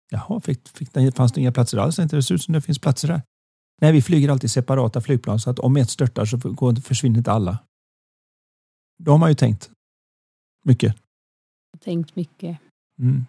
Jaha, 0.09 0.39
fick, 0.39 0.67
fick, 0.67 1.15
fanns 1.15 1.31
det 1.31 1.41
inga 1.41 1.51
platser 1.51 1.77
alls? 1.77 1.95
Det 1.95 2.23
ser 2.23 2.35
ut 2.35 2.41
som 2.41 2.53
det 2.53 2.61
finns 2.61 2.79
platser 2.79 3.07
här. 3.07 3.21
Nej, 3.81 3.91
vi 3.91 4.01
flyger 4.01 4.29
alltid 4.29 4.51
separata 4.51 5.01
flygplan 5.01 5.39
så 5.39 5.49
att 5.49 5.59
om 5.59 5.77
ett 5.77 5.89
störtar 5.89 6.25
så 6.25 6.37
går, 6.37 6.75
försvinner 6.75 7.17
inte 7.17 7.31
alla. 7.31 7.59
Då 9.03 9.11
har 9.11 9.17
man 9.17 9.29
ju 9.29 9.35
tänkt 9.35 9.71
mycket. 10.65 10.95
Tänkt 11.79 12.15
mycket. 12.15 12.57
Mm. 12.99 13.25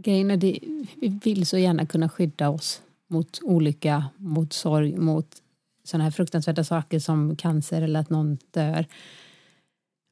Grejen 0.00 0.30
är 0.30 0.36
det, 0.36 0.58
vi 0.96 1.20
vill 1.24 1.46
så 1.46 1.58
gärna 1.58 1.86
kunna 1.86 2.08
skydda 2.08 2.48
oss 2.48 2.82
mot 3.08 3.40
olycka, 3.42 4.04
mot 4.16 4.52
sorg, 4.52 4.96
mot 4.96 5.42
sådana 5.84 6.04
här 6.04 6.10
fruktansvärda 6.10 6.64
saker 6.64 6.98
som 6.98 7.36
cancer 7.36 7.82
eller 7.82 8.00
att 8.00 8.10
någon 8.10 8.38
dör. 8.50 8.86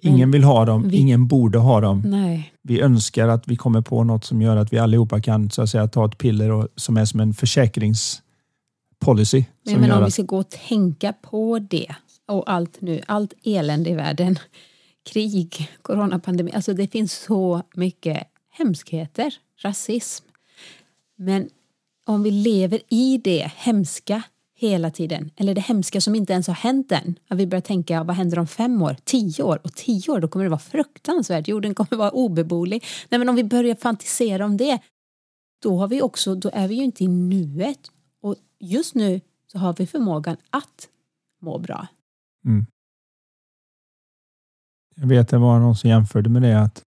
Ingen 0.03 0.31
vill 0.31 0.45
ha 0.45 0.65
dem, 0.65 0.89
vi, 0.89 0.97
ingen 0.97 1.27
borde 1.27 1.59
ha 1.59 1.81
dem. 1.81 2.03
Nej. 2.07 2.53
Vi 2.63 2.81
önskar 2.81 3.29
att 3.29 3.49
vi 3.49 3.57
kommer 3.57 3.81
på 3.81 4.05
något 4.05 4.25
som 4.25 4.43
gör 4.43 4.57
att 4.57 4.73
vi 4.73 4.79
allihopa 4.79 5.21
kan 5.21 5.51
så 5.51 5.63
att 5.63 5.71
säga, 5.71 5.89
ta 5.89 6.07
ett 6.07 6.19
piller 6.19 6.51
och, 6.51 6.69
som 6.77 6.97
är 6.97 7.05
som 7.05 7.21
en 7.21 7.35
försäkringspolicy. 7.35 9.45
Men, 9.65 9.81
men 9.81 9.93
om 9.93 9.99
att... 9.99 10.07
vi 10.07 10.11
ska 10.11 10.23
gå 10.23 10.39
och 10.39 10.51
tänka 10.51 11.13
på 11.13 11.59
det 11.59 11.95
och 12.29 12.51
allt 12.51 12.81
nu, 12.81 13.01
allt 13.07 13.33
elände 13.45 13.91
i 13.91 13.95
världen, 13.95 14.39
krig, 15.13 15.71
coronapandemi, 15.83 16.53
alltså 16.55 16.75
det 16.75 16.93
finns 16.93 17.13
så 17.13 17.63
mycket 17.75 18.23
hemskheter, 18.51 19.35
rasism. 19.63 20.25
Men 21.17 21.49
om 22.07 22.23
vi 22.23 22.31
lever 22.31 22.81
i 22.89 23.21
det 23.25 23.53
hemska 23.57 24.23
hela 24.59 24.91
tiden. 24.91 25.31
Eller 25.37 25.55
det 25.55 25.61
hemska 25.61 26.01
som 26.01 26.15
inte 26.15 26.33
ens 26.33 26.47
har 26.47 26.55
hänt 26.55 26.93
än. 26.93 27.19
Att 27.29 27.39
vi 27.39 27.47
börjar 27.47 27.63
tänka, 27.63 28.05
vad 28.05 28.17
händer 28.17 28.39
om 28.39 28.47
fem 28.47 28.83
år, 28.83 28.97
tio 29.05 29.43
år 29.43 29.61
och 29.65 29.75
tio 29.75 30.13
år, 30.13 30.21
då 30.21 30.29
kommer 30.29 30.45
det 30.45 30.51
vara 30.51 30.59
fruktansvärt. 30.59 31.49
Jorden 31.49 31.75
kommer 31.75 31.97
vara 31.97 32.11
obeboelig. 32.11 32.85
Nej, 33.09 33.19
men 33.19 33.29
om 33.29 33.37
vi 33.37 33.45
börjar 33.45 33.75
fantisera 33.75 34.45
om 34.45 34.57
det, 34.57 34.79
då 35.63 35.79
har 35.79 35.89
vi 35.89 36.03
också, 36.03 36.35
då 36.35 36.51
är 36.53 36.69
vi 36.69 36.75
ju 36.75 36.85
inte 36.85 37.05
i 37.05 37.09
nuet. 37.09 37.91
Och 38.23 38.37
just 38.61 38.95
nu 38.95 39.21
så 39.47 39.59
har 39.59 39.75
vi 39.79 39.87
förmågan 39.87 40.37
att 40.51 40.89
må 41.41 41.59
bra. 41.59 41.87
Mm. 42.45 42.67
Jag 44.97 45.07
vet 45.07 45.29
det 45.29 45.39
var 45.39 45.59
någon 45.59 45.77
som 45.77 45.91
jämförde 45.91 46.31
med 46.31 46.43
det 46.43 46.61
att 46.61 46.83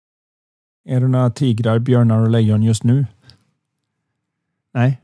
är 0.85 1.01
det 1.01 1.09
några 1.09 1.31
tigrar, 1.31 1.79
björnar 1.79 2.21
och 2.21 2.31
lejon 2.31 2.63
just 2.63 2.85
nu? 2.85 3.07
Nej, 4.73 5.01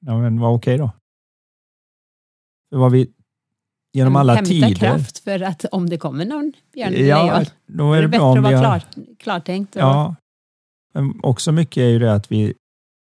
ja, 0.00 0.18
men 0.18 0.40
var 0.40 0.54
okej 0.54 0.78
då. 0.78 0.90
För 2.70 2.76
vad 2.76 2.92
vi 2.92 3.10
genom 3.92 4.16
alla 4.16 4.34
Hämta 4.34 4.50
tider... 4.50 4.74
kraft 4.74 5.18
för 5.18 5.42
att 5.42 5.64
om 5.64 5.90
det 5.90 5.98
kommer 5.98 6.24
någon 6.24 6.52
björn 6.72 7.06
ja, 7.06 7.44
då 7.66 7.92
är 7.92 7.96
det, 7.96 8.02
det 8.02 8.08
bättre 8.08 8.30
att 8.30 8.42
vara 8.42 8.56
har... 8.56 8.78
klar, 8.80 9.04
klartänkt. 9.18 9.76
Och... 9.76 9.82
Ja, 9.82 10.14
men 10.94 11.20
också 11.22 11.52
mycket 11.52 11.80
är 11.80 11.88
ju 11.88 11.98
det 11.98 12.14
att 12.14 12.32
vi 12.32 12.54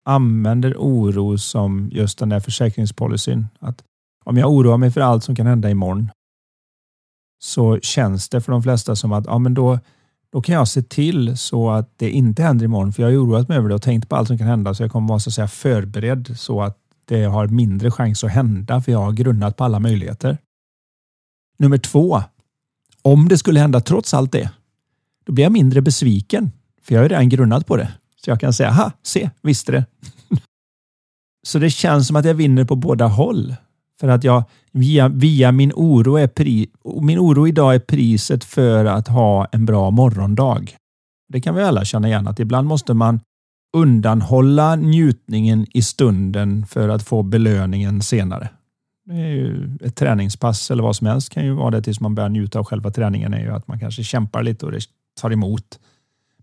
använder 0.04 0.74
oro 0.78 1.38
som 1.38 1.90
just 1.92 2.18
den 2.18 2.28
där 2.28 2.40
försäkringspolicyn. 2.40 3.46
Att 3.58 3.84
om 4.24 4.36
jag 4.36 4.52
oroar 4.52 4.76
mig 4.76 4.90
för 4.90 5.00
allt 5.00 5.24
som 5.24 5.36
kan 5.36 5.46
hända 5.46 5.70
imorgon 5.70 6.10
så 7.42 7.80
känns 7.80 8.28
det 8.28 8.40
för 8.40 8.52
de 8.52 8.62
flesta 8.62 8.96
som 8.96 9.12
att 9.12 9.26
ja, 9.26 9.38
men 9.38 9.54
då, 9.54 9.78
då 10.32 10.42
kan 10.42 10.54
jag 10.54 10.68
se 10.68 10.82
till 10.82 11.36
så 11.36 11.70
att 11.70 11.98
det 11.98 12.10
inte 12.10 12.42
händer 12.42 12.64
imorgon 12.64 12.92
för 12.92 13.02
jag 13.02 13.10
har 13.10 13.16
oroat 13.16 13.48
mig 13.48 13.58
över 13.58 13.68
det 13.68 13.74
och 13.74 13.82
tänkt 13.82 14.08
på 14.08 14.16
allt 14.16 14.28
som 14.28 14.38
kan 14.38 14.46
hända 14.46 14.74
så 14.74 14.82
jag 14.82 14.92
kommer 14.92 15.08
vara 15.08 15.18
så 15.18 15.30
att 15.30 15.34
säga 15.34 15.48
förberedd 15.48 16.38
så 16.38 16.62
att 16.62 16.78
det 17.04 17.24
har 17.24 17.46
mindre 17.46 17.90
chans 17.90 18.24
att 18.24 18.30
hända 18.30 18.80
för 18.80 18.92
jag 18.92 18.98
har 18.98 19.12
grunnat 19.12 19.56
på 19.56 19.64
alla 19.64 19.80
möjligheter. 19.80 20.38
Nummer 21.58 21.78
två. 21.78 22.22
Om 23.02 23.28
det 23.28 23.38
skulle 23.38 23.60
hända 23.60 23.80
trots 23.80 24.14
allt 24.14 24.32
det, 24.32 24.50
då 25.26 25.32
blir 25.32 25.44
jag 25.44 25.52
mindre 25.52 25.80
besviken 25.80 26.50
för 26.82 26.94
jag 26.94 27.02
har 27.02 27.08
redan 27.08 27.28
grunnat 27.28 27.66
på 27.66 27.76
det. 27.76 27.92
Så 28.24 28.30
jag 28.30 28.40
kan 28.40 28.52
säga, 28.52 28.70
ha, 28.70 28.92
se, 29.02 29.30
visste 29.42 29.72
det. 29.72 29.84
Så 31.46 31.58
det 31.58 31.70
känns 31.70 32.06
som 32.06 32.16
att 32.16 32.24
jag 32.24 32.34
vinner 32.34 32.64
på 32.64 32.76
båda 32.76 33.06
håll. 33.06 33.54
För 34.00 34.08
att 34.08 34.24
jag 34.24 34.44
via, 34.72 35.08
via 35.08 35.52
min 35.52 35.72
oro 35.74 36.16
är 36.16 36.26
pri, 36.26 36.70
min 37.02 37.18
oro 37.18 37.48
idag 37.48 37.74
är 37.74 37.78
priset 37.78 38.44
för 38.44 38.84
att 38.84 39.08
ha 39.08 39.46
en 39.52 39.66
bra 39.66 39.90
morgondag. 39.90 40.76
Det 41.28 41.40
kan 41.40 41.54
vi 41.54 41.62
alla 41.62 41.84
känna 41.84 42.08
igen 42.08 42.28
att 42.28 42.40
ibland 42.40 42.68
måste 42.68 42.94
man 42.94 43.20
undanhålla 43.74 44.76
njutningen 44.76 45.66
i 45.70 45.82
stunden 45.82 46.66
för 46.66 46.88
att 46.88 47.02
få 47.02 47.22
belöningen 47.22 48.02
senare. 48.02 48.48
Det 49.04 49.14
är 49.14 49.28
ju 49.28 49.78
ett 49.80 49.96
träningspass 49.96 50.70
eller 50.70 50.82
vad 50.82 50.96
som 50.96 51.06
helst 51.06 51.30
kan 51.30 51.44
ju 51.44 51.52
vara 51.52 51.70
det 51.70 51.82
tills 51.82 52.00
man 52.00 52.14
börjar 52.14 52.28
njuta 52.28 52.58
av 52.58 52.64
själva 52.64 52.90
träningen 52.90 53.34
är 53.34 53.40
ju 53.40 53.50
att 53.50 53.68
man 53.68 53.80
kanske 53.80 54.02
kämpar 54.02 54.42
lite 54.42 54.66
och 54.66 54.72
det 54.72 54.80
tar 55.20 55.30
emot. 55.30 55.80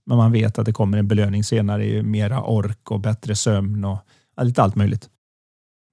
Men 0.06 0.18
man 0.18 0.32
vet 0.32 0.60
att 0.60 0.66
det 0.66 0.74
kommer 0.74 0.98
en 0.98 1.08
belöning 1.08 1.44
senare 1.44 1.86
i 1.86 2.04
mera 2.04 2.44
ork 2.44 2.92
och 2.92 3.00
bättre 3.00 3.36
sömn 3.36 3.86
och 3.86 4.00
lite 4.42 4.64
allt 4.64 4.76
möjligt. 4.76 5.10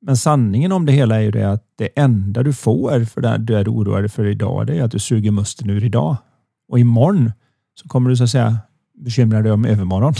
Men 0.01 0.16
sanningen 0.16 0.72
om 0.72 0.86
det 0.86 0.93
hela 0.93 1.16
är 1.16 1.20
ju 1.20 1.30
det 1.30 1.53
att 1.53 1.64
det 1.76 1.89
enda 1.97 2.43
du 2.43 2.53
får 2.53 3.05
för 3.05 3.20
det 3.20 3.39
du 3.39 3.57
är 3.57 3.68
oroad 3.68 4.12
för 4.12 4.26
idag, 4.26 4.66
det 4.66 4.78
är 4.78 4.82
att 4.82 4.91
du 4.91 4.99
suger 4.99 5.30
musten 5.30 5.70
ur 5.70 5.84
idag. 5.84 6.16
Och 6.68 6.78
imorgon 6.78 7.32
så 7.74 7.89
kommer 7.89 8.11
du 8.11 8.16
så 8.16 8.24
att 8.24 8.30
säga 8.30 8.59
bekymra 9.05 9.43
dig 9.43 9.53
om 9.53 9.64
övermorgon. 9.64 10.14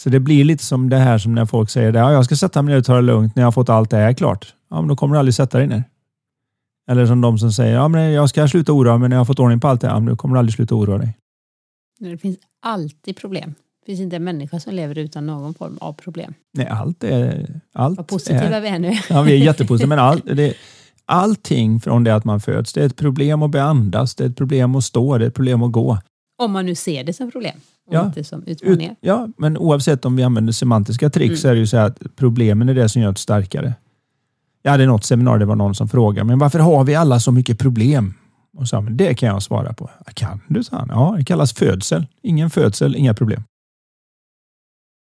Så 0.00 0.08
det 0.08 0.20
blir 0.20 0.44
lite 0.44 0.64
som 0.64 0.88
det 0.88 0.96
här 0.96 1.18
som 1.18 1.34
när 1.34 1.46
folk 1.46 1.70
säger 1.70 1.88
att 1.88 1.94
ja, 1.94 2.12
jag 2.12 2.24
ska 2.24 2.36
sätta 2.36 2.62
mig 2.62 2.72
ner 2.72 2.78
och 2.78 2.84
ta 2.84 2.94
det 2.94 3.02
lugnt 3.02 3.36
när 3.36 3.42
jag 3.42 3.46
har 3.46 3.52
fått 3.52 3.68
allt 3.68 3.90
det 3.90 3.96
här 3.96 4.12
klart. 4.12 4.54
Ja, 4.70 4.80
men 4.80 4.88
då 4.88 4.96
kommer 4.96 5.14
du 5.14 5.18
aldrig 5.18 5.34
sätta 5.34 5.58
dig 5.58 5.66
ner. 5.66 5.84
Eller 6.90 7.06
som 7.06 7.20
de 7.20 7.38
som 7.38 7.52
säger 7.52 7.74
ja, 7.74 7.88
men 7.88 8.12
jag 8.12 8.28
ska 8.28 8.48
sluta 8.48 8.72
oroa 8.72 8.98
mig 8.98 9.08
när 9.08 9.16
jag 9.16 9.20
har 9.20 9.24
fått 9.24 9.38
ordning 9.38 9.60
på 9.60 9.68
allt 9.68 9.80
det 9.80 9.86
här. 9.86 9.94
Ja, 9.94 10.00
men 10.00 10.08
då 10.08 10.16
kommer 10.16 10.34
du 10.34 10.38
aldrig 10.38 10.54
sluta 10.54 10.74
oroa 10.74 10.98
dig. 10.98 11.16
Det 11.98 12.18
finns 12.18 12.36
alltid 12.62 13.16
problem. 13.16 13.54
Det 13.80 13.92
finns 13.92 14.00
inte 14.00 14.16
en 14.16 14.24
människa 14.24 14.60
som 14.60 14.74
lever 14.74 14.98
utan 14.98 15.26
någon 15.26 15.54
form 15.54 15.78
av 15.80 15.92
problem. 15.92 16.34
Nej, 16.52 16.66
allt 16.66 17.04
är... 17.04 17.46
Allt 17.72 17.96
Vad 17.96 18.06
positiva 18.06 18.40
är, 18.40 18.60
vi 18.60 18.68
är 18.68 18.78
nu. 18.78 18.92
Ja, 19.08 19.22
vi 19.22 19.32
är 19.32 19.44
jättepositiva. 19.44 19.88
men 19.88 19.98
all, 19.98 20.20
det, 20.36 20.54
allting 21.04 21.80
från 21.80 22.04
det 22.04 22.14
att 22.14 22.24
man 22.24 22.40
föds, 22.40 22.72
det 22.72 22.82
är 22.82 22.86
ett 22.86 22.96
problem 22.96 23.42
att 23.42 23.50
beandas, 23.50 24.14
det 24.14 24.24
är 24.24 24.28
ett 24.28 24.36
problem 24.36 24.74
att 24.74 24.84
stå, 24.84 25.18
det 25.18 25.24
är 25.24 25.28
ett 25.28 25.34
problem 25.34 25.62
att 25.62 25.72
gå. 25.72 25.98
Om 26.38 26.52
man 26.52 26.66
nu 26.66 26.74
ser 26.74 27.04
det 27.04 27.12
som 27.12 27.30
problem 27.30 27.56
och 27.86 27.94
ja, 27.94 28.06
inte 28.06 28.24
som 28.24 28.44
utmaningar. 28.46 28.92
Ut, 28.92 28.98
ja, 29.00 29.28
men 29.36 29.58
oavsett 29.58 30.04
om 30.04 30.16
vi 30.16 30.22
använder 30.22 30.52
semantiska 30.52 31.10
trick 31.10 31.26
mm. 31.26 31.36
så 31.36 31.48
är 31.48 31.52
det 31.52 31.60
ju 31.60 31.66
så 31.66 31.76
att 31.76 32.02
problemen 32.16 32.68
är 32.68 32.74
det 32.74 32.88
som 32.88 33.02
gör 33.02 33.10
oss 33.10 33.20
starkare. 33.20 33.74
Jag 34.62 34.70
hade 34.70 34.86
något 34.86 35.04
seminarium, 35.04 35.40
det 35.40 35.46
var 35.46 35.56
någon 35.56 35.74
som 35.74 35.88
frågade, 35.88 36.24
men 36.24 36.38
varför 36.38 36.58
har 36.58 36.84
vi 36.84 36.94
alla 36.94 37.20
så 37.20 37.32
mycket 37.32 37.58
problem? 37.58 38.14
Och 38.56 38.68
sa, 38.68 38.80
men 38.80 38.96
det 38.96 39.14
kan 39.14 39.28
jag 39.28 39.42
svara 39.42 39.72
på. 39.72 39.90
Kan 40.14 40.40
du? 40.48 40.64
sa 40.64 40.76
han. 40.76 40.88
Ja, 40.90 41.14
det 41.18 41.24
kallas 41.24 41.52
födsel. 41.52 42.06
Ingen 42.22 42.50
födsel, 42.50 42.96
inga 42.96 43.14
problem. 43.14 43.42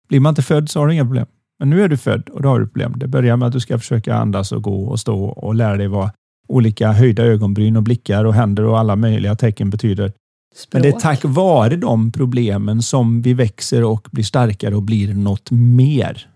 Blir 0.09 0.19
man 0.19 0.32
inte 0.32 0.41
född 0.41 0.69
så 0.69 0.79
har 0.79 0.88
du 0.88 0.93
inga 0.93 1.05
problem. 1.05 1.25
Men 1.59 1.69
nu 1.69 1.84
är 1.84 1.88
du 1.88 1.97
född 1.97 2.29
och 2.29 2.41
då 2.41 2.49
har 2.49 2.59
du 2.59 2.65
problem. 2.67 2.93
Det 2.97 3.07
börjar 3.07 3.38
med 3.38 3.47
att 3.47 3.53
du 3.53 3.59
ska 3.59 3.79
försöka 3.79 4.15
andas 4.15 4.51
och 4.51 4.63
gå 4.63 4.86
och 4.86 4.99
stå 4.99 5.25
och 5.25 5.55
lära 5.55 5.77
dig 5.77 5.88
vad 5.88 6.09
olika 6.47 6.91
höjda 6.91 7.23
ögonbryn 7.23 7.77
och 7.77 7.84
blickar 7.84 8.25
och 8.25 8.34
händer 8.34 8.63
och 8.63 8.79
alla 8.79 8.95
möjliga 8.95 9.36
tecken 9.36 9.69
betyder. 9.69 10.11
Språk. 10.55 10.73
Men 10.73 10.81
det 10.81 10.97
är 10.97 10.99
tack 10.99 11.19
vare 11.23 11.75
de 11.75 12.11
problemen 12.11 12.81
som 12.81 13.21
vi 13.21 13.33
växer 13.33 13.83
och 13.83 14.07
blir 14.11 14.23
starkare 14.23 14.75
och 14.75 14.83
blir 14.83 15.13
något 15.13 15.51
mer. 15.51 16.27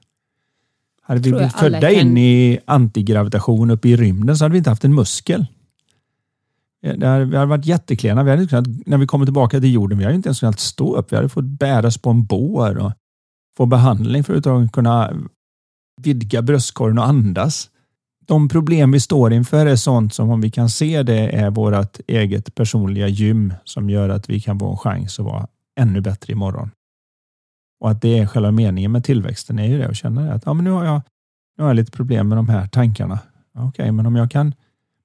Hade 1.01 1.19
vi 1.19 1.31
blivit 1.31 1.53
födda 1.53 1.81
kan... 1.81 1.91
in 1.91 2.17
i 2.17 2.59
antigravitation 2.65 3.71
uppe 3.71 3.89
i 3.89 3.95
rymden 3.95 4.37
så 4.37 4.43
hade 4.45 4.51
vi 4.51 4.57
inte 4.57 4.69
haft 4.69 4.83
en 4.83 4.95
muskel. 4.95 5.45
Det 6.81 7.07
hade, 7.07 7.25
vi 7.25 7.35
hade 7.35 7.49
varit 7.49 7.65
jätteklena. 7.65 8.23
Vi 8.23 8.31
hade 8.31 8.47
kunnat, 8.47 8.67
när 8.85 8.97
vi 8.97 9.07
kommer 9.07 9.25
tillbaka 9.25 9.59
till 9.59 9.73
jorden, 9.73 9.97
vi 9.97 10.03
hade 10.03 10.15
inte 10.15 10.29
ens 10.29 10.39
kunnat 10.39 10.59
stå 10.59 10.95
upp. 10.95 11.11
Vi 11.11 11.15
hade 11.15 11.29
fått 11.29 11.45
bäras 11.45 11.97
på 11.97 12.09
en 12.09 12.25
bår 12.25 12.77
och 12.77 12.91
få 13.57 13.65
behandling 13.65 14.23
för 14.23 14.35
att 14.35 14.71
kunna 14.71 15.13
vidga 16.01 16.41
bröstkorgen 16.41 16.97
och 16.97 17.07
andas. 17.07 17.69
De 18.27 18.49
problem 18.49 18.91
vi 18.91 18.99
står 18.99 19.33
inför 19.33 19.65
är 19.65 19.75
sånt 19.75 20.13
som 20.13 20.29
om 20.29 20.41
vi 20.41 20.51
kan 20.51 20.69
se 20.69 21.03
det 21.03 21.35
är 21.35 21.49
vårt 21.49 21.99
eget 22.07 22.55
personliga 22.55 23.07
gym 23.07 23.53
som 23.63 23.89
gör 23.89 24.09
att 24.09 24.29
vi 24.29 24.41
kan 24.41 24.59
få 24.59 24.71
en 24.71 24.77
chans 24.77 25.19
att 25.19 25.25
vara 25.25 25.47
ännu 25.79 26.01
bättre 26.01 26.33
imorgon. 26.33 26.71
Och 27.79 27.91
att 27.91 28.01
det 28.01 28.19
är 28.19 28.25
själva 28.25 28.51
meningen 28.51 28.91
med 28.91 29.03
tillväxten 29.03 29.59
är 29.59 29.67
ju 29.67 29.77
det 29.77 29.87
att 29.87 29.95
känna 29.95 30.33
att 30.33 30.43
ja, 30.45 30.53
men 30.53 30.65
nu, 30.65 30.71
har 30.71 30.85
jag, 30.85 31.01
nu 31.57 31.63
har 31.63 31.69
jag 31.69 31.75
lite 31.75 31.91
problem 31.91 32.29
med 32.29 32.37
de 32.37 32.49
här 32.49 32.67
tankarna. 32.67 33.19
Okej, 33.57 33.67
okay, 33.67 33.91
men 33.91 34.05
om 34.05 34.15
jag 34.15 34.31
kan 34.31 34.53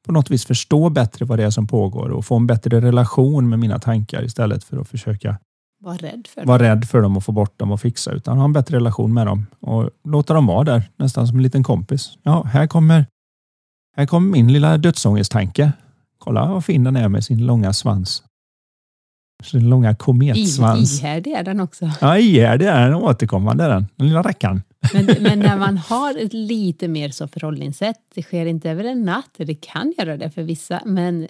på 0.06 0.12
något 0.12 0.30
vis 0.30 0.44
förstå 0.44 0.90
bättre 0.90 1.24
vad 1.24 1.38
det 1.38 1.44
är 1.44 1.50
som 1.50 1.66
pågår 1.66 2.08
och 2.08 2.24
få 2.24 2.36
en 2.36 2.46
bättre 2.46 2.80
relation 2.80 3.48
med 3.48 3.58
mina 3.58 3.78
tankar 3.78 4.24
istället 4.24 4.64
för 4.64 4.76
att 4.76 4.88
försöka 4.88 5.38
vara 5.80 5.96
rädd 5.96 6.26
för, 6.26 6.44
var 6.44 6.58
rädd 6.58 6.84
för 6.84 7.02
dem 7.02 7.16
och 7.16 7.24
få 7.24 7.32
bort 7.32 7.58
dem 7.58 7.72
och 7.72 7.80
fixa, 7.80 8.12
utan 8.12 8.38
ha 8.38 8.44
en 8.44 8.52
bättre 8.52 8.76
relation 8.76 9.14
med 9.14 9.26
dem 9.26 9.46
och 9.60 9.90
låta 10.04 10.34
dem 10.34 10.46
vara 10.46 10.64
där, 10.64 10.82
nästan 10.96 11.26
som 11.26 11.36
en 11.36 11.42
liten 11.42 11.62
kompis. 11.62 12.18
Ja, 12.22 12.42
här 12.42 12.66
kommer, 12.66 13.06
här 13.96 14.06
kommer 14.06 14.30
min 14.30 14.52
lilla 14.52 14.78
dödsångesttanke. 14.78 15.72
Kolla 16.18 16.46
vad 16.46 16.64
fin 16.64 16.84
den 16.84 16.96
är 16.96 17.08
med 17.08 17.24
sin 17.24 17.46
långa 17.46 17.72
svans. 17.72 18.22
Sin 19.42 19.68
långa 19.68 19.94
kometsvans. 19.94 21.00
Ihärdig 21.00 21.32
är 21.32 21.42
den 21.42 21.60
också. 21.60 21.90
Ja, 22.00 22.18
ihärdig 22.18 22.66
är 22.66 22.88
den. 22.88 22.94
Återkommande 22.94 23.64
är 23.64 23.68
den. 23.68 23.86
Den 23.96 24.06
lilla 24.06 24.22
rackaren. 24.22 24.62
Men, 24.94 25.04
men, 25.20 25.38
när 25.38 25.58
man 25.58 25.76
har 25.78 26.18
ett 26.18 26.32
lite 26.32 26.88
mer 26.88 27.08
så 27.08 27.28
förhållningssätt, 27.28 27.96
det 28.14 28.22
sker 28.22 28.46
inte 28.46 28.70
över 28.70 28.84
en 28.84 29.02
natt, 29.02 29.30
det 29.36 29.54
kan 29.54 29.94
göra 29.98 30.16
det 30.16 30.30
för 30.30 30.42
vissa, 30.42 30.82
men 30.84 31.26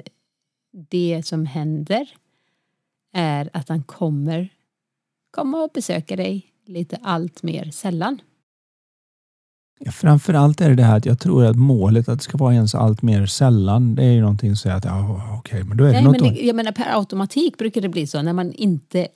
det 0.90 1.22
som 1.26 1.46
händer 1.46 2.07
är 3.12 3.50
att 3.52 3.68
han 3.68 3.82
kommer 3.82 4.48
komma 5.30 5.62
och 5.62 5.70
besöka 5.74 6.16
dig 6.16 6.46
lite 6.66 6.98
allt 7.02 7.42
mer 7.42 7.70
sällan. 7.70 8.20
Ja, 9.84 9.92
framförallt 9.92 10.61
är 10.61 10.68
det 10.68 10.74
det 10.74 10.82
här 10.82 10.96
att 10.96 11.06
jag 11.06 11.20
tror 11.20 11.44
att 11.44 11.56
målet 11.56 12.08
att 12.08 12.18
det 12.18 12.24
ska 12.24 12.38
vara 12.38 12.54
ens 12.54 12.74
allt 12.74 13.02
mer 13.02 13.26
sällan, 13.26 13.94
det 13.94 14.04
är 14.04 14.12
ju 14.12 14.20
någonting 14.20 14.50
som 14.50 14.56
säger 14.56 14.76
att 14.76 14.84
ja, 14.84 15.36
okej, 15.38 15.38
okay, 15.38 15.68
men 15.68 15.76
då 15.76 15.84
är 15.84 15.88
det 15.88 15.94
Nej, 15.94 16.04
något. 16.04 16.20
Men 16.20 16.34
det, 16.34 16.40
jag 16.40 16.56
menar 16.56 16.72
per 16.72 16.98
automatik 16.98 17.58
brukar 17.58 17.80
det 17.80 17.88
bli 17.88 18.06
så 18.06 18.22
när 18.22 18.32
man 18.32 18.52
inte 18.52 19.08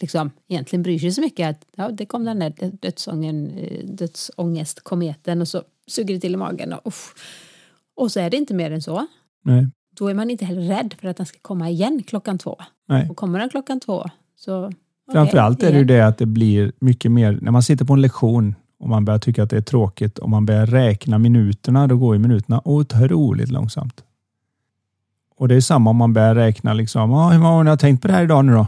liksom, 0.00 0.30
egentligen 0.48 0.82
bryr 0.82 0.98
sig 0.98 1.10
så 1.10 1.20
mycket 1.20 1.50
att 1.50 1.66
ja, 1.76 1.88
det 1.88 2.06
kom 2.06 2.24
den 2.24 2.38
där 2.38 2.52
dödsången, 2.82 3.50
eh, 3.50 3.84
dödsångestkometen 3.84 5.40
och 5.40 5.48
så 5.48 5.62
suger 5.86 6.14
det 6.14 6.20
till 6.20 6.34
i 6.34 6.36
magen 6.36 6.72
och, 6.72 6.86
uff. 6.86 7.14
och 7.96 8.12
så 8.12 8.20
är 8.20 8.30
det 8.30 8.36
inte 8.36 8.54
mer 8.54 8.70
än 8.70 8.82
så. 8.82 9.06
Nej. 9.42 9.66
Då 9.98 10.08
är 10.08 10.14
man 10.14 10.30
inte 10.30 10.44
heller 10.44 10.62
rädd 10.62 10.94
för 11.00 11.08
att 11.08 11.16
den 11.16 11.26
ska 11.26 11.38
komma 11.42 11.70
igen 11.70 12.02
klockan 12.06 12.38
två. 12.38 12.56
Nej. 12.88 13.10
Och 13.10 13.16
kommer 13.16 13.38
den 13.38 13.48
klockan 13.50 13.80
två 13.80 14.04
så... 14.36 14.64
Okay, 14.64 14.74
Framförallt 15.12 15.62
är 15.62 15.72
det 15.72 15.78
ju 15.78 15.84
det 15.84 16.00
att 16.00 16.18
det 16.18 16.26
blir 16.26 16.72
mycket 16.78 17.10
mer, 17.10 17.38
när 17.42 17.50
man 17.50 17.62
sitter 17.62 17.84
på 17.84 17.92
en 17.92 18.00
lektion 18.00 18.54
och 18.80 18.88
man 18.88 19.04
börjar 19.04 19.18
tycka 19.18 19.42
att 19.42 19.50
det 19.50 19.56
är 19.56 19.62
tråkigt 19.62 20.18
och 20.18 20.30
man 20.30 20.46
börjar 20.46 20.66
räkna 20.66 21.18
minuterna, 21.18 21.86
då 21.86 21.96
går 21.96 22.14
ju 22.14 22.18
minuterna 22.18 22.62
otroligt 22.64 23.50
långsamt. 23.50 24.04
Och 25.36 25.48
det 25.48 25.54
är 25.54 25.60
samma 25.60 25.90
om 25.90 25.96
man 25.96 26.12
börjar 26.12 26.34
räkna 26.34 26.72
liksom, 26.72 27.12
ah, 27.12 27.30
hur 27.30 27.38
många 27.38 27.54
har 27.54 27.64
ni 27.64 27.78
tänkt 27.78 28.02
på 28.02 28.08
det 28.08 28.14
här 28.14 28.24
idag 28.24 28.44
nu 28.44 28.52
då? 28.52 28.66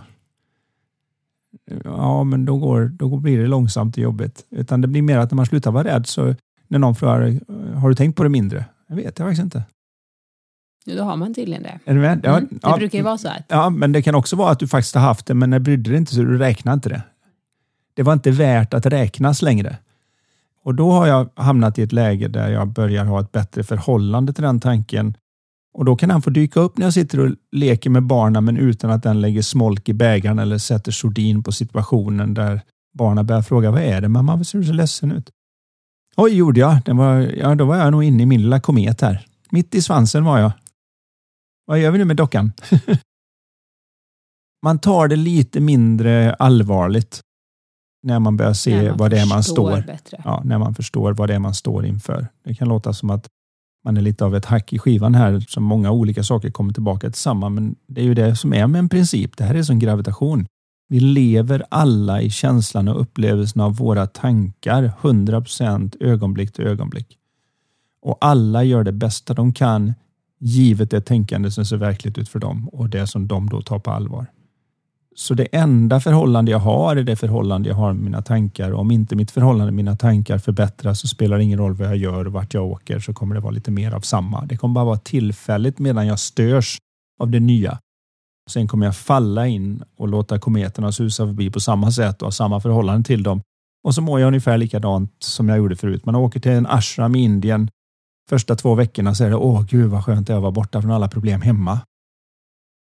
Ja, 1.85 2.25
men 2.25 2.45
då, 2.45 2.59
går, 2.59 2.85
då 2.95 3.17
blir 3.17 3.39
det 3.39 3.47
långsamt 3.47 3.97
och 3.97 4.03
jobbigt. 4.03 4.47
Utan 4.51 4.81
det 4.81 4.89
blir 4.89 5.03
mer 5.03 5.19
att 5.19 5.31
när 5.31 5.37
man 5.37 5.47
slutar 5.47 5.71
vara 5.71 5.85
rädd 5.85 6.07
så 6.07 6.35
när 6.69 6.79
någon 6.79 6.95
frågar, 6.95 7.41
har 7.75 7.89
du 7.89 7.95
tänkt 7.95 8.17
på 8.17 8.23
det 8.23 8.29
mindre? 8.29 8.65
Jag 8.89 8.97
vet 8.97 9.19
jag 9.19 9.29
faktiskt 9.29 9.45
inte. 9.45 9.63
Då 10.85 11.03
har 11.03 11.17
man 11.17 11.35
tydligen 11.35 11.63
det. 11.63 11.79
Är 11.85 11.95
med? 11.95 12.21
Ja, 12.23 12.37
mm, 12.37 12.49
det 12.51 12.59
ja, 12.63 12.77
brukar 12.77 12.99
ju 12.99 13.05
vara 13.05 13.19
så. 13.19 13.29
Att... 13.29 13.45
Ja, 13.49 13.71
men 13.71 13.93
det 13.93 14.03
kan 14.03 14.15
också 14.15 14.37
vara 14.37 14.51
att 14.51 14.59
du 14.59 14.69
faktiskt 14.69 14.95
har 14.95 15.03
haft 15.03 15.27
det, 15.27 15.35
men 15.35 15.51
när 15.51 15.59
brydde 15.59 15.91
dig 15.91 15.99
inte 15.99 16.15
så 16.15 16.21
du 16.21 16.39
räknar 16.39 16.73
inte 16.73 16.89
det. 16.89 17.03
Det 17.95 18.03
var 18.03 18.13
inte 18.13 18.31
värt 18.31 18.75
att 18.75 18.87
räknas 18.87 19.43
längre. 19.43 19.77
Och 20.65 20.75
då 20.75 20.91
har 20.91 21.07
jag 21.07 21.29
hamnat 21.35 21.79
i 21.79 21.83
ett 21.83 21.93
läge 21.93 22.29
där 22.29 22.51
jag 22.51 22.69
börjar 22.69 23.05
ha 23.05 23.21
ett 23.21 23.33
bättre 23.33 23.63
förhållande 23.63 24.33
till 24.33 24.43
den 24.43 24.61
tanken. 24.61 25.17
Och 25.75 25.85
då 25.85 25.97
kan 25.97 26.11
han 26.11 26.23
få 26.23 26.31
dyka 26.31 26.61
upp 26.61 26.79
när 26.79 26.87
jag 26.87 26.95
sitter 26.95 27.21
och 27.21 27.31
leker 27.53 27.91
med 27.91 28.03
barnen, 28.03 28.45
men 28.45 28.57
utan 28.57 28.91
att 28.91 29.03
den 29.03 29.21
lägger 29.21 29.43
smolk 29.43 29.89
i 29.89 29.93
bägaren 29.93 30.39
eller 30.39 30.59
sätter 30.59 30.93
sordin 30.93 31.43
på 31.43 31.53
situationen 31.53 32.35
där 32.35 32.61
barnen 32.95 33.27
börjar 33.27 33.43
fråga 33.43 33.71
vad 33.71 33.83
är 33.83 34.01
det 34.01 34.09
mamma, 34.09 34.33
varför 34.33 34.45
ser 34.45 34.59
du 34.59 34.65
så 34.65 34.73
ledsen 34.73 35.13
ut? 35.13 35.31
Oj, 36.17 36.35
gjorde 36.35 36.61
jag? 36.61 36.77
Det 36.85 36.93
var, 36.93 37.21
ja, 37.21 37.55
då 37.55 37.65
var 37.65 37.77
jag 37.77 37.91
nog 37.93 38.05
inne 38.05 38.23
i 38.23 38.27
min 38.27 38.43
lilla 38.43 38.61
komet 38.61 39.01
här. 39.01 39.27
Mitt 39.51 39.75
i 39.75 39.83
svansen 39.83 40.25
var 40.25 40.39
jag. 40.39 40.53
Vad 41.65 41.79
gör 41.79 41.91
vi 41.91 41.99
nu 41.99 42.05
med 42.05 42.17
dockan? 42.17 42.53
man 44.63 44.79
tar 44.79 45.09
det 45.09 45.17
lite 45.17 45.61
mindre 45.61 46.35
allvarligt 46.35 47.21
när 48.03 48.19
man 48.19 48.37
börjar 48.37 48.53
se 48.53 48.89
man 48.89 48.97
vad 48.99 49.11
det 49.11 49.19
är 49.19 49.27
man 49.27 49.43
står. 49.43 49.83
Bättre. 49.87 50.23
Ja, 50.25 50.43
när 50.45 50.59
man 50.59 50.75
förstår 50.75 51.13
vad 51.13 51.29
det 51.29 51.35
är 51.35 51.39
man 51.39 51.55
står 51.55 51.87
inför. 51.87 52.29
Det 52.45 52.55
kan 52.55 52.69
låta 52.69 52.93
som 52.93 53.11
att 53.11 53.29
man 53.85 53.97
är 53.97 54.01
lite 54.01 54.25
av 54.25 54.37
ett 54.37 54.45
hack 54.45 54.73
i 54.73 54.79
skivan 54.79 55.15
här, 55.15 55.41
som 55.49 55.65
många 55.65 55.91
olika 55.91 56.23
saker 56.23 56.51
kommer 56.51 56.73
tillbaka 56.73 57.11
till 57.11 57.21
samma, 57.21 57.49
men 57.49 57.75
det 57.87 58.01
är 58.01 58.05
ju 58.05 58.15
det 58.15 58.37
som 58.37 58.55
är 58.55 58.67
med 58.67 58.79
en 58.79 58.89
princip. 58.89 59.37
Det 59.37 59.45
här 59.45 59.55
är 59.55 59.63
som 59.63 59.79
gravitation. 59.79 60.47
Vi 60.89 61.01
lever 61.01 61.65
alla 61.69 62.21
i 62.21 62.31
känslan 62.31 62.89
och 62.89 63.01
upplevelsen 63.01 63.61
av 63.61 63.77
våra 63.77 64.07
tankar 64.07 64.93
100% 65.01 65.97
ögonblick 66.01 66.53
till 66.53 66.67
ögonblick. 66.67 67.19
Och 68.03 68.19
alla 68.21 68.65
gör 68.65 68.85
det 68.85 68.93
bästa 68.93 69.35
de 69.35 69.53
kan 69.53 69.95
givet 70.41 70.91
det 70.91 71.01
tänkande 71.01 71.51
som 71.51 71.65
ser 71.65 71.77
verkligt 71.77 72.19
ut 72.19 72.29
för 72.29 72.39
dem 72.39 72.69
och 72.69 72.89
det 72.89 73.07
som 73.07 73.29
de 73.29 73.49
då 73.49 73.63
tar 73.63 73.79
på 73.79 73.91
allvar. 73.91 74.27
Så 75.17 75.35
det 75.35 75.45
enda 75.53 76.01
förhållande 76.01 76.51
jag 76.51 76.59
har 76.59 76.97
är 76.97 77.03
det 77.03 77.17
förhållande 77.17 77.69
jag 77.69 77.77
har 77.77 77.93
med 77.93 78.05
mina 78.05 78.23
tankar. 78.23 78.73
Om 78.73 78.91
inte 78.91 79.17
mitt 79.17 79.31
förhållande 79.31 79.65
med 79.65 79.75
mina 79.75 79.97
tankar 79.97 80.39
förbättras 80.39 81.01
så 81.01 81.07
spelar 81.09 81.37
det 81.37 81.45
ingen 81.45 81.59
roll 81.59 81.75
vad 81.75 81.89
jag 81.89 81.97
gör 81.97 82.27
och 82.27 82.33
vart 82.33 82.55
jag 82.55 82.65
åker 82.65 82.99
så 83.01 83.13
kommer 83.13 83.35
det 83.35 83.41
vara 83.41 83.51
lite 83.51 83.71
mer 83.71 83.93
av 83.93 84.01
samma. 84.01 84.47
Det 84.47 84.57
kommer 84.57 84.75
bara 84.75 84.85
vara 84.85 84.99
tillfälligt 84.99 85.79
medan 85.79 86.07
jag 86.07 86.19
störs 86.19 86.79
av 87.21 87.31
det 87.31 87.41
nya. 87.41 87.79
Sen 88.51 88.69
kommer 88.69 88.87
jag 88.87 88.97
falla 88.97 89.47
in 89.47 89.83
och 89.97 90.09
låta 90.09 90.39
kometerna 90.39 90.93
susa 90.93 91.27
förbi 91.27 91.51
på 91.51 91.61
samma 91.61 91.93
sätt 91.93 92.23
och 92.23 92.27
ha 92.27 92.33
samma 92.33 92.61
förhållande 92.61 93.07
till 93.07 93.23
dem. 93.23 93.41
Och 93.85 93.95
så 93.95 94.03
mår 94.03 94.21
jag 94.21 94.27
ungefär 94.27 94.59
likadant 94.59 95.17
som 95.19 95.49
jag 95.49 95.59
gjorde 95.59 95.77
förut. 95.77 96.07
Man 96.07 96.15
åker 96.15 96.41
till 96.41 96.53
en 96.53 96.67
ashram 96.67 97.17
i 97.17 97.19
Indien. 97.19 97.71
Första 98.29 98.57
två 98.57 98.75
veckorna 98.75 99.15
så 99.15 99.25
är 99.25 99.31
det 99.31 99.37
åh 99.37 99.63
gud 99.63 99.91
vad 99.91 100.05
skönt 100.05 100.27
det 100.27 100.33
är 100.33 100.37
att 100.37 100.43
vara 100.43 100.53
borta 100.53 100.83
från 100.83 100.91
alla 100.91 101.09
problem 101.09 101.41
hemma. 101.41 101.81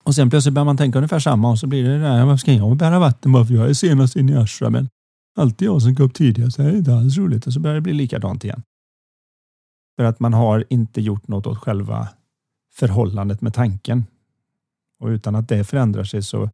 Och 0.05 0.15
sen 0.15 0.31
plötsligt 0.31 0.55
börjar 0.55 0.65
man 0.65 0.77
tänka 0.77 0.99
ungefär 0.99 1.19
samma 1.19 1.51
och 1.51 1.59
så 1.59 1.67
blir 1.67 1.85
det 1.85 1.99
där, 1.99 2.25
varför 2.25 2.37
ska 2.37 2.53
jag 2.53 2.77
bära 2.77 2.99
vatten 2.99 3.33
bara 3.33 3.45
för 3.45 3.55
jag 3.55 3.69
är 3.69 3.75
senast 3.75 4.17
in 4.17 4.29
i 4.29 4.37
ashramen? 4.37 4.89
Alltid 5.37 5.69
jag 5.69 5.83
som 5.83 5.95
går 5.95 6.05
upp 6.05 6.15
tidigare, 6.15 6.51
så 6.51 6.63
är 6.63 6.73
det 6.73 6.79
inte 6.79 6.95
alls 6.95 7.17
roligt. 7.17 7.47
Och 7.47 7.53
så 7.53 7.61
börjar 7.61 7.75
det 7.75 7.81
bli 7.81 7.93
likadant 7.93 8.45
igen. 8.45 8.63
För 9.97 10.05
att 10.05 10.21
man 10.21 10.33
har 10.33 10.65
inte 10.71 11.01
gjort 11.01 11.29
något 11.29 11.47
åt 11.47 11.59
själva 11.59 12.09
förhållandet 12.75 13.41
med 13.41 13.55
tanken. 13.55 14.07
Och 15.01 15.09
utan 15.09 15.35
att 15.35 15.49
det 15.49 15.65
förändrar 15.65 16.05
sig 16.05 16.23
så, 16.23 16.51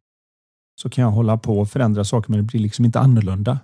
så 0.81 0.89
kan 0.89 1.03
jag 1.03 1.11
hålla 1.11 1.37
på 1.37 1.59
och 1.59 1.69
förändra 1.69 2.03
saker 2.03 2.31
men 2.31 2.39
det 2.39 2.43
blir 2.43 2.61
liksom 2.61 2.85
inte 2.85 2.99
annorlunda. 2.99 3.59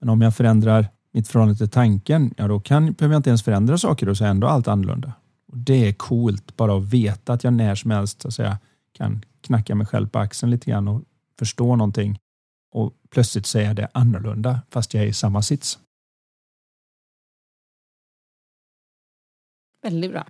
Men 0.00 0.08
om 0.08 0.22
jag 0.22 0.36
förändrar 0.36 0.88
mitt 1.12 1.28
förhållande 1.28 1.58
till 1.58 1.68
tanken, 1.68 2.34
ja 2.36 2.48
då 2.48 2.60
kan, 2.60 2.92
behöver 2.92 3.14
jag 3.14 3.18
inte 3.18 3.30
ens 3.30 3.42
förändra 3.42 3.78
saker 3.78 4.08
och 4.08 4.16
så 4.16 4.24
är 4.24 4.28
ändå 4.28 4.46
allt 4.46 4.68
annorlunda. 4.68 5.12
Och 5.52 5.58
Det 5.58 5.88
är 5.88 5.92
coolt 5.92 6.56
bara 6.56 6.76
att 6.76 6.84
veta 6.84 7.32
att 7.32 7.44
jag 7.44 7.52
när 7.52 7.74
som 7.74 7.90
helst 7.90 8.22
så 8.22 8.28
att 8.28 8.34
säga, 8.34 8.58
kan 8.92 9.24
knacka 9.40 9.74
mig 9.74 9.86
själv 9.86 10.08
på 10.08 10.18
axeln 10.18 10.50
lite 10.50 10.70
grann 10.70 10.88
och 10.88 11.02
förstå 11.38 11.76
någonting 11.76 12.18
och 12.72 12.92
plötsligt 13.10 13.46
säga 13.46 13.74
det 13.74 13.88
annorlunda 13.94 14.60
fast 14.70 14.94
jag 14.94 15.02
är 15.02 15.06
i 15.06 15.12
samma 15.12 15.42
sits. 15.42 15.78
Väldigt 19.82 20.10
bra. 20.10 20.26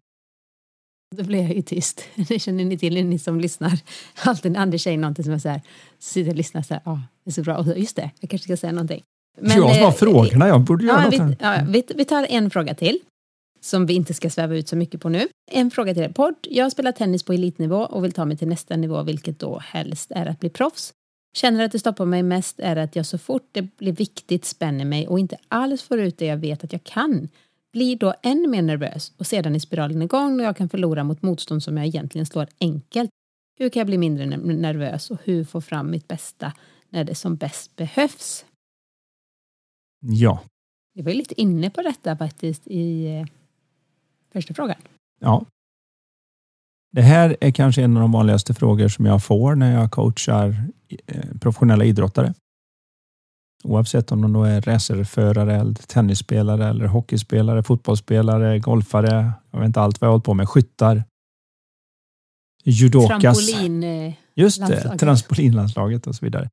Då 1.16 1.24
blir 1.24 1.42
jag 1.42 1.54
ju 1.54 1.62
tyst. 1.62 2.04
Det 2.28 2.38
känner 2.38 2.64
ni 2.64 2.78
till, 2.78 3.06
ni 3.06 3.18
som 3.18 3.40
lyssnar. 3.40 3.80
Alltid 4.24 4.52
när 4.52 4.60
Anders 4.60 4.82
säger 4.82 4.98
någonting 4.98 5.24
som 5.24 5.32
är 5.32 5.38
så 5.38 5.48
här, 5.48 5.62
så 5.98 6.08
sitter 6.08 6.26
jag 6.26 6.32
och 6.32 6.36
lyssnar 6.36 6.62
så 6.62 6.74
här, 6.74 6.82
ja, 6.84 7.02
det 7.24 7.30
är 7.30 7.32
så 7.32 7.42
bra. 7.42 7.56
Och 7.56 7.78
just 7.78 7.96
det, 7.96 8.10
jag 8.20 8.30
kanske 8.30 8.44
ska 8.44 8.56
säga 8.56 8.72
någonting. 8.72 9.02
Men, 9.40 9.56
jag 9.56 9.74
som 9.74 9.82
har 9.82 9.90
eh, 9.90 9.94
frågorna, 9.94 10.48
jag 10.48 10.60
borde 10.60 10.84
göra 10.84 11.08
ja, 11.12 11.24
något. 11.24 11.30
Vi, 11.30 11.36
ja, 11.40 11.58
vi, 11.68 11.84
vi 11.94 12.04
tar 12.04 12.26
en 12.30 12.50
fråga 12.50 12.74
till 12.74 12.98
som 13.60 13.86
vi 13.86 13.94
inte 13.94 14.14
ska 14.14 14.30
sväva 14.30 14.54
ut 14.54 14.68
så 14.68 14.76
mycket 14.76 15.00
på 15.00 15.08
nu. 15.08 15.28
En 15.50 15.70
fråga 15.70 15.94
till 15.94 16.02
er 16.02 16.08
podd. 16.08 16.34
Jag 16.50 16.72
spelar 16.72 16.92
tennis 16.92 17.22
på 17.22 17.32
elitnivå 17.32 17.76
och 17.76 18.04
vill 18.04 18.12
ta 18.12 18.24
mig 18.24 18.36
till 18.36 18.48
nästa 18.48 18.76
nivå, 18.76 19.02
vilket 19.02 19.38
då 19.38 19.58
helst 19.58 20.12
är 20.14 20.26
att 20.26 20.40
bli 20.40 20.50
proffs. 20.50 20.92
Känner 21.36 21.64
att 21.64 21.72
det 21.72 21.78
stoppar 21.78 22.04
mig 22.04 22.22
mest 22.22 22.60
är 22.60 22.76
att 22.76 22.96
jag 22.96 23.06
så 23.06 23.18
fort 23.18 23.48
det 23.52 23.62
blir 23.62 23.92
viktigt 23.92 24.44
spänner 24.44 24.84
mig 24.84 25.08
och 25.08 25.18
inte 25.18 25.36
alls 25.48 25.82
får 25.82 26.00
ut 26.00 26.18
det 26.18 26.26
jag 26.26 26.36
vet 26.36 26.64
att 26.64 26.72
jag 26.72 26.84
kan. 26.84 27.28
Blir 27.72 27.96
då 27.96 28.14
än 28.22 28.50
mer 28.50 28.62
nervös 28.62 29.12
och 29.16 29.26
sedan 29.26 29.54
är 29.54 29.58
spiralen 29.58 30.02
igång 30.02 30.40
och 30.40 30.46
jag 30.46 30.56
kan 30.56 30.68
förlora 30.68 31.04
mot 31.04 31.22
motstånd 31.22 31.62
som 31.62 31.76
jag 31.76 31.86
egentligen 31.86 32.26
slår 32.26 32.46
enkelt. 32.60 33.10
Hur 33.58 33.68
kan 33.68 33.80
jag 33.80 33.86
bli 33.86 33.98
mindre 33.98 34.26
nervös 34.26 35.10
och 35.10 35.18
hur 35.24 35.44
få 35.44 35.60
fram 35.60 35.90
mitt 35.90 36.08
bästa 36.08 36.52
när 36.88 37.04
det 37.04 37.14
som 37.14 37.36
bäst 37.36 37.76
behövs? 37.76 38.44
Ja. 40.02 40.40
Vi 40.94 41.02
var 41.02 41.12
lite 41.12 41.40
inne 41.40 41.70
på 41.70 41.82
detta 41.82 42.16
faktiskt 42.16 42.66
i 42.66 43.06
eh, 43.06 43.26
första 44.32 44.54
frågan. 44.54 44.76
Ja. 45.20 45.44
Det 46.92 47.02
här 47.02 47.36
är 47.40 47.50
kanske 47.50 47.82
en 47.82 47.96
av 47.96 48.00
de 48.00 48.12
vanligaste 48.12 48.54
frågor 48.54 48.88
som 48.88 49.06
jag 49.06 49.22
får 49.24 49.54
när 49.54 49.72
jag 49.74 49.90
coachar 49.90 50.56
eh, 51.06 51.38
professionella 51.40 51.84
idrottare. 51.84 52.34
Oavsett 53.64 54.12
om 54.12 54.22
de 54.22 54.32
då 54.32 54.44
är 54.44 54.60
racerförare, 54.60 55.74
tennisspelare, 55.74 56.68
eller 56.68 56.86
hockeyspelare, 56.86 57.62
fotbollsspelare, 57.62 58.58
golfare, 58.58 59.32
jag 59.50 59.58
vet 59.58 59.66
inte 59.66 59.80
allt 59.80 60.00
vad 60.00 60.08
jag 60.08 60.12
hållit 60.12 60.24
på 60.24 60.34
med, 60.34 60.48
skyttar, 60.48 61.04
judokas. 62.64 63.46
Trampolin, 63.48 63.82
eh, 63.84 64.14
Just 64.34 64.60
det, 64.60 64.68
landslaget. 64.68 65.00
trampolinlandslaget 65.00 66.06
och 66.06 66.14
så 66.14 66.24
vidare. 66.24 66.48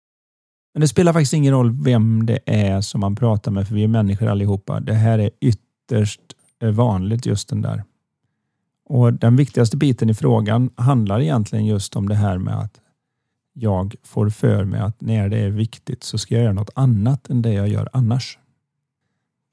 Men 0.74 0.82
det 0.82 0.88
spelar 0.88 1.14
faktiskt 1.14 1.34
ingen 1.34 1.54
roll 1.54 1.84
vem 1.84 2.26
det 2.26 2.40
är 2.46 2.82
som 2.82 3.02
man 3.02 3.16
pratar 3.16 3.52
med, 3.52 3.68
för 3.68 3.76
vi 3.76 3.84
är 3.84 3.88
människor 3.88 4.28
allihopa. 4.28 4.80
Det 4.80 4.94
här 4.94 5.20
är 5.20 5.30
ytterst 5.42 6.22
eh, 6.62 6.70
vanligt, 6.70 7.26
just 7.26 7.50
den 7.50 7.62
där. 7.62 7.84
Och 8.86 9.14
Den 9.14 9.36
viktigaste 9.36 9.78
biten 9.78 10.10
i 10.10 10.14
frågan 10.14 10.70
handlar 10.76 11.22
egentligen 11.22 11.66
just 11.66 11.96
om 11.96 12.10
det 12.10 12.16
här 12.16 12.38
med 12.38 12.60
att 12.60 12.80
jag 13.54 13.96
får 14.04 14.30
för 14.30 14.64
mig 14.64 14.80
att 14.80 15.02
när 15.02 15.30
det 15.30 15.38
är 15.38 15.50
viktigt 15.50 16.04
så 16.04 16.18
ska 16.18 16.36
jag 16.36 16.44
göra 16.44 16.54
något 16.54 16.70
annat 16.76 17.30
än 17.30 17.42
det 17.42 17.54
jag 17.54 17.68
gör 17.68 17.90
annars. 17.94 18.40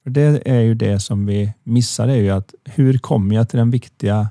För 0.03 0.11
Det 0.11 0.49
är 0.49 0.61
ju 0.61 0.75
det 0.75 1.01
som 1.01 1.27
vi 1.27 1.53
missar, 1.63 2.09
är 2.09 2.17
ju 2.17 2.31
att 2.31 2.55
hur 2.65 2.99
kommer 2.99 3.35
jag 3.35 3.49
till 3.49 3.59
den 3.59 3.71
viktiga 3.71 4.29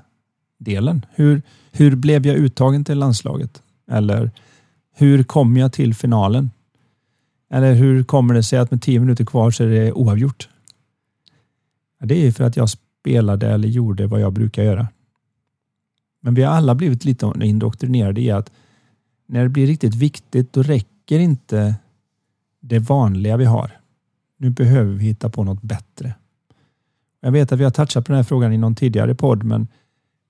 delen? 0.58 1.06
Hur, 1.14 1.42
hur 1.72 1.96
blev 1.96 2.26
jag 2.26 2.36
uttagen 2.36 2.84
till 2.84 2.98
landslaget? 2.98 3.62
Eller 3.90 4.30
hur 4.94 5.22
kom 5.22 5.56
jag 5.56 5.72
till 5.72 5.94
finalen? 5.94 6.50
Eller 7.50 7.74
hur 7.74 8.04
kommer 8.04 8.34
det 8.34 8.42
sig 8.42 8.58
att 8.58 8.70
med 8.70 8.82
tio 8.82 9.00
minuter 9.00 9.24
kvar 9.24 9.50
så 9.50 9.64
är 9.64 9.68
det 9.68 9.92
oavgjort? 9.92 10.48
Det 11.98 12.26
är 12.26 12.32
för 12.32 12.44
att 12.44 12.56
jag 12.56 12.70
spelade 12.70 13.50
eller 13.50 13.68
gjorde 13.68 14.06
vad 14.06 14.20
jag 14.20 14.32
brukar 14.32 14.62
göra. 14.62 14.88
Men 16.20 16.34
vi 16.34 16.42
har 16.42 16.52
alla 16.52 16.74
blivit 16.74 17.04
lite 17.04 17.32
indoktrinerade 17.42 18.20
i 18.20 18.30
att 18.30 18.52
när 19.26 19.42
det 19.42 19.48
blir 19.48 19.66
riktigt 19.66 19.94
viktigt 19.94 20.52
då 20.52 20.62
räcker 20.62 21.18
inte 21.18 21.74
det 22.60 22.78
vanliga 22.78 23.36
vi 23.36 23.44
har. 23.44 23.70
Nu 24.36 24.50
behöver 24.50 24.92
vi 24.92 25.04
hitta 25.04 25.30
på 25.30 25.44
något 25.44 25.62
bättre. 25.62 26.14
Jag 27.20 27.32
vet 27.32 27.52
att 27.52 27.58
vi 27.58 27.64
har 27.64 27.70
touchat 27.70 28.06
på 28.06 28.12
den 28.12 28.16
här 28.16 28.24
frågan 28.24 28.52
i 28.52 28.58
någon 28.58 28.74
tidigare 28.74 29.14
podd 29.14 29.44
men 29.44 29.68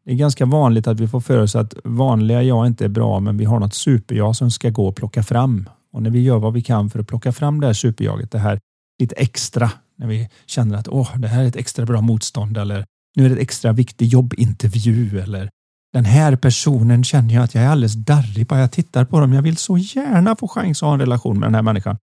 det 0.05 0.13
är 0.13 0.17
ganska 0.17 0.47
vanligt 0.47 0.87
att 0.87 1.01
vi 1.01 1.09
får 1.09 1.21
för 1.21 1.39
oss 1.39 1.57
att 1.57 1.75
vanliga 1.85 2.43
jag 2.43 2.67
inte 2.67 2.85
är 2.85 2.89
bra 2.89 3.21
men 3.21 3.37
vi 3.37 3.45
har 3.45 3.61
något 3.61 3.75
super-jag 3.75 4.37
som 4.37 4.51
ska 4.51 4.71
gå 4.71 4.87
och 4.87 4.97
plocka 4.97 5.23
fram. 5.23 5.69
Och 5.97 6.03
när 6.03 6.11
vi 6.11 6.23
gör 6.23 6.39
vad 6.39 6.53
vi 6.53 6.63
kan 6.63 6.91
för 6.91 6.99
att 6.99 7.07
plocka 7.07 7.33
fram 7.33 7.61
det 7.61 7.67
här 7.67 7.75
superjaget, 7.75 8.31
det 8.31 8.39
här 8.39 8.61
lite 8.99 9.15
extra, 9.15 9.71
när 9.97 10.07
vi 10.07 10.29
känner 10.47 10.77
att 10.79 10.89
åh, 10.89 11.19
det 11.19 11.29
här 11.29 11.43
är 11.43 11.49
ett 11.49 11.57
extra 11.57 11.87
bra 11.87 12.01
motstånd 12.01 12.57
eller 12.57 12.85
nu 13.17 13.25
är 13.25 13.29
det 13.29 13.35
ett 13.35 13.41
extra 13.41 13.73
viktig 13.73 14.07
jobbintervju 14.07 15.21
eller 15.21 15.51
den 15.93 16.05
här 16.05 16.37
personen 16.37 17.05
känner 17.05 17.35
jag 17.35 17.45
att 17.45 17.55
jag 17.55 17.65
är 17.65 17.69
alldeles 17.69 17.95
darrig 17.95 18.47
bara 18.47 18.61
jag 18.61 18.73
tittar 18.73 19.05
på 19.05 19.21
dem. 19.21 19.33
Jag 19.33 19.43
vill 19.43 19.57
så 19.57 19.79
gärna 19.79 20.37
få 20.37 20.49
chans 20.49 20.83
att 20.83 20.87
ha 20.87 20.95
en 20.95 21.01
relation 21.01 21.39
med 21.39 21.47
den 21.47 21.55
här 21.55 21.63
människan. 21.63 21.99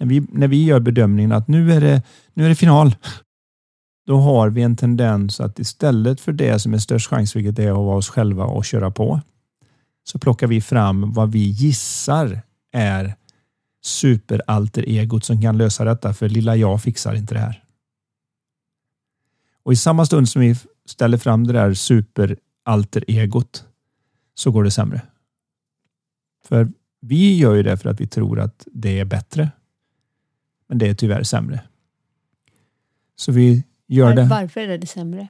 När 0.00 0.06
vi, 0.06 0.26
när 0.32 0.48
vi 0.48 0.64
gör 0.64 0.80
bedömningen 0.80 1.32
att 1.32 1.48
nu 1.48 1.72
är, 1.72 1.80
det, 1.80 2.02
nu 2.34 2.44
är 2.44 2.48
det 2.48 2.54
final, 2.54 2.94
då 4.06 4.18
har 4.18 4.50
vi 4.50 4.62
en 4.62 4.76
tendens 4.76 5.40
att 5.40 5.58
istället 5.58 6.20
för 6.20 6.32
det 6.32 6.58
som 6.58 6.74
är 6.74 6.78
störst 6.78 7.10
chans, 7.10 7.36
vilket 7.36 7.58
är 7.58 7.70
att 7.70 7.76
vara 7.76 7.96
oss 7.96 8.08
själva 8.08 8.44
och 8.44 8.64
köra 8.64 8.90
på, 8.90 9.20
så 10.04 10.18
plockar 10.18 10.46
vi 10.46 10.60
fram 10.60 11.12
vad 11.12 11.32
vi 11.32 11.48
gissar 11.48 12.42
är 12.72 13.14
superalter-egot 13.88 15.24
som 15.24 15.42
kan 15.42 15.58
lösa 15.58 15.84
detta, 15.84 16.14
för 16.14 16.28
lilla 16.28 16.56
jag 16.56 16.82
fixar 16.82 17.14
inte 17.14 17.34
det 17.34 17.40
här. 17.40 17.64
Och 19.62 19.72
i 19.72 19.76
samma 19.76 20.06
stund 20.06 20.28
som 20.28 20.42
vi 20.42 20.56
ställer 20.86 21.18
fram 21.18 21.46
det 21.46 21.52
där 21.52 21.74
superalter-egot 21.74 23.64
så 24.34 24.50
går 24.50 24.64
det 24.64 24.70
sämre. 24.70 25.02
För 26.44 26.68
vi 27.00 27.36
gör 27.36 27.54
ju 27.54 27.62
det 27.62 27.76
för 27.76 27.90
att 27.90 28.00
vi 28.00 28.06
tror 28.06 28.40
att 28.40 28.66
det 28.72 29.00
är 29.00 29.04
bättre. 29.04 29.50
Men 30.68 30.78
det 30.78 30.88
är 30.88 30.94
tyvärr 30.94 31.22
sämre. 31.22 31.60
Så 33.16 33.32
vi 33.32 33.64
gör 33.86 34.16
det. 34.16 34.24
Varför 34.24 34.60
är 34.60 34.78
det 34.78 34.86
sämre? 34.86 35.28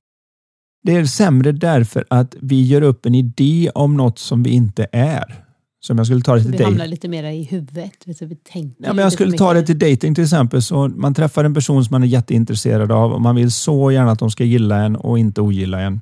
Det 0.83 0.93
är 0.93 1.05
sämre 1.05 1.53
därför 1.53 2.05
att 2.11 2.37
vi 2.41 2.67
gör 2.67 2.83
upp 2.83 3.07
en 3.07 3.15
idé 3.15 3.71
om 3.75 3.97
något 3.97 4.19
som 4.19 4.43
vi 4.43 4.51
inte 4.51 4.87
är. 4.93 5.45
Som 5.81 5.99
jag 5.99 6.07
skulle 6.07 6.21
ta 6.21 6.35
det 6.35 6.43
till 6.43 6.51
vi 6.51 6.57
dig. 6.57 6.67
hamnar 6.67 6.87
lite 6.87 7.09
mer 7.09 7.25
i 7.25 7.43
huvudet. 7.43 7.93
Så 8.19 8.27
vi 8.27 8.39
ja, 8.79 8.93
men 8.93 8.99
jag 8.99 9.13
skulle 9.13 9.39
ta 9.39 9.53
det 9.53 9.63
till 9.63 9.79
dating 9.79 10.15
till 10.15 10.25
exempel. 10.25 10.63
Så 10.63 10.89
man 10.89 11.15
träffar 11.15 11.45
en 11.45 11.55
person 11.55 11.85
som 11.85 11.95
man 11.95 12.03
är 12.03 12.07
jätteintresserad 12.07 12.93
av 12.93 13.13
och 13.13 13.21
man 13.21 13.37
vill 13.37 13.53
så 13.53 13.91
gärna 13.91 14.11
att 14.11 14.19
de 14.19 14.31
ska 14.31 14.45
gilla 14.45 14.77
en 14.77 14.97
och 14.97 15.19
inte 15.19 15.41
ogilla 15.41 15.81
en. 15.81 16.01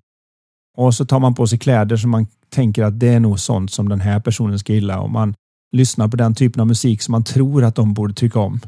Och 0.76 0.94
så 0.94 1.04
tar 1.04 1.20
man 1.20 1.34
på 1.34 1.46
sig 1.46 1.58
kläder 1.58 1.96
som 1.96 2.10
man 2.10 2.26
tänker 2.48 2.84
att 2.84 3.00
det 3.00 3.08
är 3.08 3.20
nog 3.20 3.40
sånt 3.40 3.72
som 3.72 3.88
den 3.88 4.00
här 4.00 4.20
personen 4.20 4.58
ska 4.58 4.72
gilla 4.72 5.00
och 5.00 5.10
man 5.10 5.34
lyssnar 5.72 6.08
på 6.08 6.16
den 6.16 6.34
typen 6.34 6.60
av 6.60 6.66
musik 6.66 7.02
som 7.02 7.12
man 7.12 7.24
tror 7.24 7.64
att 7.64 7.74
de 7.74 7.94
borde 7.94 8.14
tycka 8.14 8.38
om. 8.38 8.60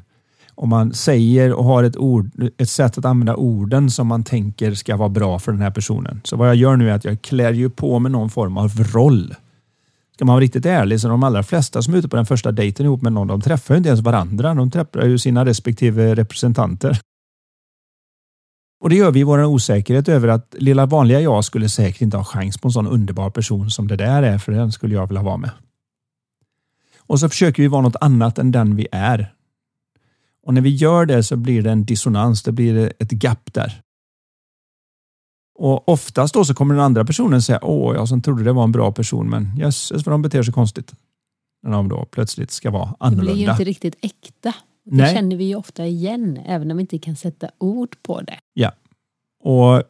Och 0.54 0.68
man 0.68 0.92
säger 0.92 1.52
och 1.52 1.64
har 1.64 1.84
ett, 1.84 1.96
ord, 1.96 2.30
ett 2.58 2.70
sätt 2.70 2.98
att 2.98 3.04
använda 3.04 3.36
orden 3.36 3.90
som 3.90 4.06
man 4.06 4.24
tänker 4.24 4.74
ska 4.74 4.96
vara 4.96 5.08
bra 5.08 5.38
för 5.38 5.52
den 5.52 5.60
här 5.60 5.70
personen. 5.70 6.20
Så 6.24 6.36
vad 6.36 6.48
jag 6.48 6.56
gör 6.56 6.76
nu 6.76 6.90
är 6.90 6.94
att 6.94 7.04
jag 7.04 7.22
klär 7.22 7.52
ju 7.52 7.70
på 7.70 7.98
mig 7.98 8.12
någon 8.12 8.30
form 8.30 8.56
av 8.56 8.70
roll 8.76 9.34
Ska 10.18 10.24
man 10.24 10.34
vara 10.34 10.42
riktigt 10.42 10.66
ärlig 10.66 11.00
så 11.00 11.08
de 11.08 11.22
allra 11.22 11.42
flesta 11.42 11.82
som 11.82 11.94
är 11.94 11.98
ute 11.98 12.08
på 12.08 12.16
den 12.16 12.26
första 12.26 12.52
dejten 12.52 12.86
ihop 12.86 13.02
med 13.02 13.12
någon, 13.12 13.26
de 13.26 13.40
träffar 13.40 13.74
ju 13.74 13.78
inte 13.78 13.88
ens 13.88 14.00
varandra. 14.00 14.54
De 14.54 14.70
träffar 14.70 15.04
ju 15.04 15.18
sina 15.18 15.44
respektive 15.44 16.14
representanter. 16.14 17.00
Och 18.80 18.90
det 18.90 18.96
gör 18.96 19.10
vi 19.10 19.20
i 19.20 19.22
vår 19.22 19.44
osäkerhet 19.44 20.08
över 20.08 20.28
att 20.28 20.54
lilla 20.58 20.86
vanliga 20.86 21.20
jag 21.20 21.44
skulle 21.44 21.68
säkert 21.68 22.00
inte 22.00 22.16
ha 22.16 22.24
chans 22.24 22.58
på 22.58 22.68
en 22.68 22.72
sån 22.72 22.86
underbar 22.86 23.30
person 23.30 23.70
som 23.70 23.88
det 23.88 23.96
där 23.96 24.22
är, 24.22 24.38
för 24.38 24.52
den 24.52 24.72
skulle 24.72 24.94
jag 24.94 25.06
vilja 25.06 25.22
vara 25.22 25.36
med. 25.36 25.50
Och 26.98 27.20
så 27.20 27.28
försöker 27.28 27.62
vi 27.62 27.68
vara 27.68 27.82
något 27.82 27.96
annat 28.00 28.38
än 28.38 28.52
den 28.52 28.76
vi 28.76 28.88
är. 28.92 29.34
Och 30.42 30.54
när 30.54 30.60
vi 30.60 30.70
gör 30.70 31.06
det 31.06 31.22
så 31.22 31.36
blir 31.36 31.62
det 31.62 31.70
en 31.70 31.84
dissonans, 31.84 32.42
det 32.42 32.52
blir 32.52 32.92
ett 32.98 33.12
gap 33.12 33.52
där. 33.52 33.82
Och 35.58 35.88
oftast 35.88 36.34
då 36.34 36.44
så 36.44 36.54
kommer 36.54 36.74
den 36.74 36.84
andra 36.84 37.04
personen 37.04 37.42
säga, 37.42 37.58
åh, 37.62 37.94
jag 37.94 38.08
som 38.08 38.22
trodde 38.22 38.44
det 38.44 38.52
var 38.52 38.64
en 38.64 38.72
bra 38.72 38.92
person, 38.92 39.30
men 39.30 39.56
jösses 39.56 40.06
vad 40.06 40.12
de 40.12 40.22
beter 40.22 40.42
sig 40.42 40.54
konstigt. 40.54 40.94
När 41.62 41.70
de 41.70 41.88
då 41.88 42.04
plötsligt 42.04 42.50
ska 42.50 42.70
vara 42.70 42.94
annorlunda. 43.00 43.30
Det 43.30 43.34
blir 43.34 43.44
ju 43.44 43.50
inte 43.50 43.64
riktigt 43.64 43.96
äkta. 44.00 44.54
Det 44.84 44.96
Nej. 44.96 45.14
känner 45.14 45.36
vi 45.36 45.44
ju 45.44 45.54
ofta 45.54 45.86
igen, 45.86 46.40
även 46.46 46.70
om 46.70 46.76
vi 46.76 46.80
inte 46.80 46.98
kan 46.98 47.16
sätta 47.16 47.50
ord 47.58 47.96
på 48.02 48.20
det. 48.20 48.38
Ja. 48.54 48.72
Och 49.40 49.82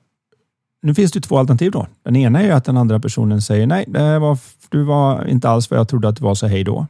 nu 0.83 0.95
finns 0.95 1.13
det 1.13 1.21
två 1.21 1.39
alternativ 1.39 1.73
då. 1.73 1.87
Den 2.03 2.17
ena 2.17 2.43
är 2.43 2.53
att 2.53 2.65
den 2.65 2.77
andra 2.77 3.01
personen 3.01 3.43
säger, 3.43 3.67
nej, 3.67 3.85
var, 4.19 4.39
du 4.69 4.83
var 4.83 5.27
inte 5.27 5.49
alls 5.49 5.71
vad 5.71 5.81
jag 5.81 5.89
trodde 5.89 6.09
att 6.09 6.17
du 6.17 6.25
var, 6.25 6.35
så 6.35 6.47
hej 6.47 6.65
då. 6.65 6.87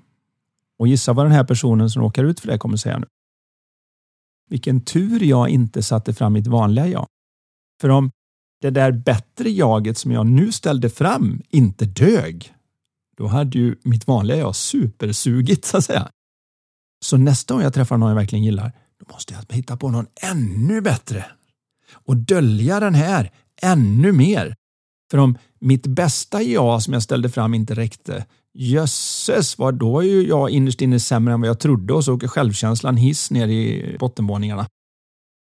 Och 0.79 0.89
gissa 0.89 1.13
vad 1.13 1.25
den 1.25 1.33
här 1.33 1.45
personen 1.45 1.91
som 1.91 2.03
råkar 2.03 2.25
ut 2.25 2.41
för 2.41 2.49
det 2.49 2.59
kommer 2.59 2.77
säga 2.77 2.99
nu. 2.99 3.07
Vilken 4.51 4.81
tur 4.81 5.23
jag 5.23 5.49
inte 5.49 5.83
satte 5.83 6.15
fram 6.15 6.33
mitt 6.33 6.47
vanliga 6.47 6.87
jag. 6.87 7.07
För 7.81 7.89
om 7.89 8.11
det 8.61 8.71
där 8.71 8.93
bättre 8.93 9.51
jaget 9.51 9.99
som 9.99 10.13
jag 10.13 10.27
nu 10.27 10.53
ställde 10.53 10.91
fram 10.91 11.43
inte 11.49 11.85
dög, 11.85 12.55
då 13.17 13.27
hade 13.27 13.59
ju 13.59 13.77
mitt 13.83 14.07
vanliga 14.07 14.37
jag 14.37 14.57
supersugit 14.57 15.65
så 15.65 15.77
att 15.77 15.85
säga. 15.85 16.09
Så 17.05 17.17
nästa 17.17 17.55
gång 17.55 17.63
jag 17.63 17.75
träffar 17.75 17.97
någon 17.97 18.09
jag 18.09 18.17
verkligen 18.17 18.45
gillar, 18.45 18.73
då 19.01 19.13
måste 19.13 19.35
jag 19.35 19.57
hitta 19.57 19.77
på 19.77 19.91
någon 19.91 20.07
ännu 20.23 20.81
bättre 20.81 21.25
och 21.93 22.17
dölja 22.17 22.81
den 22.81 22.95
här 22.95 23.31
ännu 23.63 24.13
mer. 24.13 24.55
För 25.11 25.19
om 25.19 25.39
mitt 25.61 25.87
bästa 25.87 26.43
jag 26.43 26.83
som 26.83 26.93
jag 26.93 27.03
ställde 27.03 27.29
fram 27.29 27.55
inte 27.55 27.75
räckte, 27.75 28.27
jösses 28.55 29.59
vad 29.59 29.75
då 29.75 30.01
är 30.01 30.07
ju 30.07 30.29
jag 30.29 30.51
innerst 30.51 30.81
inne 30.81 31.01
sämre 31.01 31.35
än 31.35 31.41
vad 31.41 31.49
jag 31.49 31.61
trodde 31.61 31.95
och 31.95 32.05
så 32.05 32.15
åker 32.15 32.29
självkänslan 32.29 32.97
hiss 32.97 33.31
ner 33.31 33.49
i 33.49 33.97
bottenvåningarna. 34.01 34.67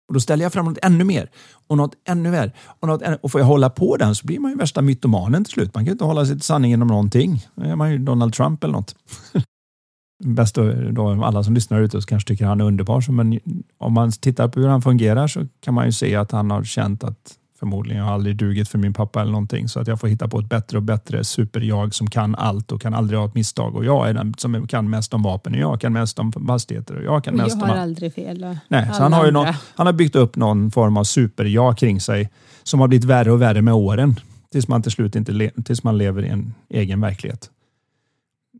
Och 0.08 0.14
Då 0.14 0.20
ställer 0.20 0.44
jag 0.44 0.52
fram 0.52 0.64
något 0.64 0.78
ännu 0.82 1.04
mer 1.04 1.30
och 1.66 1.76
något 1.76 1.94
ännu 2.08 2.30
mer. 2.30 2.52
Och, 2.80 2.88
något 2.88 3.02
ännu, 3.02 3.18
och 3.22 3.32
får 3.32 3.40
jag 3.40 3.46
hålla 3.46 3.70
på 3.70 3.96
den 3.96 4.14
så 4.14 4.26
blir 4.26 4.38
man 4.38 4.50
ju 4.50 4.56
värsta 4.56 4.82
mytomanen 4.82 5.44
till 5.44 5.52
slut. 5.52 5.74
Man 5.74 5.84
kan 5.84 5.86
ju 5.86 5.92
inte 5.92 6.04
hålla 6.04 6.26
sig 6.26 6.34
till 6.34 6.42
sanningen 6.42 6.82
om 6.82 6.88
någonting. 6.88 7.46
Då 7.54 7.62
är 7.62 7.76
man 7.76 7.92
ju 7.92 7.98
Donald 7.98 8.34
Trump 8.34 8.64
eller 8.64 8.72
något. 8.72 8.96
Bäst 10.24 10.54
då, 10.90 11.24
alla 11.24 11.44
som 11.44 11.54
lyssnar 11.54 11.80
ute 11.80 12.00
så 12.00 12.06
kanske 12.06 12.28
tycker 12.28 12.44
han 12.44 12.60
är 12.60 12.64
underbar. 12.64 13.12
Men 13.12 13.40
om 13.78 13.92
man 13.92 14.12
tittar 14.12 14.48
på 14.48 14.60
hur 14.60 14.68
han 14.68 14.82
fungerar 14.82 15.26
så 15.28 15.46
kan 15.60 15.74
man 15.74 15.86
ju 15.86 15.92
se 15.92 16.16
att 16.16 16.32
han 16.32 16.50
har 16.50 16.64
känt 16.64 17.04
att 17.04 17.38
förmodligen 17.58 17.98
jag 17.98 18.06
har 18.06 18.14
aldrig 18.14 18.36
dugit 18.36 18.68
för 18.68 18.78
min 18.78 18.92
pappa 18.92 19.20
eller 19.20 19.32
någonting 19.32 19.68
så 19.68 19.80
att 19.80 19.86
jag 19.86 20.00
får 20.00 20.08
hitta 20.08 20.28
på 20.28 20.38
ett 20.38 20.48
bättre 20.48 20.78
och 20.78 20.82
bättre 20.82 21.24
superjag 21.24 21.94
som 21.94 22.10
kan 22.10 22.34
allt 22.34 22.72
och 22.72 22.80
kan 22.80 22.94
aldrig 22.94 23.18
ha 23.18 23.26
ett 23.26 23.34
misstag 23.34 23.76
och 23.76 23.84
jag 23.84 24.08
är 24.08 24.14
den 24.14 24.34
som 24.38 24.66
kan 24.66 24.90
mest 24.90 25.14
om 25.14 25.22
vapen 25.22 25.54
och 25.54 25.60
jag 25.60 25.80
kan 25.80 25.92
mest 25.92 26.18
om 26.18 26.32
fastigheter 26.32 26.96
och 26.96 27.04
jag 27.04 27.24
kan 27.24 27.34
och 27.34 27.40
mest 27.40 27.56
jag 27.56 27.62
om... 27.62 27.70
har 27.70 27.76
aldrig 27.76 28.14
fel. 28.14 28.56
Nej, 28.68 28.90
så 28.94 29.02
han 29.02 29.12
har, 29.12 29.26
ju 29.26 29.30
någon, 29.30 29.46
han 29.74 29.86
har 29.86 29.92
byggt 29.92 30.16
upp 30.16 30.36
någon 30.36 30.70
form 30.70 30.96
av 30.96 31.04
superjag 31.04 31.78
kring 31.78 32.00
sig 32.00 32.30
som 32.62 32.80
har 32.80 32.88
blivit 32.88 33.04
värre 33.04 33.32
och 33.32 33.42
värre 33.42 33.62
med 33.62 33.74
åren 33.74 34.20
tills 34.52 34.68
man 34.68 34.82
till 34.82 34.92
slut 34.92 35.16
inte 35.16 35.50
tills 35.64 35.82
man 35.82 35.98
lever 35.98 36.24
i 36.24 36.28
en 36.28 36.54
egen 36.68 37.00
verklighet. 37.00 37.50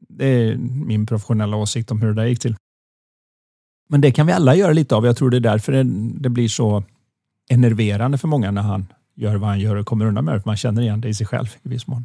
Det 0.08 0.26
är 0.26 0.56
min 0.56 1.06
professionella 1.06 1.56
åsikt 1.56 1.90
om 1.90 2.02
hur 2.02 2.08
det 2.08 2.14
där 2.14 2.26
gick 2.26 2.40
till. 2.40 2.56
Men 3.88 4.00
det 4.00 4.12
kan 4.12 4.26
vi 4.26 4.32
alla 4.32 4.54
göra 4.54 4.72
lite 4.72 4.94
av. 4.94 5.06
Jag 5.06 5.16
tror 5.16 5.30
det 5.30 5.36
är 5.36 5.40
därför 5.40 5.72
det, 5.72 5.82
det 6.20 6.28
blir 6.28 6.48
så 6.48 6.84
enerverande 7.50 8.18
för 8.18 8.28
många 8.28 8.50
när 8.50 8.62
han 8.62 8.92
gör 9.14 9.36
vad 9.36 9.48
han 9.48 9.60
gör 9.60 9.76
och 9.76 9.86
kommer 9.86 10.04
undan 10.04 10.24
med 10.24 10.34
det, 10.34 10.40
för 10.40 10.48
man 10.48 10.56
känner 10.56 10.82
igen 10.82 11.00
det 11.00 11.08
i 11.08 11.14
sig 11.14 11.26
själv 11.26 11.46
i 11.62 11.68
viss 11.68 11.86
mån. 11.86 12.04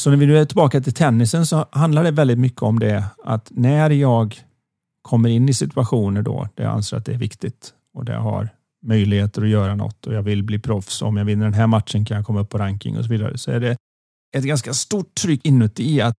Så 0.00 0.10
när 0.10 0.16
vi 0.16 0.26
nu 0.26 0.38
är 0.38 0.44
tillbaka 0.44 0.80
till 0.80 0.94
tennisen 0.94 1.46
så 1.46 1.66
handlar 1.70 2.04
det 2.04 2.10
väldigt 2.10 2.38
mycket 2.38 2.62
om 2.62 2.78
det 2.78 3.04
att 3.24 3.48
när 3.50 3.90
jag 3.90 4.40
kommer 5.02 5.28
in 5.28 5.48
i 5.48 5.54
situationer 5.54 6.22
då 6.22 6.48
där 6.54 6.64
jag 6.64 6.72
anser 6.72 6.96
att 6.96 7.04
det 7.04 7.12
är 7.12 7.18
viktigt 7.18 7.74
och 7.94 8.04
där 8.04 8.12
jag 8.12 8.20
har 8.20 8.48
möjligheter 8.86 9.42
att 9.42 9.48
göra 9.48 9.74
något 9.74 10.06
och 10.06 10.14
jag 10.14 10.22
vill 10.22 10.42
bli 10.42 10.58
proffs. 10.58 11.02
Om 11.02 11.16
jag 11.16 11.24
vinner 11.24 11.44
den 11.44 11.54
här 11.54 11.66
matchen 11.66 12.04
kan 12.04 12.16
jag 12.16 12.26
komma 12.26 12.40
upp 12.40 12.50
på 12.50 12.58
ranking 12.58 12.98
och 12.98 13.04
så 13.04 13.10
vidare. 13.10 13.38
Så 13.38 13.50
är 13.50 13.60
det 13.60 13.76
ett 14.36 14.44
ganska 14.44 14.74
stort 14.74 15.14
tryck 15.14 15.46
inuti 15.46 16.00
att 16.00 16.14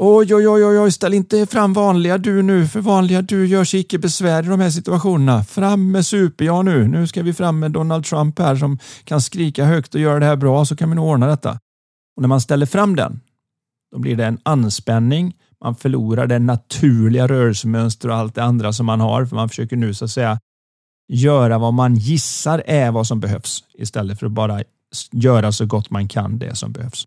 Oj, 0.00 0.34
oj, 0.34 0.48
oj, 0.48 0.78
oj, 0.78 0.92
ställ 0.92 1.14
inte 1.14 1.46
fram 1.46 1.72
vanliga 1.72 2.18
du 2.18 2.42
nu, 2.42 2.66
för 2.68 2.80
vanliga 2.80 3.22
du 3.22 3.46
gör 3.46 3.64
sig 3.64 3.80
icke 3.80 3.98
besvär 3.98 4.42
i 4.42 4.46
de 4.46 4.60
här 4.60 4.70
situationerna. 4.70 5.44
Fram 5.44 5.90
med 5.90 6.06
super 6.06 6.44
ja 6.44 6.62
nu. 6.62 6.88
Nu 6.88 7.06
ska 7.06 7.22
vi 7.22 7.32
fram 7.32 7.58
med 7.58 7.70
Donald 7.70 8.04
Trump 8.04 8.38
här 8.38 8.56
som 8.56 8.78
kan 9.04 9.20
skrika 9.20 9.64
högt 9.64 9.94
och 9.94 10.00
göra 10.00 10.18
det 10.18 10.26
här 10.26 10.36
bra, 10.36 10.64
så 10.64 10.76
kan 10.76 10.88
vi 10.88 10.96
nog 10.96 11.06
ordna 11.06 11.26
detta. 11.26 11.58
Och 12.16 12.22
när 12.22 12.28
man 12.28 12.40
ställer 12.40 12.66
fram 12.66 12.96
den, 12.96 13.20
då 13.92 13.98
blir 13.98 14.16
det 14.16 14.24
en 14.24 14.38
anspänning. 14.42 15.34
Man 15.64 15.74
förlorar 15.74 16.26
det 16.26 16.38
naturliga 16.38 17.28
rörelsemönster 17.28 18.08
och 18.08 18.16
allt 18.16 18.34
det 18.34 18.42
andra 18.42 18.72
som 18.72 18.86
man 18.86 19.00
har, 19.00 19.26
för 19.26 19.36
man 19.36 19.48
försöker 19.48 19.76
nu 19.76 19.94
så 19.94 20.04
att 20.04 20.10
säga 20.10 20.38
göra 21.12 21.58
vad 21.58 21.74
man 21.74 21.94
gissar 21.94 22.62
är 22.66 22.90
vad 22.90 23.06
som 23.06 23.20
behövs 23.20 23.64
istället 23.74 24.18
för 24.18 24.26
att 24.26 24.32
bara 24.32 24.62
göra 25.12 25.52
så 25.52 25.66
gott 25.66 25.90
man 25.90 26.08
kan 26.08 26.38
det 26.38 26.56
som 26.56 26.72
behövs. 26.72 27.04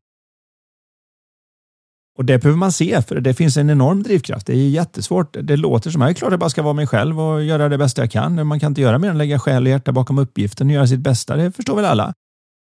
Och 2.18 2.26
det 2.26 2.38
behöver 2.38 2.58
man 2.58 2.72
se, 2.72 3.02
för 3.02 3.20
det 3.20 3.34
finns 3.34 3.58
en 3.58 3.70
enorm 3.70 4.04
drivkraft. 4.04 4.48
Det 4.48 4.54
är 4.54 4.70
jättesvårt. 4.70 5.38
Det 5.42 5.58
låter 5.58 5.90
som 5.90 6.02
att 6.02 6.08
jag 6.10 6.18
klart 6.18 6.32
jag 6.32 6.40
bara 6.40 6.50
ska 6.50 6.62
vara 6.62 6.74
mig 6.74 6.88
själv 6.88 7.20
och 7.20 7.44
göra 7.44 7.70
det 7.70 7.78
bästa 7.78 8.02
jag 8.02 8.12
kan. 8.12 8.48
Man 8.48 8.60
kan 8.60 8.72
inte 8.72 8.82
göra 8.82 8.98
mer 8.98 9.10
än 9.10 9.18
lägga 9.18 9.40
själ 9.40 9.64
och 9.64 9.70
hjärta 9.70 9.92
bakom 9.92 10.20
uppgiften 10.20 10.68
och 10.68 10.74
göra 10.74 10.88
sitt 10.88 11.00
bästa. 11.00 11.36
Det 11.36 11.52
förstår 11.52 11.76
väl 11.76 11.86
alla? 11.86 12.14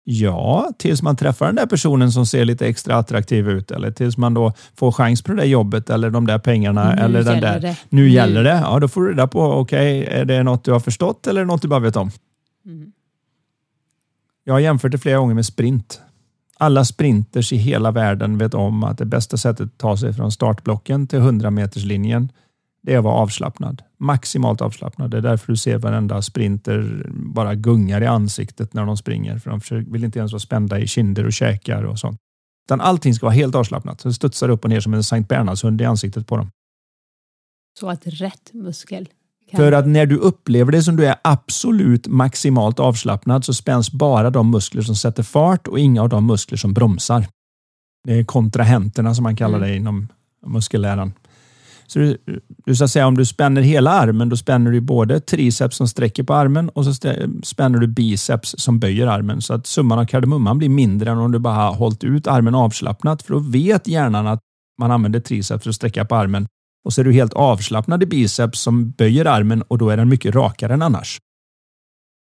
Ja, 0.06 0.72
tills 0.78 1.02
man 1.02 1.16
träffar 1.16 1.46
den 1.46 1.56
där 1.56 1.66
personen 1.66 2.12
som 2.12 2.26
ser 2.26 2.46
lite 2.46 2.68
extra 2.68 2.96
attraktiv 2.96 3.50
ut 3.50 3.72
eller 3.72 3.92
tills 3.92 4.18
man 4.18 4.34
då 4.34 4.54
får 4.76 4.92
chans 4.92 5.22
på 5.22 5.32
det 5.32 5.38
där 5.38 5.48
jobbet 5.48 5.90
eller 5.90 6.10
de 6.10 6.28
där 6.28 6.40
pengarna. 6.40 6.96
Nu 6.96 7.02
eller 7.02 7.24
den 7.24 7.42
där. 7.42 7.60
Det. 7.60 7.78
Nu, 7.90 8.02
nu 8.02 8.10
gäller 8.10 8.44
det. 8.44 8.62
Ja, 8.64 8.80
då 8.80 8.88
får 8.88 9.02
du 9.02 9.10
reda 9.10 9.28
på, 9.28 9.42
okej, 9.42 10.02
okay, 10.02 10.20
är 10.20 10.26
det 10.26 10.44
något 10.44 10.64
du 10.64 10.72
har 10.72 10.80
förstått 10.80 11.28
eller 11.28 11.46
något 11.46 11.62
du 11.62 11.68
bara 11.68 11.80
vet 11.80 11.96
om? 11.96 12.12
Mm. 12.66 12.92
Jag 14.44 14.54
har 14.54 14.60
jämfört 14.60 14.92
det 14.92 14.98
flera 14.98 15.18
gånger 15.18 15.36
med 15.36 15.46
sprint. 15.46 16.02
Alla 16.58 16.86
sprinters 16.86 17.54
i 17.54 17.58
hela 17.58 17.92
världen 17.92 18.38
vet 18.38 18.54
om 18.54 18.84
att 18.84 18.98
det 18.98 19.06
bästa 19.06 19.38
sättet 19.38 19.66
att 19.66 19.78
ta 19.78 19.98
sig 19.98 20.14
från 20.14 20.32
startblocken 20.32 21.08
till 21.08 21.20
100 21.20 21.52
meterslinjen 21.52 22.32
det 22.84 22.94
är 22.94 22.98
att 22.98 23.04
vara 23.04 23.16
avslappnad. 23.16 23.82
Maximalt 23.98 24.62
avslappnad. 24.62 25.12
Det 25.12 25.18
är 25.18 25.22
därför 25.22 25.54
du 25.54 25.58
ser 25.58 25.78
varenda 25.78 26.22
sprinter 26.22 27.06
bara 27.14 27.56
gungar 27.56 28.02
i 28.02 28.06
ansiktet 28.06 28.74
när 28.74 28.86
de 28.86 28.98
springer. 28.98 29.38
För 29.38 29.50
de 29.50 29.92
vill 29.92 30.04
inte 30.04 30.20
ens 30.20 30.32
vara 30.32 30.40
spända 30.40 30.80
i 30.80 30.88
kinder 30.88 31.26
och 31.26 31.34
käkar 31.34 31.84
och 31.84 32.00
sånt. 32.00 32.20
Utan 32.68 32.82
allting 32.82 33.14
ska 33.14 33.26
vara 33.26 33.36
helt 33.36 33.56
avslappnat. 33.56 34.02
Så 34.02 34.08
det 34.08 34.14
studsar 34.14 34.50
upp 34.50 34.64
och 34.64 34.70
ner 34.70 34.80
som 34.80 34.94
en 34.94 35.04
Sankt 35.04 35.30
Bernhardshund 35.30 35.82
i 35.82 35.86
ansiktet 35.86 36.28
på 36.28 36.38
dem. 36.38 36.52
Så 37.80 37.90
att 37.90 38.08
rätt 38.08 38.54
muskel 38.54 39.10
för 39.56 39.72
att 39.72 39.88
när 39.88 40.06
du 40.06 40.18
upplever 40.18 40.72
det 40.72 40.84
som 40.84 40.96
du 40.96 41.06
är 41.06 41.16
absolut 41.24 42.08
maximalt 42.08 42.80
avslappnad 42.80 43.46
så 43.46 43.54
spänns 43.54 43.92
bara 43.92 44.30
de 44.30 44.52
muskler 44.52 44.82
som 44.82 44.96
sätter 44.96 45.24
fart 45.24 45.68
och 45.68 45.80
inga 45.80 46.02
av 46.02 46.10
de 46.10 46.28
muskler 46.28 46.58
som 46.58 46.74
bromsar. 46.74 47.26
Det 48.08 48.20
är 48.20 48.24
kontrahenterna 48.24 49.16
som 49.16 49.24
man 49.24 49.36
kallar 49.36 49.58
mm. 49.58 49.70
det 49.70 49.76
inom 49.76 50.08
muskelläran. 50.46 51.14
Så 51.88 52.00
du, 52.00 52.18
du 52.66 52.76
ska 52.76 52.88
säga 52.88 53.08
om 53.08 53.18
du 53.18 53.26
spänner 53.26 53.62
hela 53.62 53.92
armen, 53.92 54.30
då 54.30 54.38
spänner 54.38 54.72
du 54.72 54.82
både 54.82 55.20
triceps 55.20 55.78
som 55.78 55.88
sträcker 55.88 56.24
på 56.24 56.34
armen 56.34 56.70
och 56.70 56.86
så 56.86 56.94
spänner 57.44 57.80
du 57.80 57.88
biceps 57.88 58.56
som 58.58 58.80
böjer 58.80 59.08
armen. 59.08 59.42
Så 59.42 59.54
att 59.54 59.68
summan 59.68 60.00
av 60.00 60.06
kardemumman 60.06 60.58
blir 60.58 60.70
mindre 60.70 61.12
än 61.12 61.18
om 61.18 61.32
du 61.32 61.40
bara 61.40 61.54
har 61.54 61.74
hållit 61.74 62.04
ut 62.04 62.28
armen 62.28 62.56
avslappnat. 62.56 63.24
För 63.24 63.34
då 63.34 63.40
vet 63.40 63.88
hjärnan 63.88 64.28
att 64.28 64.40
man 64.80 64.92
använder 64.92 65.20
triceps 65.20 65.64
för 65.64 65.70
att 65.70 65.76
sträcka 65.76 66.06
på 66.06 66.16
armen 66.16 66.48
och 66.86 66.94
så 66.94 67.02
är 67.02 67.06
du 67.06 67.14
helt 67.14 67.34
avslappnad 67.34 68.04
i 68.04 68.06
biceps 68.06 68.62
som 68.62 68.92
böjer 68.92 69.26
armen 69.26 69.62
och 69.62 69.78
då 69.78 69.90
är 69.90 69.98
den 69.98 70.10
mycket 70.10 70.36
rakare 70.36 70.74
än 70.74 70.82
annars. 70.82 71.20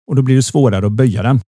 Och 0.07 0.15
då 0.15 0.21
blir 0.21 0.35
det 0.35 0.43
svårare 0.43 0.85
att 0.85 0.91
böja 0.91 1.23
den. 1.23 1.41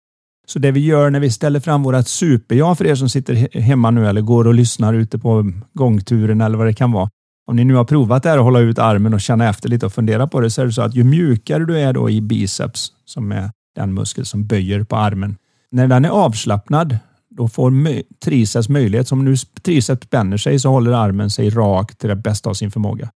Så 0.47 0.59
det 0.59 0.71
vi 0.71 0.81
gör 0.81 1.11
när 1.11 1.21
vi 1.21 1.31
ställer 1.31 1.61
fram 1.61 1.83
vårat 1.83 2.09
superjag 2.09 2.79
för 2.79 2.87
er 2.87 2.95
som 2.95 3.09
sitter 3.09 3.61
hemma 3.61 3.91
nu 3.91 4.09
eller 4.09 4.21
går 4.21 4.47
och 4.47 4.55
lyssnar 4.55 4.95
ute 4.95 5.19
på 5.19 5.53
gångturen 5.73 6.41
eller 6.41 6.59
vad 6.59 6.67
det 6.67 6.75
kan 6.75 6.93
vara. 6.93 7.11
Om 7.47 7.57
ni 7.57 7.65
nu 7.65 7.75
har 7.75 7.85
provat 7.85 8.23
det 8.23 8.29
här 8.29 8.39
att 8.39 8.45
hålla 8.45 8.61
ut 8.61 8.79
armen 8.79 9.15
och 9.15 9.21
känna 9.21 9.49
efter 9.49 9.69
lite 9.69 9.87
och 9.87 9.93
fundera 9.93 10.27
på 10.27 10.41
det 10.41 10.51
så 10.51 10.63
är 10.63 10.67
det 10.67 10.73
så 10.73 10.83
att 10.83 10.95
ju 10.95 11.05
mjukare 11.05 11.65
du 11.65 11.79
är 11.79 11.93
då 11.93 12.11
i 12.11 12.21
biceps, 12.21 12.93
som 13.05 13.33
är 13.33 13.51
den 13.75 13.95
muskel 13.95 14.27
som 14.27 14.47
böjer 14.47 14.85
på 14.85 14.97
armen, 14.97 15.37
när 15.71 15.89
den 15.89 16.05
är 16.05 16.09
avslappnad, 16.09 16.99
då 17.39 17.49
får 17.49 18.03
triceps 18.25 18.69
möjlighet. 18.69 19.09
Som 19.09 19.25
nu 19.25 19.37
triceps 19.63 20.07
spänner 20.07 20.37
sig 20.37 20.59
så 20.59 20.71
håller 20.71 20.93
armen 20.93 21.31
sig 21.31 21.51
rak 21.51 21.99
till 21.99 22.09
det 22.09 22.17
bästa 22.17 22.51
av 22.51 22.55
sin 22.55 22.71
förmåga. 22.71 23.11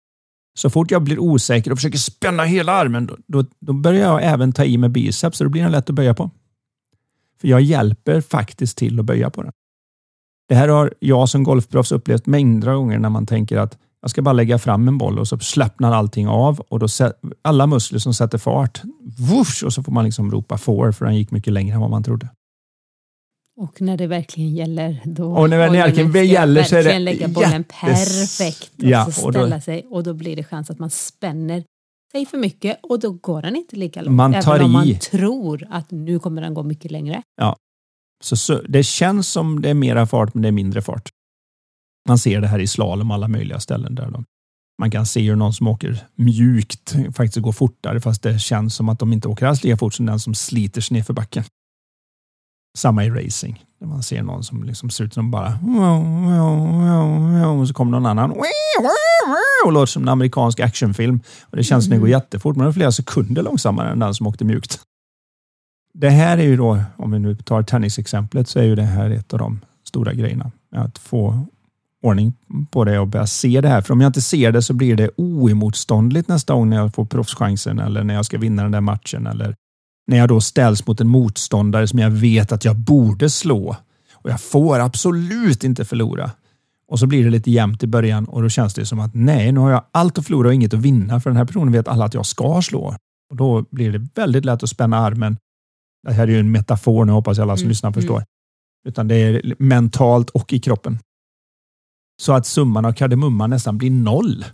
Så 0.58 0.70
fort 0.70 0.90
jag 0.90 1.02
blir 1.02 1.18
osäker 1.18 1.70
och 1.70 1.78
försöker 1.78 1.98
spänna 1.98 2.44
hela 2.44 2.72
armen, 2.72 3.06
då, 3.06 3.16
då, 3.26 3.44
då 3.60 3.72
börjar 3.72 4.00
jag 4.00 4.24
även 4.24 4.52
ta 4.52 4.64
i 4.64 4.78
med 4.78 4.90
biceps, 4.90 5.38
så 5.38 5.44
då 5.44 5.50
blir 5.50 5.62
den 5.62 5.72
lätt 5.72 5.90
att 5.90 5.96
böja 5.96 6.14
på. 6.14 6.30
För 7.40 7.48
jag 7.48 7.60
hjälper 7.60 8.20
faktiskt 8.20 8.78
till 8.78 9.00
att 9.00 9.04
böja 9.04 9.30
på 9.30 9.42
den. 9.42 9.52
Det 10.48 10.54
här 10.54 10.68
har 10.68 10.94
jag 11.00 11.28
som 11.28 11.44
golfproffs 11.44 11.92
upplevt 11.92 12.26
mängder 12.26 12.68
av 12.68 12.76
gånger 12.76 12.98
när 12.98 13.10
man 13.10 13.26
tänker 13.26 13.58
att 13.58 13.78
jag 14.02 14.10
ska 14.10 14.22
bara 14.22 14.32
lägga 14.32 14.58
fram 14.58 14.88
en 14.88 14.98
boll 14.98 15.18
och 15.18 15.28
så 15.28 15.38
slappnar 15.38 15.92
allting 15.92 16.28
av 16.28 16.60
och 16.60 16.78
då 16.78 16.86
alla 17.42 17.66
muskler 17.66 17.98
som 17.98 18.14
sätter 18.14 18.38
fart, 18.38 18.82
whoosh, 19.18 19.64
och 19.64 19.72
så 19.72 19.82
får 19.82 19.92
man 19.92 20.04
liksom 20.04 20.30
ropa 20.30 20.58
får 20.58 20.92
för 20.92 21.04
den 21.04 21.16
gick 21.16 21.30
mycket 21.30 21.52
längre 21.52 21.74
än 21.74 21.80
vad 21.80 21.90
man 21.90 22.02
trodde. 22.02 22.28
Och 23.60 23.80
när 23.80 23.96
det 23.96 24.06
verkligen 24.06 24.54
gäller 24.54 25.00
då 25.04 25.32
och 25.32 25.50
när 25.50 25.58
det 25.58 25.68
verkligen 25.68 26.26
gäller 26.26 26.62
så 26.62 26.76
är 26.76 26.84
det 26.84 26.98
lägga 26.98 27.28
bollen 27.28 27.64
perfekt 27.64 28.72
och 28.78 28.84
ja, 28.84 29.04
så 29.04 29.12
ställa 29.12 29.56
och 29.56 29.62
sig 29.62 29.86
och 29.90 30.02
då 30.02 30.14
blir 30.14 30.36
det 30.36 30.44
chans 30.44 30.70
att 30.70 30.78
man 30.78 30.90
spänner 30.90 31.64
sig 32.12 32.26
för 32.26 32.38
mycket 32.38 32.78
och 32.82 33.00
då 33.00 33.12
går 33.12 33.42
den 33.42 33.56
inte 33.56 33.76
lika 33.76 34.02
långt. 34.02 34.16
Man 34.16 34.42
tar 34.42 34.54
även 34.54 34.64
om 34.64 34.70
i. 34.70 34.74
man 34.74 34.98
tror 34.98 35.66
att 35.70 35.90
nu 35.90 36.18
kommer 36.18 36.42
den 36.42 36.54
gå 36.54 36.62
mycket 36.62 36.90
längre. 36.90 37.22
Ja, 37.36 37.56
så, 38.24 38.36
så 38.36 38.62
det 38.68 38.82
känns 38.82 39.28
som 39.28 39.62
det 39.62 39.70
är 39.70 39.74
mera 39.74 40.06
fart 40.06 40.34
men 40.34 40.42
det 40.42 40.48
är 40.48 40.52
mindre 40.52 40.82
fart. 40.82 41.08
Man 42.08 42.18
ser 42.18 42.40
det 42.40 42.46
här 42.46 42.58
i 42.58 42.66
slalom 42.66 43.10
alla 43.10 43.28
möjliga 43.28 43.60
ställen 43.60 43.94
där 43.94 44.10
de, 44.10 44.24
man 44.78 44.90
kan 44.90 45.06
se 45.06 45.20
hur 45.20 45.36
någon 45.36 45.52
som 45.52 45.68
åker 45.68 46.06
mjukt 46.14 46.94
faktiskt 47.16 47.42
går 47.42 47.52
fortare 47.52 48.00
fast 48.00 48.22
det 48.22 48.38
känns 48.38 48.74
som 48.74 48.88
att 48.88 48.98
de 48.98 49.12
inte 49.12 49.28
åker 49.28 49.46
alls 49.46 49.64
lika 49.64 49.76
fort 49.76 49.94
som 49.94 50.06
den 50.06 50.20
som 50.20 50.34
sliter 50.34 50.80
sig 50.80 50.96
ner 50.96 51.04
för 51.04 51.14
backen. 51.14 51.44
Samma 52.78 53.04
i 53.04 53.10
racing. 53.10 53.64
Där 53.80 53.86
man 53.86 54.02
ser 54.02 54.22
någon 54.22 54.44
som 54.44 54.64
liksom 54.64 54.90
ser 54.90 55.04
ut 55.04 55.14
som 55.14 55.30
bara 55.30 55.58
och 57.46 57.68
så 57.68 57.74
kommer 57.74 57.90
någon 57.90 58.06
annan 58.06 58.30
och 59.64 59.72
låter 59.72 59.86
som 59.86 60.02
en 60.02 60.08
amerikansk 60.08 60.60
actionfilm. 60.60 61.20
Och 61.42 61.56
det 61.56 61.64
känns 61.64 61.84
som 61.84 61.94
det 61.94 61.98
går 61.98 62.08
jättefort, 62.08 62.56
men 62.56 62.64
det 62.64 62.70
är 62.70 62.72
flera 62.72 62.92
sekunder 62.92 63.42
långsammare 63.42 63.90
än 63.90 63.98
den 63.98 64.14
som 64.14 64.26
åkte 64.26 64.44
mjukt. 64.44 64.80
Det 65.94 66.10
här 66.10 66.38
är 66.38 66.42
ju 66.42 66.56
då, 66.56 66.82
om 66.96 67.10
vi 67.10 67.18
nu 67.18 67.36
tar 67.36 67.62
tennisexemplet, 67.62 68.48
så 68.48 68.58
är 68.58 68.64
ju 68.64 68.74
det 68.74 68.82
här 68.82 69.10
ett 69.10 69.32
av 69.32 69.38
de 69.38 69.60
stora 69.84 70.12
grejerna. 70.12 70.50
Att 70.76 70.98
få 70.98 71.46
ordning 72.02 72.32
på 72.70 72.84
det 72.84 72.98
och 72.98 73.08
börja 73.08 73.26
se 73.26 73.60
det 73.60 73.68
här. 73.68 73.80
För 73.80 73.92
om 73.94 74.00
jag 74.00 74.08
inte 74.08 74.22
ser 74.22 74.52
det 74.52 74.62
så 74.62 74.74
blir 74.74 74.96
det 74.96 75.10
oemotståndligt 75.16 76.28
nästa 76.28 76.54
gång 76.54 76.70
när 76.70 76.76
jag 76.76 76.94
får 76.94 77.04
proffschansen 77.04 77.78
eller 77.78 78.04
när 78.04 78.14
jag 78.14 78.24
ska 78.24 78.38
vinna 78.38 78.62
den 78.62 78.72
där 78.72 78.80
matchen 78.80 79.26
eller 79.26 79.54
när 80.10 80.16
jag 80.16 80.28
då 80.28 80.40
ställs 80.40 80.86
mot 80.86 81.00
en 81.00 81.08
motståndare 81.08 81.86
som 81.88 81.98
jag 81.98 82.10
vet 82.10 82.52
att 82.52 82.64
jag 82.64 82.76
borde 82.76 83.30
slå 83.30 83.76
och 84.14 84.30
jag 84.30 84.40
får 84.40 84.78
absolut 84.78 85.64
inte 85.64 85.84
förlora. 85.84 86.30
Och 86.88 86.98
så 86.98 87.06
blir 87.06 87.24
det 87.24 87.30
lite 87.30 87.50
jämnt 87.50 87.82
i 87.82 87.86
början 87.86 88.24
och 88.24 88.42
då 88.42 88.48
känns 88.48 88.74
det 88.74 88.86
som 88.86 89.00
att 89.00 89.14
nej, 89.14 89.52
nu 89.52 89.60
har 89.60 89.70
jag 89.70 89.84
allt 89.92 90.18
att 90.18 90.24
förlora 90.24 90.48
och 90.48 90.54
inget 90.54 90.74
att 90.74 90.80
vinna 90.80 91.20
för 91.20 91.30
den 91.30 91.36
här 91.36 91.44
personen 91.44 91.72
vet 91.72 91.88
alla 91.88 92.04
att 92.04 92.14
jag 92.14 92.26
ska 92.26 92.62
slå. 92.62 92.96
Och 93.30 93.36
då 93.36 93.64
blir 93.70 93.92
det 93.92 94.08
väldigt 94.14 94.44
lätt 94.44 94.62
att 94.62 94.68
spänna 94.68 94.98
armen. 94.98 95.36
Det 96.06 96.12
här 96.12 96.22
är 96.22 96.32
ju 96.32 96.40
en 96.40 96.52
metafor, 96.52 97.04
nu 97.04 97.12
hoppas 97.12 97.38
jag 97.38 97.42
alla 97.44 97.56
som 97.56 97.64
mm. 97.64 97.68
lyssnar 97.68 97.92
förstår. 97.92 98.16
Mm. 98.16 98.26
Utan 98.88 99.08
det 99.08 99.14
är 99.14 99.54
mentalt 99.58 100.30
och 100.30 100.52
i 100.52 100.60
kroppen. 100.60 100.98
Så 102.22 102.32
att 102.32 102.46
summan 102.46 102.84
av 102.84 102.92
kardemumman 102.92 103.50
nästan 103.50 103.78
blir 103.78 103.90
noll. 103.90 104.44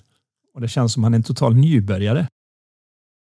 Och 0.55 0.61
det 0.61 0.69
känns 0.69 0.93
som 0.93 1.03
att 1.03 1.07
man 1.07 1.15
är 1.15 1.17
en 1.17 1.23
total 1.23 1.55
nybörjare. 1.55 2.29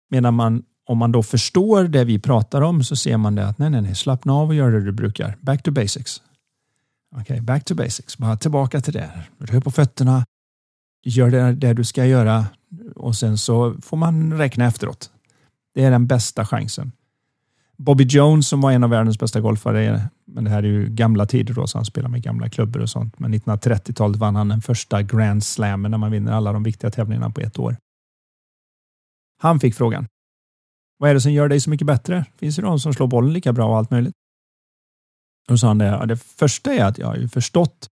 Medan 0.10 0.34
man 0.34 0.64
om 0.90 0.98
man 0.98 1.12
då 1.12 1.24
förstår 1.24 1.84
det 1.84 2.04
vi 2.04 2.20
pratar 2.20 2.62
om 2.62 2.84
så 2.84 2.96
ser 2.96 3.18
man 3.18 3.36
det 3.36 3.48
att 3.48 3.58
nej, 3.58 3.70
nej, 3.70 3.82
nej, 3.82 3.96
slappna 3.96 4.34
av 4.34 4.48
och 4.48 4.56
gör 4.56 4.72
det 4.72 4.82
du 4.82 4.92
brukar. 4.92 5.38
Back 5.42 5.64
to 5.64 5.72
basics. 5.72 6.22
Okej, 7.12 7.22
okay, 7.22 7.42
back 7.42 7.66
to 7.66 7.76
basics. 7.76 8.18
Bara 8.18 8.38
tillbaka 8.38 8.82
till 8.82 8.94
det. 8.94 9.12
Rör 9.38 9.60
på 9.60 9.72
fötterna. 9.72 10.26
Gör 11.04 11.32
det, 11.32 11.54
det 11.54 11.74
du 11.74 11.84
ska 11.84 12.06
göra 12.06 12.46
och 12.96 13.16
sen 13.16 13.38
så 13.38 13.76
får 13.82 13.98
man 13.98 14.38
räkna 14.38 14.66
efteråt. 14.66 15.12
Det 15.74 15.84
är 15.84 15.92
den 15.92 16.08
bästa 16.08 16.46
chansen. 16.46 16.92
Bobby 17.78 18.04
Jones 18.04 18.48
som 18.48 18.62
var 18.62 18.72
en 18.72 18.84
av 18.84 18.90
världens 18.90 19.20
bästa 19.20 19.42
golfare, 19.42 20.10
men 20.26 20.44
det 20.44 20.50
här 20.50 20.64
är 20.64 20.68
ju 20.68 20.88
gamla 20.88 21.26
tider 21.26 21.54
då, 21.54 21.68
så 21.68 21.78
han 21.78 21.86
spelar 21.86 22.10
med 22.10 22.24
gamla 22.24 22.50
klubbor 22.50 22.82
och 22.82 22.90
sånt. 22.90 23.20
Men 23.20 23.34
1930-talet 23.34 24.18
vann 24.18 24.36
han 24.36 24.48
den 24.48 24.62
första 24.62 25.02
Grand 25.02 25.44
Slammen 25.44 25.92
när 25.92 25.98
man 25.98 26.12
vinner 26.12 26.32
alla 26.32 26.54
de 26.54 26.64
viktiga 26.64 26.90
tävlingarna 26.90 27.30
på 27.30 27.42
ett 27.42 27.60
år. 27.60 27.78
Han 29.42 29.60
fick 29.60 29.76
frågan. 29.76 30.08
Vad 31.00 31.10
är 31.10 31.14
det 31.14 31.22
som 31.22 31.32
gör 31.32 31.50
dig 31.50 31.60
så 31.60 31.70
mycket 31.70 31.88
bättre? 31.88 32.26
Finns 32.38 32.56
det 32.56 32.62
de 32.62 32.80
som 32.80 32.94
slår 32.94 33.08
bollen 33.08 33.34
lika 33.34 33.54
bra 33.54 33.70
och 33.70 33.78
allt 33.78 33.92
möjligt? 33.92 34.16
Och 35.48 35.54
då 35.54 35.58
sa 35.58 35.68
han 35.68 35.78
det, 35.78 35.86
ja, 35.86 36.06
det 36.06 36.18
första 36.18 36.74
är 36.74 36.86
att 36.86 36.98
jag 36.98 37.08
har 37.08 37.16
ju 37.16 37.28
förstått 37.28 37.90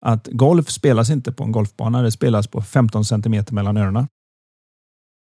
att 0.00 0.28
golf 0.32 0.70
spelas 0.70 1.10
inte 1.10 1.32
på 1.32 1.44
en 1.44 1.52
golfbana, 1.52 2.02
det 2.02 2.10
spelas 2.10 2.46
på 2.46 2.62
15 2.62 3.04
centimeter 3.04 3.54
mellan 3.54 3.76
öronen. 3.76 4.08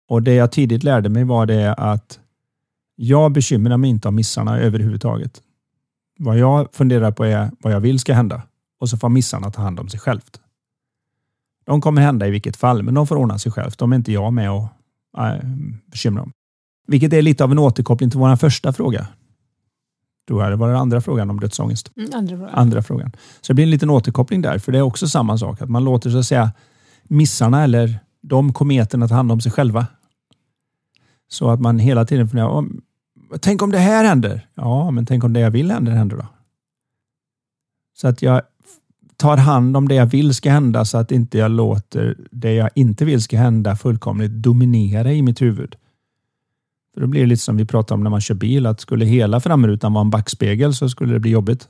Och 0.10 0.24
det 0.24 0.34
jag 0.34 0.52
tidigt 0.52 0.84
lärde 0.84 1.10
mig 1.10 1.24
var 1.24 1.46
det 1.46 1.74
att 1.74 2.20
jag 2.96 3.32
bekymrar 3.32 3.78
mig 3.78 3.90
inte 3.90 4.08
om 4.08 4.16
missarna 4.16 4.60
överhuvudtaget. 4.60 5.42
Vad 6.20 6.38
jag 6.38 6.74
funderar 6.74 7.12
på 7.12 7.26
är 7.26 7.52
vad 7.60 7.74
jag 7.74 7.80
vill 7.80 8.00
ska 8.00 8.14
hända 8.14 8.42
och 8.80 8.90
så 8.90 8.98
får 8.98 9.10
missarna 9.10 9.52
ta 9.52 9.62
hand 9.62 9.80
om 9.80 9.90
sig 9.90 10.00
självt. 10.00 10.42
De 11.66 11.82
kommer 11.82 12.02
hända 12.02 12.28
i 12.28 12.32
vilket 12.32 12.58
fall, 12.58 12.84
men 12.84 12.94
de 12.94 13.08
får 13.08 13.16
ordna 13.16 13.40
sig 13.40 13.52
självt. 13.52 13.78
De 13.78 13.92
är 13.92 13.96
inte 13.96 14.12
jag 14.12 14.34
med 14.34 14.52
och 14.52 14.68
äh, 15.18 15.36
bekymra 15.86 16.22
om. 16.22 16.32
Vilket 16.88 17.14
är 17.14 17.22
lite 17.22 17.44
av 17.44 17.52
en 17.52 17.60
återkoppling 17.60 18.10
till 18.10 18.20
vår 18.20 18.36
första 18.36 18.74
fråga. 18.74 19.08
Då 20.28 20.40
är 20.40 20.50
det 20.50 20.56
var 20.56 20.68
den 20.68 20.78
andra 20.78 21.02
frågan 21.02 21.30
om 21.30 21.40
dödsångest. 21.40 21.92
Mm, 21.98 22.10
andra, 22.14 22.38
frågan. 22.38 22.54
andra 22.54 22.84
frågan. 22.84 23.12
Så 23.42 23.54
det 23.54 23.56
blir 23.56 23.64
en 23.64 23.72
liten 23.72 23.90
återkoppling 23.90 24.42
där, 24.42 24.58
för 24.58 24.72
det 24.72 24.78
är 24.78 24.82
också 24.82 25.08
samma 25.08 25.38
sak. 25.38 25.62
Att 25.62 25.70
man 25.70 25.84
låter 25.84 26.10
så 26.10 26.18
att 26.18 26.26
säga 26.26 26.52
missarna 27.04 27.64
eller 27.64 28.00
de 28.22 28.54
kometerna 28.54 29.08
ta 29.08 29.16
hand 29.16 29.32
om 29.32 29.42
sig 29.42 29.52
själva. 29.52 29.88
Så 31.28 31.50
att 31.50 31.62
man 31.62 31.80
hela 31.80 32.06
tiden 32.06 32.30
funderar, 32.30 32.66
tänk 33.40 33.62
om 33.62 33.72
det 33.72 33.78
här 33.78 34.04
händer? 34.04 34.48
Ja, 34.56 34.92
men 34.92 35.06
tänk 35.06 35.24
om 35.24 35.34
det 35.34 35.40
jag 35.40 35.52
vill 35.52 35.72
händer, 35.72 35.92
händer 35.92 36.18
då? 36.18 36.26
Så 37.94 38.08
att 38.08 38.22
jag 38.22 38.42
tar 39.18 39.38
hand 39.38 39.78
om 39.78 39.88
det 39.88 39.96
jag 39.96 40.06
vill 40.06 40.34
ska 40.34 40.52
hända 40.52 40.86
så 40.86 40.98
att 40.98 41.12
inte 41.12 41.38
jag 41.38 41.52
låter 41.52 42.18
det 42.32 42.54
jag 42.54 42.70
inte 42.76 43.06
vill 43.06 43.22
ska 43.22 43.38
hända 43.38 43.76
fullkomligt 43.76 44.32
dominera 44.32 45.14
i 45.14 45.22
mitt 45.22 45.42
huvud. 45.42 45.76
För 46.94 47.02
då 47.02 47.08
blir 47.08 47.22
det 47.22 47.28
lite 47.28 47.42
som 47.42 47.58
vi 47.58 47.66
pratade 47.66 47.94
om 47.94 48.04
när 48.04 48.10
man 48.10 48.22
kör 48.22 48.36
bil, 48.36 48.66
att 48.66 48.80
skulle 48.80 49.06
hela 49.06 49.40
framrutan 49.40 49.94
vara 49.94 50.02
en 50.02 50.10
backspegel 50.10 50.74
så 50.74 50.90
skulle 50.90 51.14
det 51.14 51.20
bli 51.20 51.32
jobbigt. 51.32 51.70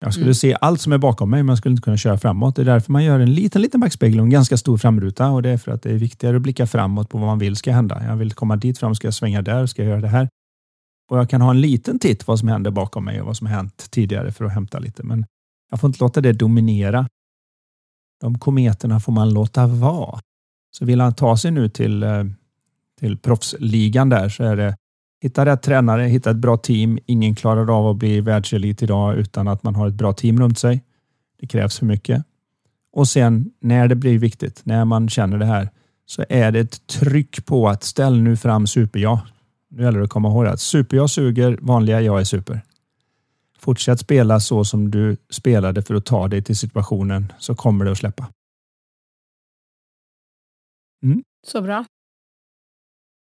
Jag 0.00 0.12
skulle 0.12 0.26
mm. 0.26 0.34
se 0.34 0.56
allt 0.60 0.80
som 0.80 0.92
är 0.92 0.98
bakom 0.98 1.30
mig, 1.30 1.42
men 1.42 1.48
jag 1.48 1.58
skulle 1.58 1.72
inte 1.72 1.82
kunna 1.82 1.96
köra 1.96 2.18
framåt. 2.18 2.56
Det 2.56 2.62
är 2.62 2.66
därför 2.66 2.92
man 2.92 3.04
gör 3.04 3.20
en 3.20 3.34
liten, 3.34 3.62
liten 3.62 3.80
backspegel 3.80 4.20
och 4.20 4.24
en 4.24 4.30
ganska 4.30 4.56
stor 4.56 4.78
framruta. 4.78 5.30
Och 5.30 5.42
det 5.42 5.50
är 5.50 5.56
för 5.56 5.72
att 5.72 5.82
det 5.82 5.90
är 5.90 5.94
viktigare 5.94 6.36
att 6.36 6.42
blicka 6.42 6.66
framåt 6.66 7.08
på 7.08 7.18
vad 7.18 7.26
man 7.26 7.38
vill 7.38 7.56
ska 7.56 7.72
hända. 7.72 8.04
Jag 8.04 8.16
vill 8.16 8.32
komma 8.32 8.56
dit 8.56 8.78
fram, 8.78 8.94
ska 8.94 9.06
jag 9.06 9.14
svänga 9.14 9.42
där, 9.42 9.66
ska 9.66 9.82
jag 9.82 9.88
göra 9.88 10.00
det 10.00 10.08
här? 10.08 10.28
Och 11.10 11.18
jag 11.18 11.30
kan 11.30 11.40
ha 11.40 11.50
en 11.50 11.60
liten 11.60 11.98
titt 11.98 12.26
vad 12.26 12.38
som 12.38 12.48
händer 12.48 12.70
bakom 12.70 13.04
mig 13.04 13.20
och 13.20 13.26
vad 13.26 13.36
som 13.36 13.46
har 13.46 13.54
hänt 13.54 13.90
tidigare 13.90 14.32
för 14.32 14.44
att 14.44 14.52
hämta 14.52 14.78
lite. 14.78 15.02
Men 15.02 15.26
jag 15.70 15.80
får 15.80 15.88
inte 15.88 16.04
låta 16.04 16.20
det 16.20 16.32
dominera. 16.32 17.08
De 18.20 18.38
kometerna 18.38 19.00
får 19.00 19.12
man 19.12 19.34
låta 19.34 19.66
vara. 19.66 20.20
Så 20.78 20.84
vill 20.84 21.00
han 21.00 21.14
ta 21.14 21.36
sig 21.36 21.50
nu 21.50 21.68
till 21.68 22.02
eh, 22.02 22.24
till 23.00 23.18
proffsligan 23.18 24.08
där 24.08 24.28
så 24.28 24.44
är 24.44 24.56
det 24.56 24.76
hitta 25.20 25.46
rätt 25.46 25.62
tränare, 25.62 26.02
hitta 26.02 26.30
ett 26.30 26.36
bra 26.36 26.56
team. 26.56 26.98
Ingen 27.06 27.34
klarar 27.34 27.78
av 27.78 27.86
att 27.86 27.96
bli 27.96 28.20
världselit 28.20 28.82
idag 28.82 29.16
utan 29.16 29.48
att 29.48 29.62
man 29.62 29.74
har 29.74 29.88
ett 29.88 29.94
bra 29.94 30.12
team 30.12 30.40
runt 30.40 30.58
sig. 30.58 30.84
Det 31.40 31.46
krävs 31.46 31.78
för 31.78 31.86
mycket. 31.86 32.24
Och 32.92 33.08
sen 33.08 33.50
när 33.60 33.88
det 33.88 33.94
blir 33.94 34.18
viktigt, 34.18 34.60
när 34.64 34.84
man 34.84 35.08
känner 35.08 35.38
det 35.38 35.44
här, 35.46 35.70
så 36.06 36.24
är 36.28 36.52
det 36.52 36.60
ett 36.60 36.86
tryck 36.86 37.46
på 37.46 37.68
att 37.68 37.84
ställ 37.84 38.22
nu 38.22 38.36
fram 38.36 38.66
superjag. 38.66 39.18
Nu 39.68 39.82
gäller 39.82 39.98
det 39.98 40.04
att 40.04 40.10
komma 40.10 40.28
ihåg 40.28 40.46
att 40.46 40.60
super-jag 40.60 41.10
suger, 41.10 41.58
vanliga 41.60 42.00
jag 42.00 42.20
är 42.20 42.24
super. 42.24 42.60
Fortsätt 43.58 44.00
spela 44.00 44.40
så 44.40 44.64
som 44.64 44.90
du 44.90 45.16
spelade 45.30 45.82
för 45.82 45.94
att 45.94 46.04
ta 46.04 46.28
dig 46.28 46.42
till 46.42 46.56
situationen 46.56 47.32
så 47.38 47.54
kommer 47.54 47.84
det 47.84 47.90
att 47.90 47.98
släppa. 47.98 48.26
Mm. 51.02 51.24
Så 51.46 51.62
bra. 51.62 51.84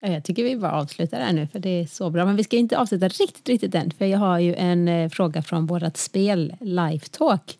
Jag 0.00 0.24
tycker 0.24 0.44
vi 0.44 0.56
bara 0.56 0.72
avslutar 0.72 1.18
där 1.18 1.32
nu 1.32 1.46
för 1.46 1.58
det 1.58 1.68
är 1.80 1.86
så 1.86 2.10
bra. 2.10 2.26
Men 2.26 2.36
vi 2.36 2.44
ska 2.44 2.56
inte 2.56 2.78
avsluta 2.78 3.08
riktigt, 3.08 3.48
riktigt 3.48 3.74
än 3.74 3.90
för 3.90 4.04
jag 4.04 4.18
har 4.18 4.38
ju 4.38 4.54
en 4.54 4.88
eh, 4.88 5.08
fråga 5.08 5.42
från 5.42 5.66
vårt 5.66 5.96
spel 5.96 6.56
Lifetalk 6.60 7.58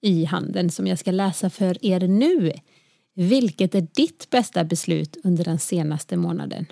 i 0.00 0.24
handen 0.24 0.70
som 0.70 0.86
jag 0.86 0.98
ska 0.98 1.10
läsa 1.10 1.50
för 1.50 1.86
er 1.86 2.00
nu. 2.00 2.52
Vilket 3.14 3.74
är 3.74 3.86
ditt 3.92 4.30
bästa 4.30 4.64
beslut 4.64 5.16
under 5.24 5.44
den 5.44 5.58
senaste 5.58 6.16
månaden? 6.16 6.66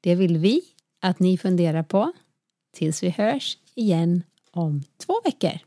Det 0.00 0.14
vill 0.14 0.38
vi 0.38 0.62
att 1.00 1.18
ni 1.18 1.38
funderar 1.38 1.82
på 1.82 2.12
tills 2.76 3.02
vi 3.02 3.10
hörs 3.10 3.58
igen 3.74 4.22
om 4.50 4.82
två 5.06 5.14
veckor. 5.24 5.58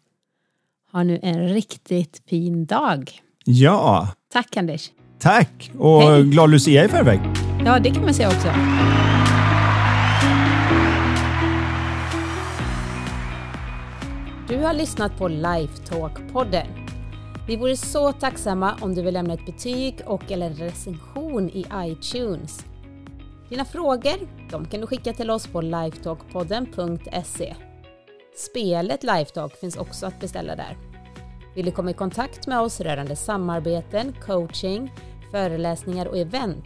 Ha 0.92 1.04
nu 1.04 1.20
en 1.24 1.50
riktigt 1.50 2.22
fin 2.26 2.66
dag. 2.66 3.22
Ja. 3.46 4.14
Tack 4.32 4.58
Anders. 4.58 4.92
Tack 5.20 5.72
och 5.78 6.02
Hej. 6.02 6.24
glad 6.24 6.50
Lucia 6.50 6.86
i 6.86 6.88
förväg. 6.88 7.43
Ja, 7.66 7.80
det 7.80 7.92
kan 7.92 8.04
man 8.04 8.14
säga 8.14 8.28
också. 8.28 8.48
Du 14.48 14.58
har 14.58 14.74
lyssnat 14.74 15.18
på 15.18 15.28
Lifetalk-podden. 15.28 16.68
Vi 17.48 17.56
vore 17.56 17.78
så 17.78 18.12
tacksamma 18.12 18.76
om 18.82 18.96
du 18.96 19.02
vill 19.02 19.14
lämna 19.14 19.34
ett 19.34 19.46
betyg 19.46 20.02
och 20.06 20.32
eller 20.32 20.50
recension 20.50 21.50
i 21.50 21.66
iTunes. 21.76 22.66
Dina 23.50 23.66
frågor 23.66 24.16
de 24.52 24.66
kan 24.66 24.82
du 24.82 24.88
skicka 24.88 25.14
till 25.14 25.30
oss 25.30 25.48
på 25.48 25.62
lifetalkpodden.se. 25.62 27.56
Spelet 28.36 29.04
Lifetalk 29.04 29.56
finns 29.56 29.78
också 29.78 30.06
att 30.06 30.20
beställa 30.20 30.56
där. 30.56 30.78
Vill 31.56 31.66
du 31.66 31.72
komma 31.72 31.92
i 31.92 31.94
kontakt 31.94 32.48
med 32.48 32.60
oss 32.60 32.82
rörande 32.82 33.16
samarbeten, 33.16 34.16
coaching, 34.26 34.92
föreläsningar 35.32 36.06
och 36.06 36.18
event, 36.18 36.66